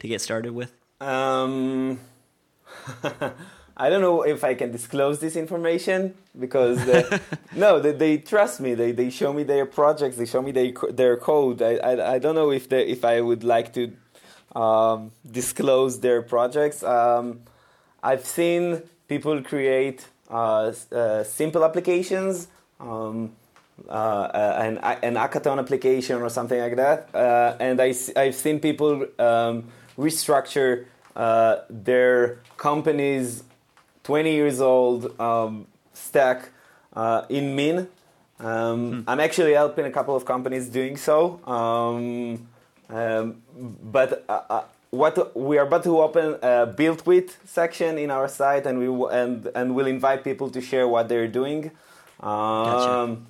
to 0.00 0.08
get 0.08 0.20
started 0.20 0.52
with? 0.52 0.72
Um, 1.00 2.00
I 3.76 3.90
don't 3.90 4.00
know 4.00 4.22
if 4.22 4.42
I 4.42 4.54
can 4.54 4.72
disclose 4.72 5.20
this 5.20 5.36
information 5.36 6.14
because 6.38 6.78
uh, 6.88 7.18
no, 7.54 7.78
they, 7.78 7.92
they 7.92 8.18
trust 8.18 8.60
me. 8.60 8.74
They, 8.74 8.92
they 8.92 9.10
show 9.10 9.32
me 9.32 9.42
their 9.42 9.66
projects. 9.66 10.16
They 10.16 10.24
show 10.24 10.40
me 10.40 10.50
their 10.52 10.72
their 10.90 11.16
code. 11.16 11.60
I, 11.60 11.76
I, 11.76 12.14
I 12.14 12.18
don't 12.18 12.34
know 12.34 12.50
if 12.50 12.68
they, 12.68 12.86
if 12.86 13.04
I 13.04 13.20
would 13.20 13.44
like 13.44 13.74
to 13.74 13.92
um, 14.56 15.12
disclose 15.30 16.00
their 16.00 16.22
projects. 16.22 16.82
Um, 16.82 17.40
I've 18.02 18.24
seen 18.24 18.82
people 19.06 19.42
create 19.42 20.06
uh, 20.30 20.72
uh, 20.90 21.24
simple 21.24 21.64
applications. 21.64 22.48
Um, 22.80 23.32
uh, 23.90 24.30
an, 24.58 24.78
an 24.78 25.14
hackathon 25.16 25.58
application 25.58 26.22
or 26.22 26.30
something 26.30 26.58
like 26.58 26.76
that. 26.76 27.14
Uh, 27.14 27.56
and 27.60 27.78
I, 27.78 27.94
have 28.16 28.34
seen 28.34 28.58
people 28.58 29.06
um, 29.18 29.64
restructure 29.98 30.86
uh, 31.14 31.58
their 31.68 32.38
company's 32.56 33.42
20 34.04 34.32
years 34.32 34.60
old 34.62 35.20
um, 35.20 35.66
stack 35.92 36.48
uh, 36.94 37.26
in 37.28 37.54
Mean. 37.54 37.86
Um, 38.40 39.04
I'm 39.06 39.20
actually 39.20 39.52
helping 39.52 39.84
a 39.84 39.90
couple 39.90 40.16
of 40.16 40.24
companies 40.24 40.68
doing 40.68 40.96
so. 40.96 41.40
Um, 42.88 43.42
but 43.82 44.24
uh, 44.28 44.40
uh, 44.50 44.62
what 44.90 45.36
we 45.36 45.58
are 45.58 45.66
about 45.66 45.82
to 45.84 46.00
open 46.00 46.36
a 46.42 46.66
build 46.66 47.04
with 47.06 47.36
section 47.44 47.98
in 47.98 48.10
our 48.10 48.28
site, 48.28 48.64
and 48.66 48.78
we 48.78 48.86
w- 48.86 49.08
and 49.08 49.48
and 49.54 49.74
we'll 49.74 49.86
invite 49.88 50.22
people 50.24 50.48
to 50.50 50.60
share 50.60 50.86
what 50.86 51.08
they're 51.08 51.28
doing. 51.28 51.70
Um, 52.20 53.26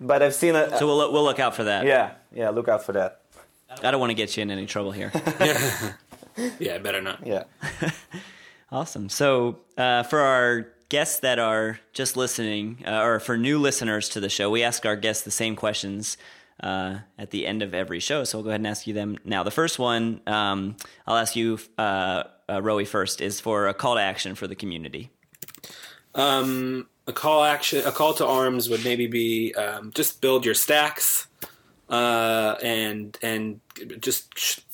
But 0.00 0.22
I've 0.22 0.34
seen 0.34 0.54
a, 0.56 0.76
So 0.78 0.86
we'll, 0.86 1.10
we'll 1.12 1.24
look 1.24 1.38
out 1.40 1.54
for 1.54 1.64
that. 1.64 1.86
yeah 1.86 2.10
yeah 2.34 2.50
look 2.50 2.68
out 2.68 2.82
for 2.84 2.92
that. 2.92 3.20
I 3.82 3.90
don't 3.90 4.00
want 4.00 4.10
to 4.10 4.14
get 4.14 4.36
you 4.36 4.42
in 4.42 4.50
any 4.50 4.66
trouble 4.66 4.92
here. 4.92 5.10
Yeah, 6.58 6.76
better 6.78 7.00
not. 7.00 7.26
Yeah. 7.26 7.44
Awesome. 8.72 9.08
So, 9.08 9.60
uh, 9.78 10.02
for 10.02 10.18
our 10.20 10.66
guests 10.88 11.20
that 11.20 11.38
are 11.38 11.78
just 11.92 12.16
listening, 12.16 12.82
uh, 12.84 13.00
or 13.00 13.20
for 13.20 13.38
new 13.38 13.58
listeners 13.60 14.08
to 14.10 14.20
the 14.20 14.28
show, 14.28 14.50
we 14.50 14.64
ask 14.64 14.84
our 14.84 14.96
guests 14.96 15.22
the 15.22 15.30
same 15.30 15.54
questions 15.54 16.18
uh, 16.60 16.98
at 17.18 17.30
the 17.30 17.46
end 17.46 17.62
of 17.62 17.74
every 17.74 18.00
show. 18.00 18.24
So, 18.24 18.38
we'll 18.38 18.44
go 18.44 18.50
ahead 18.50 18.60
and 18.60 18.66
ask 18.66 18.86
you 18.86 18.94
them 18.94 19.18
now. 19.24 19.42
The 19.42 19.50
first 19.50 19.78
one, 19.78 20.20
um, 20.26 20.76
I'll 21.06 21.16
ask 21.16 21.36
you, 21.36 21.58
uh, 21.78 22.24
uh, 22.48 22.60
Roie, 22.60 22.86
first, 22.86 23.20
is 23.20 23.40
for 23.40 23.68
a 23.68 23.74
call 23.74 23.96
to 23.96 24.00
action 24.00 24.34
for 24.34 24.46
the 24.46 24.54
community. 24.54 25.10
Um, 26.14 26.88
a 27.06 27.12
call 27.12 27.44
action, 27.44 27.86
a 27.86 27.92
call 27.92 28.14
to 28.14 28.26
arms 28.26 28.68
would 28.68 28.84
maybe 28.84 29.06
be 29.06 29.54
um, 29.54 29.92
just 29.94 30.20
build 30.20 30.44
your 30.44 30.54
stacks, 30.54 31.28
uh, 31.88 32.56
and 32.62 33.16
and 33.22 33.60
just 34.00 34.64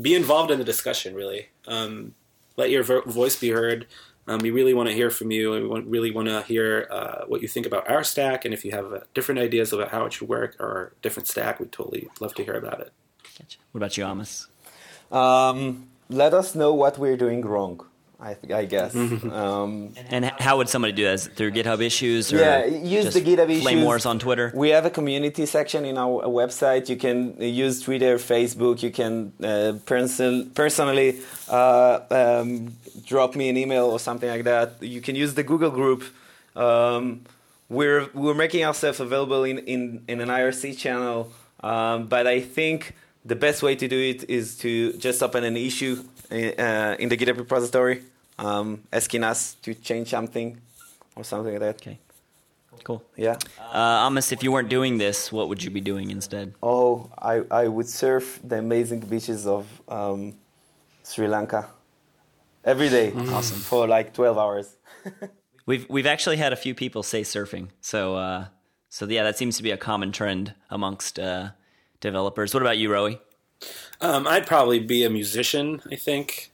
be 0.00 0.14
involved 0.14 0.50
in 0.50 0.58
the 0.58 0.64
discussion. 0.64 1.14
Really, 1.14 1.48
um, 1.66 2.14
let 2.56 2.70
your 2.70 2.82
vo- 2.82 3.02
voice 3.02 3.36
be 3.36 3.50
heard. 3.50 3.86
Um, 4.28 4.40
we 4.40 4.50
really 4.50 4.74
want 4.74 4.90
to 4.90 4.94
hear 4.94 5.10
from 5.10 5.30
you, 5.30 5.54
and 5.54 5.62
we 5.62 5.68
want, 5.68 5.86
really 5.86 6.10
want 6.10 6.28
to 6.28 6.42
hear 6.42 6.86
uh, 6.90 7.24
what 7.26 7.40
you 7.40 7.48
think 7.48 7.64
about 7.64 7.88
our 7.88 8.04
stack. 8.04 8.44
And 8.44 8.52
if 8.52 8.62
you 8.62 8.72
have 8.72 8.92
uh, 8.92 9.00
different 9.14 9.40
ideas 9.40 9.72
about 9.72 9.88
how 9.88 10.04
it 10.04 10.12
should 10.12 10.28
work 10.28 10.54
or 10.60 10.92
a 10.96 11.02
different 11.02 11.26
stack, 11.26 11.58
we'd 11.58 11.72
totally 11.72 12.08
love 12.20 12.34
to 12.34 12.44
hear 12.44 12.54
about 12.54 12.80
it. 12.80 12.92
Gotcha. 13.38 13.58
What 13.72 13.78
about 13.78 13.96
you, 13.96 14.04
Amos? 14.04 14.48
Um, 15.10 15.88
let 16.10 16.34
us 16.34 16.54
know 16.54 16.74
what 16.74 16.98
we're 16.98 17.16
doing 17.16 17.40
wrong. 17.40 17.86
I, 18.20 18.34
th- 18.34 18.52
I 18.52 18.64
guess. 18.64 18.94
um, 18.96 19.94
And 20.10 20.24
how 20.24 20.56
would 20.56 20.68
somebody 20.68 20.92
do 20.92 21.04
that? 21.04 21.14
Is 21.14 21.26
it 21.28 21.36
through 21.36 21.52
GitHub 21.52 21.80
issues? 21.80 22.32
Or 22.32 22.38
Yeah, 22.38 22.64
use 22.64 23.14
the 23.14 23.20
GitHub 23.20 23.48
issues. 23.48 23.62
Flame 23.62 23.82
wars 23.82 24.06
on 24.06 24.18
Twitter. 24.18 24.50
We 24.54 24.70
have 24.70 24.84
a 24.86 24.90
community 24.90 25.46
section 25.46 25.84
in 25.84 25.96
our 25.96 26.24
website. 26.24 26.88
You 26.88 26.96
can 26.96 27.40
use 27.40 27.80
Twitter, 27.80 28.16
Facebook. 28.16 28.82
You 28.82 28.90
can 28.90 29.32
uh, 29.42 29.74
person- 29.86 30.50
personally 30.50 31.20
uh, 31.48 32.00
um, 32.10 32.74
drop 33.06 33.36
me 33.36 33.48
an 33.50 33.56
email 33.56 33.86
or 33.86 34.00
something 34.00 34.28
like 34.28 34.44
that. 34.44 34.82
You 34.82 35.00
can 35.00 35.14
use 35.14 35.34
the 35.34 35.44
Google 35.44 35.70
group. 35.70 36.02
Um, 36.56 37.20
we're 37.68 38.08
we're 38.14 38.34
making 38.34 38.64
ourselves 38.64 38.98
available 38.98 39.44
in, 39.44 39.58
in, 39.58 40.02
in 40.08 40.20
an 40.20 40.28
IRC 40.28 40.76
channel, 40.78 41.30
um, 41.60 42.06
but 42.08 42.26
I 42.26 42.40
think 42.40 42.96
the 43.28 43.36
best 43.36 43.62
way 43.62 43.74
to 43.76 43.86
do 43.88 43.98
it 44.12 44.28
is 44.28 44.56
to 44.58 44.92
just 44.94 45.22
open 45.22 45.44
an 45.44 45.56
issue 45.56 46.02
uh, 46.30 46.96
in 46.98 47.08
the 47.08 47.16
GitHub 47.16 47.38
repository, 47.38 48.02
um, 48.38 48.82
asking 48.92 49.22
us 49.22 49.54
to 49.62 49.74
change 49.74 50.08
something 50.08 50.58
or 51.14 51.24
something 51.24 51.52
like 51.52 51.60
that. 51.60 51.76
Okay. 51.76 51.98
Cool. 52.84 53.02
Yeah. 53.16 53.36
Uh, 53.72 54.06
Amos, 54.06 54.32
if 54.32 54.42
you 54.42 54.52
weren't 54.52 54.68
doing 54.68 54.98
this, 54.98 55.32
what 55.32 55.48
would 55.48 55.62
you 55.62 55.70
be 55.70 55.80
doing 55.80 56.10
instead? 56.10 56.54
Oh, 56.62 57.10
I, 57.18 57.42
I 57.50 57.68
would 57.68 57.88
surf 57.88 58.40
the 58.42 58.58
amazing 58.58 59.00
beaches 59.00 59.46
of 59.46 59.66
um, 59.88 60.34
Sri 61.04 61.26
Lanka 61.26 61.68
every 62.64 62.88
day. 62.88 63.12
Awesome. 63.16 63.58
For 63.58 63.86
like 63.86 64.14
12 64.14 64.38
hours. 64.38 64.76
We've 65.66 65.86
we've 65.90 66.06
actually 66.06 66.38
had 66.38 66.54
a 66.54 66.56
few 66.56 66.74
people 66.74 67.02
say 67.02 67.20
surfing, 67.20 67.68
so 67.82 68.16
uh, 68.16 68.46
so 68.88 69.04
yeah, 69.04 69.22
that 69.24 69.36
seems 69.36 69.58
to 69.58 69.62
be 69.62 69.70
a 69.70 69.76
common 69.76 70.12
trend 70.12 70.54
amongst 70.70 71.18
uh, 71.18 71.50
developers. 72.00 72.54
What 72.54 72.62
about 72.62 72.78
you, 72.78 72.90
Roie? 72.90 73.18
Um, 74.00 74.26
I'd 74.26 74.46
probably 74.46 74.78
be 74.80 75.04
a 75.04 75.10
musician. 75.10 75.82
I 75.90 75.96
think. 75.96 76.50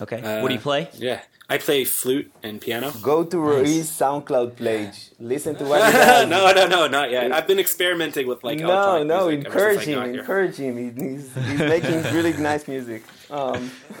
Okay, 0.00 0.20
Uh, 0.20 0.42
what 0.42 0.48
do 0.48 0.54
you 0.54 0.60
play? 0.60 0.88
Yeah, 0.94 1.22
I 1.50 1.58
play 1.58 1.84
flute 1.84 2.30
and 2.42 2.60
piano. 2.60 2.92
Go 3.02 3.24
to 3.24 3.36
Roie's 3.38 3.90
SoundCloud 3.90 4.56
page. 4.56 5.10
Listen 5.18 5.56
to 5.56 5.64
what 5.64 5.84
he 5.86 5.92
does. 5.98 6.28
no, 6.28 6.52
no, 6.52 6.66
no, 6.68 6.86
not 6.86 7.10
yet. 7.10 7.32
I've 7.32 7.46
been 7.48 7.58
experimenting 7.58 8.26
with 8.28 8.44
like 8.44 8.58
no, 8.60 8.66
electronic 8.66 9.06
no, 9.08 9.26
music 9.28 9.46
ever 9.46 9.56
encourage 9.58 9.84
since 9.84 9.86
him, 9.88 10.14
encourage 10.14 10.56
him. 10.56 10.76
He's, 10.98 11.34
he's 11.34 11.58
making 11.58 12.02
really 12.14 12.32
nice 12.50 12.68
music. 12.68 13.02
Um, 13.30 13.70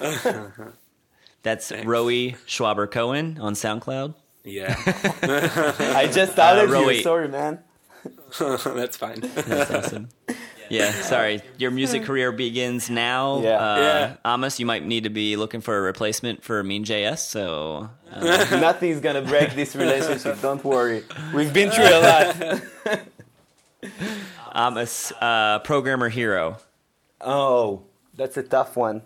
That's 1.42 1.72
Roie 1.72 2.36
Schwaber 2.46 2.90
Cohen 2.90 3.38
on 3.40 3.54
SoundCloud. 3.54 4.14
Yeah, 4.44 4.74
I 4.82 6.08
just 6.12 6.32
started 6.32 6.70
Roy- 6.70 6.90
you. 6.90 7.02
Sorry, 7.02 7.28
man. 7.28 7.60
that's 8.38 8.96
fine. 8.96 9.20
That's 9.20 9.70
awesome. 9.70 10.08
Yeah, 10.70 10.92
sorry. 11.02 11.42
Your 11.58 11.70
music 11.70 12.04
career 12.04 12.32
begins 12.32 12.88
now. 12.90 13.40
Yeah. 13.42 13.50
Uh, 13.56 13.76
Yeah. 13.78 14.16
Amos, 14.34 14.58
you 14.60 14.66
might 14.66 14.84
need 14.84 15.04
to 15.04 15.10
be 15.10 15.36
looking 15.36 15.60
for 15.60 15.76
a 15.78 15.80
replacement 15.80 16.42
for 16.42 16.62
Mean.js. 16.62 17.18
So, 17.18 17.90
uh, 18.12 18.20
Nothing's 18.60 19.00
gonna 19.00 19.22
break 19.22 19.54
this 19.54 19.74
relationship. 19.76 20.40
Don't 20.42 20.62
worry. 20.64 21.04
We've 21.34 21.52
been 21.52 21.70
through 21.70 21.84
a 21.84 22.00
lot. 22.00 22.60
Amos, 24.54 25.12
uh, 25.20 25.60
programmer 25.60 26.08
hero. 26.08 26.56
Oh, 27.20 27.82
that's 28.14 28.36
a 28.36 28.42
tough 28.42 28.76
one. 28.76 29.02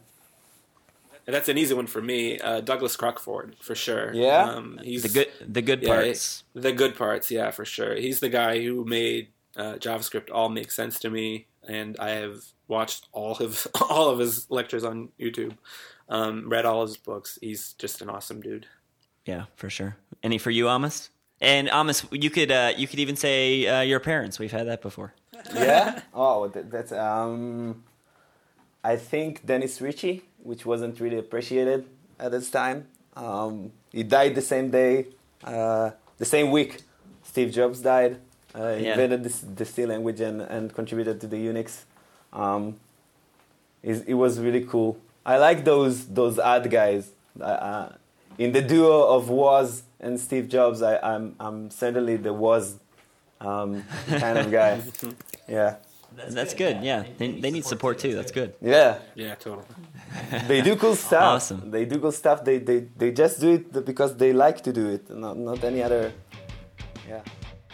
That's 1.25 1.49
an 1.49 1.57
easy 1.57 1.75
one 1.75 1.87
for 1.87 2.03
me. 2.03 2.39
Uh, 2.41 2.61
Douglas 2.61 2.97
Crockford, 2.97 3.55
for 3.61 3.75
sure. 3.77 4.13
Yeah? 4.13 4.43
um, 4.55 4.81
he's 4.83 5.03
The 5.05 5.09
good, 5.09 5.29
the 5.47 5.63
good 5.63 5.83
yeah, 5.83 5.89
parts. 5.89 6.43
The 6.55 6.73
good 6.73 6.97
parts, 6.97 7.31
yeah, 7.31 7.51
for 7.53 7.65
sure. 7.65 7.95
He's 7.95 8.19
the 8.21 8.29
guy 8.29 8.61
who 8.63 8.85
made 8.85 9.29
uh, 9.57 9.75
JavaScript 9.75 10.31
all 10.33 10.49
make 10.49 10.71
sense 10.73 10.99
to 11.01 11.11
me, 11.11 11.47
and 11.69 11.97
I 11.99 12.11
have 12.11 12.43
watched 12.69 13.09
all 13.13 13.37
of 13.37 13.67
all 13.91 14.11
of 14.11 14.19
his 14.19 14.51
lectures 14.51 14.85
on 14.85 15.11
YouTube, 15.19 15.57
um, 16.09 16.49
read 16.49 16.65
all 16.65 16.83
his 16.83 16.97
books. 16.97 17.39
He's 17.41 17.75
just 17.75 18.03
an 18.03 18.11
awesome 18.11 18.41
dude. 18.41 18.67
Yeah, 19.25 19.45
for 19.57 19.71
sure. 19.71 19.97
Any 20.23 20.39
for 20.39 20.51
you, 20.51 20.69
Amos? 20.69 21.11
And 21.41 21.69
Amos, 21.73 22.05
you 22.11 22.31
could 22.31 22.51
uh, 22.51 22.73
you 22.77 22.87
could 22.87 22.99
even 22.99 23.17
say 23.17 23.67
uh, 23.67 23.81
your 23.81 24.01
parents. 24.01 24.39
We've 24.39 24.53
had 24.53 24.67
that 24.69 24.83
before. 24.83 25.15
Yeah. 25.55 26.01
Oh, 26.15 26.47
that, 26.49 26.71
that's 26.71 26.93
um. 26.93 27.83
I 28.85 28.97
think 28.97 29.45
Dennis 29.45 29.81
Ritchie, 29.81 30.23
which 30.43 30.65
wasn't 30.67 30.99
really 31.01 31.19
appreciated 31.19 31.85
at 32.19 32.31
this 32.33 32.51
time. 32.51 32.87
Um, 33.17 33.73
he 33.93 34.03
died 34.03 34.35
the 34.35 34.43
same 34.43 34.71
day, 34.71 35.07
uh, 35.45 35.91
the 36.19 36.25
same 36.25 36.51
week. 36.51 36.83
Steve 37.23 37.53
Jobs 37.53 37.81
died. 37.81 38.19
Uh, 38.55 38.75
he 38.75 38.85
Yeah. 38.85 38.93
invented 38.93 39.25
this, 39.25 39.41
the 39.41 39.65
C 39.65 39.87
language 39.87 40.21
and, 40.21 40.43
and 40.43 40.75
contributed 40.75 41.21
to 41.23 41.27
the 41.27 41.37
Unix. 41.37 41.85
Um, 42.33 42.77
he's- 43.83 44.03
it 44.07 44.15
was 44.15 44.39
really 44.39 44.65
cool. 44.65 44.97
I 45.25 45.37
like 45.39 45.65
those 45.65 46.07
those 46.07 46.39
odd 46.39 46.69
guys. 46.71 47.11
Uh, 47.41 47.45
uh, 47.45 47.93
in 48.39 48.53
the 48.53 48.61
duo 48.63 49.07
of 49.17 49.29
Woz 49.31 49.83
and 50.01 50.19
Steve 50.21 50.49
Jobs, 50.49 50.83
I, 50.83 50.99
I'm 50.99 51.35
I'm 51.39 51.71
certainly 51.71 52.17
the 52.17 52.33
Woz 52.33 52.77
um, 53.41 53.85
kind 54.09 54.39
of 54.39 54.51
guy. 54.51 54.81
Yeah, 55.49 55.77
That's 56.29 56.55
good. 56.55 56.77
Yeah, 56.83 57.05
they, 57.19 57.29
they 57.43 57.51
need 57.51 57.65
support 57.65 57.99
too. 57.99 58.15
That's 58.15 58.33
good. 58.33 58.55
yeah. 58.61 58.99
Yeah, 59.15 59.35
totally. 59.35 59.67
They 60.49 60.61
do 60.63 60.77
cool 60.77 60.95
stuff. 60.97 61.25
Awesome. 61.37 61.71
They 61.71 61.85
do 61.85 61.99
cool 61.99 62.13
stuff. 62.13 62.45
They, 62.45 62.59
they 62.59 62.79
they 63.01 63.11
just 63.13 63.41
do 63.41 63.49
it 63.57 63.85
because 63.85 64.17
they 64.17 64.33
like 64.33 64.59
to 64.65 64.73
do 64.73 64.85
it, 64.97 65.09
not 65.11 65.37
not 65.37 65.63
any 65.65 65.83
other. 65.83 66.13
Yeah. 67.09 67.23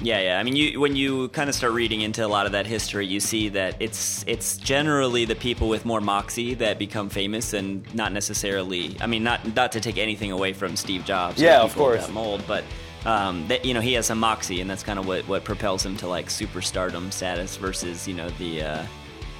Yeah, 0.00 0.20
yeah. 0.20 0.38
I 0.38 0.42
mean, 0.44 0.54
you 0.54 0.78
when 0.80 0.94
you 0.94 1.28
kind 1.30 1.48
of 1.48 1.56
start 1.56 1.72
reading 1.72 2.02
into 2.02 2.24
a 2.24 2.28
lot 2.28 2.46
of 2.46 2.52
that 2.52 2.66
history, 2.66 3.06
you 3.06 3.18
see 3.18 3.48
that 3.50 3.76
it's 3.80 4.24
it's 4.28 4.56
generally 4.56 5.24
the 5.24 5.34
people 5.34 5.68
with 5.68 5.84
more 5.84 6.00
moxie 6.00 6.54
that 6.54 6.78
become 6.78 7.08
famous, 7.08 7.52
and 7.52 7.92
not 7.94 8.12
necessarily. 8.12 8.96
I 9.00 9.06
mean, 9.06 9.24
not 9.24 9.56
not 9.56 9.72
to 9.72 9.80
take 9.80 9.98
anything 9.98 10.30
away 10.30 10.52
from 10.52 10.76
Steve 10.76 11.04
Jobs. 11.04 11.40
Yeah, 11.40 11.62
of 11.62 11.74
course. 11.74 12.06
That 12.06 12.12
mold, 12.12 12.44
but 12.46 12.62
um, 13.06 13.46
that 13.48 13.64
you 13.64 13.74
know 13.74 13.80
he 13.80 13.94
has 13.94 14.06
some 14.06 14.20
moxie, 14.20 14.60
and 14.60 14.70
that's 14.70 14.84
kind 14.84 14.98
of 15.00 15.06
what 15.06 15.26
what 15.26 15.42
propels 15.44 15.84
him 15.84 15.96
to 15.98 16.06
like 16.06 16.26
superstardom 16.26 17.12
status 17.12 17.56
versus 17.56 18.06
you 18.06 18.14
know 18.14 18.28
the 18.30 18.62
uh, 18.62 18.86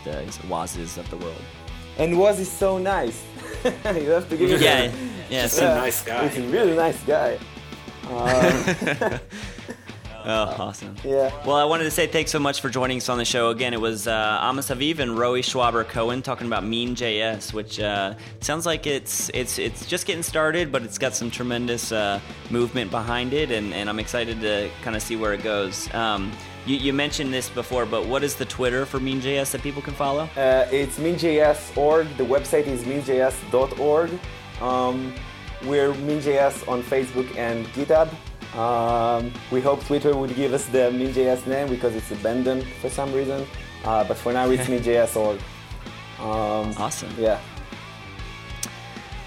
the 0.04 0.24
Wozes 0.48 0.98
of 0.98 1.08
the 1.10 1.18
world. 1.18 1.42
And 1.98 2.18
Woz 2.18 2.40
is 2.40 2.50
so 2.50 2.78
nice. 2.78 3.22
you 3.64 4.10
have 4.10 4.28
to 4.28 4.36
give 4.36 4.50
it. 4.50 4.60
Yeah, 4.60 4.90
yeah. 5.30 5.42
Just 5.42 5.54
so- 5.56 5.70
a 5.70 5.74
nice 5.76 6.02
guy. 6.02 6.26
He's 6.28 6.44
a 6.44 6.48
really 6.48 6.74
nice 6.74 7.00
guy. 7.04 7.38
Um, 8.08 9.20
oh, 10.24 10.56
awesome. 10.58 10.94
yeah. 11.04 11.32
Well, 11.46 11.56
I 11.56 11.64
wanted 11.64 11.84
to 11.84 11.90
say 11.90 12.06
thanks 12.06 12.30
so 12.30 12.38
much 12.38 12.60
for 12.60 12.68
joining 12.68 12.98
us 12.98 13.08
on 13.08 13.18
the 13.18 13.24
show. 13.24 13.50
Again, 13.50 13.74
it 13.74 13.80
was 13.80 14.06
uh, 14.06 14.40
Amos 14.42 14.68
Haviv 14.68 14.98
and 14.98 15.12
Roie 15.12 15.42
Schwaber 15.42 15.86
Cohen 15.86 16.22
talking 16.22 16.46
about 16.46 16.64
Mean.js, 16.64 17.52
which 17.52 17.80
uh, 17.80 18.14
sounds 18.40 18.66
like 18.66 18.86
it's 18.86 19.30
it's 19.34 19.58
it's 19.58 19.86
just 19.86 20.06
getting 20.06 20.22
started, 20.22 20.70
but 20.72 20.82
it's 20.82 20.98
got 20.98 21.14
some 21.14 21.30
tremendous 21.30 21.92
uh, 21.92 22.20
movement 22.50 22.90
behind 22.90 23.32
it, 23.32 23.50
and, 23.50 23.72
and 23.74 23.88
I'm 23.88 23.98
excited 23.98 24.40
to 24.40 24.70
kind 24.82 24.96
of 24.96 25.02
see 25.02 25.16
where 25.16 25.32
it 25.34 25.42
goes. 25.42 25.92
Um, 25.94 26.32
you, 26.66 26.76
you 26.76 26.92
mentioned 26.92 27.32
this 27.32 27.48
before, 27.48 27.86
but 27.86 28.06
what 28.06 28.22
is 28.22 28.34
the 28.34 28.44
Twitter 28.44 28.84
for 28.84 29.00
Mean.js 29.00 29.52
that 29.52 29.62
people 29.62 29.80
can 29.80 29.94
follow? 29.94 30.28
Uh, 30.36 30.66
it's 30.70 30.98
mean.js.org. 30.98 32.16
The 32.16 32.24
website 32.24 32.66
is 32.66 32.84
mean.js.org. 32.84 34.10
Um, 34.60 35.14
we're 35.64 35.94
mean.js 35.94 36.68
on 36.68 36.82
Facebook 36.82 37.34
and 37.36 37.66
GitHub. 37.68 38.14
Um, 38.54 39.32
we 39.50 39.60
hope 39.60 39.84
Twitter 39.84 40.16
would 40.16 40.34
give 40.34 40.52
us 40.54 40.66
the 40.66 40.90
mean.js 40.90 41.46
name 41.46 41.68
because 41.68 41.94
it's 41.94 42.10
abandoned 42.10 42.64
for 42.80 42.88
some 42.88 43.12
reason. 43.12 43.46
Uh, 43.84 44.04
but 44.04 44.16
for 44.16 44.32
now, 44.32 44.48
it's 44.50 44.68
mean.js.org. 44.70 45.38
Um, 46.18 46.74
Awesome. 46.76 47.14
Yeah. 47.18 47.40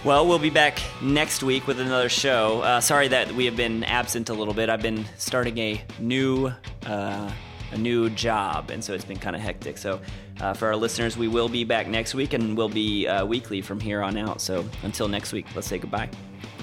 Well, 0.04 0.28
we'll 0.28 0.40
be 0.40 0.50
back 0.50 0.82
next 1.02 1.44
week 1.44 1.68
with 1.68 1.80
another 1.80 2.10
show. 2.10 2.62
Uh, 2.62 2.82
sorry 2.82 3.08
that 3.10 3.32
we 3.34 3.46
have 3.46 3.56
been 3.56 3.84
absent 3.84 4.30
a 4.30 4.34
little 4.34 4.56
bit. 4.56 4.68
I've 4.68 4.82
been 4.82 5.06
starting 5.18 5.58
a 5.60 5.84
new 6.00 6.52
uh, 6.88 7.32
a 7.72 7.78
new 7.78 8.10
job, 8.10 8.72
and 8.72 8.84
so 8.84 8.94
it's 8.94 9.06
been 9.06 9.20
kind 9.20 9.36
of 9.36 9.42
hectic. 9.42 9.78
So, 9.78 10.02
uh, 10.42 10.54
for 10.54 10.68
our 10.68 10.76
listeners, 10.76 11.18
we 11.18 11.28
will 11.28 11.48
be 11.48 11.64
back 11.64 11.88
next 11.88 12.16
week, 12.16 12.34
and 12.34 12.58
we'll 12.58 12.68
be 12.68 13.08
uh, 13.08 13.26
weekly 13.26 13.62
from 13.62 13.80
here 13.80 14.02
on 14.02 14.18
out. 14.18 14.42
So, 14.42 14.66
until 14.84 15.08
next 15.08 15.34
week, 15.34 15.46
let's 15.56 15.68
say 15.68 15.78
goodbye. 15.78 16.10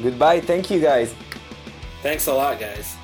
Goodbye. 0.02 0.40
Thank 0.40 0.68
you, 0.70 0.80
guys. 0.80 1.14
Thanks 2.02 2.26
a 2.28 2.32
lot, 2.32 2.60
guys. 2.60 2.96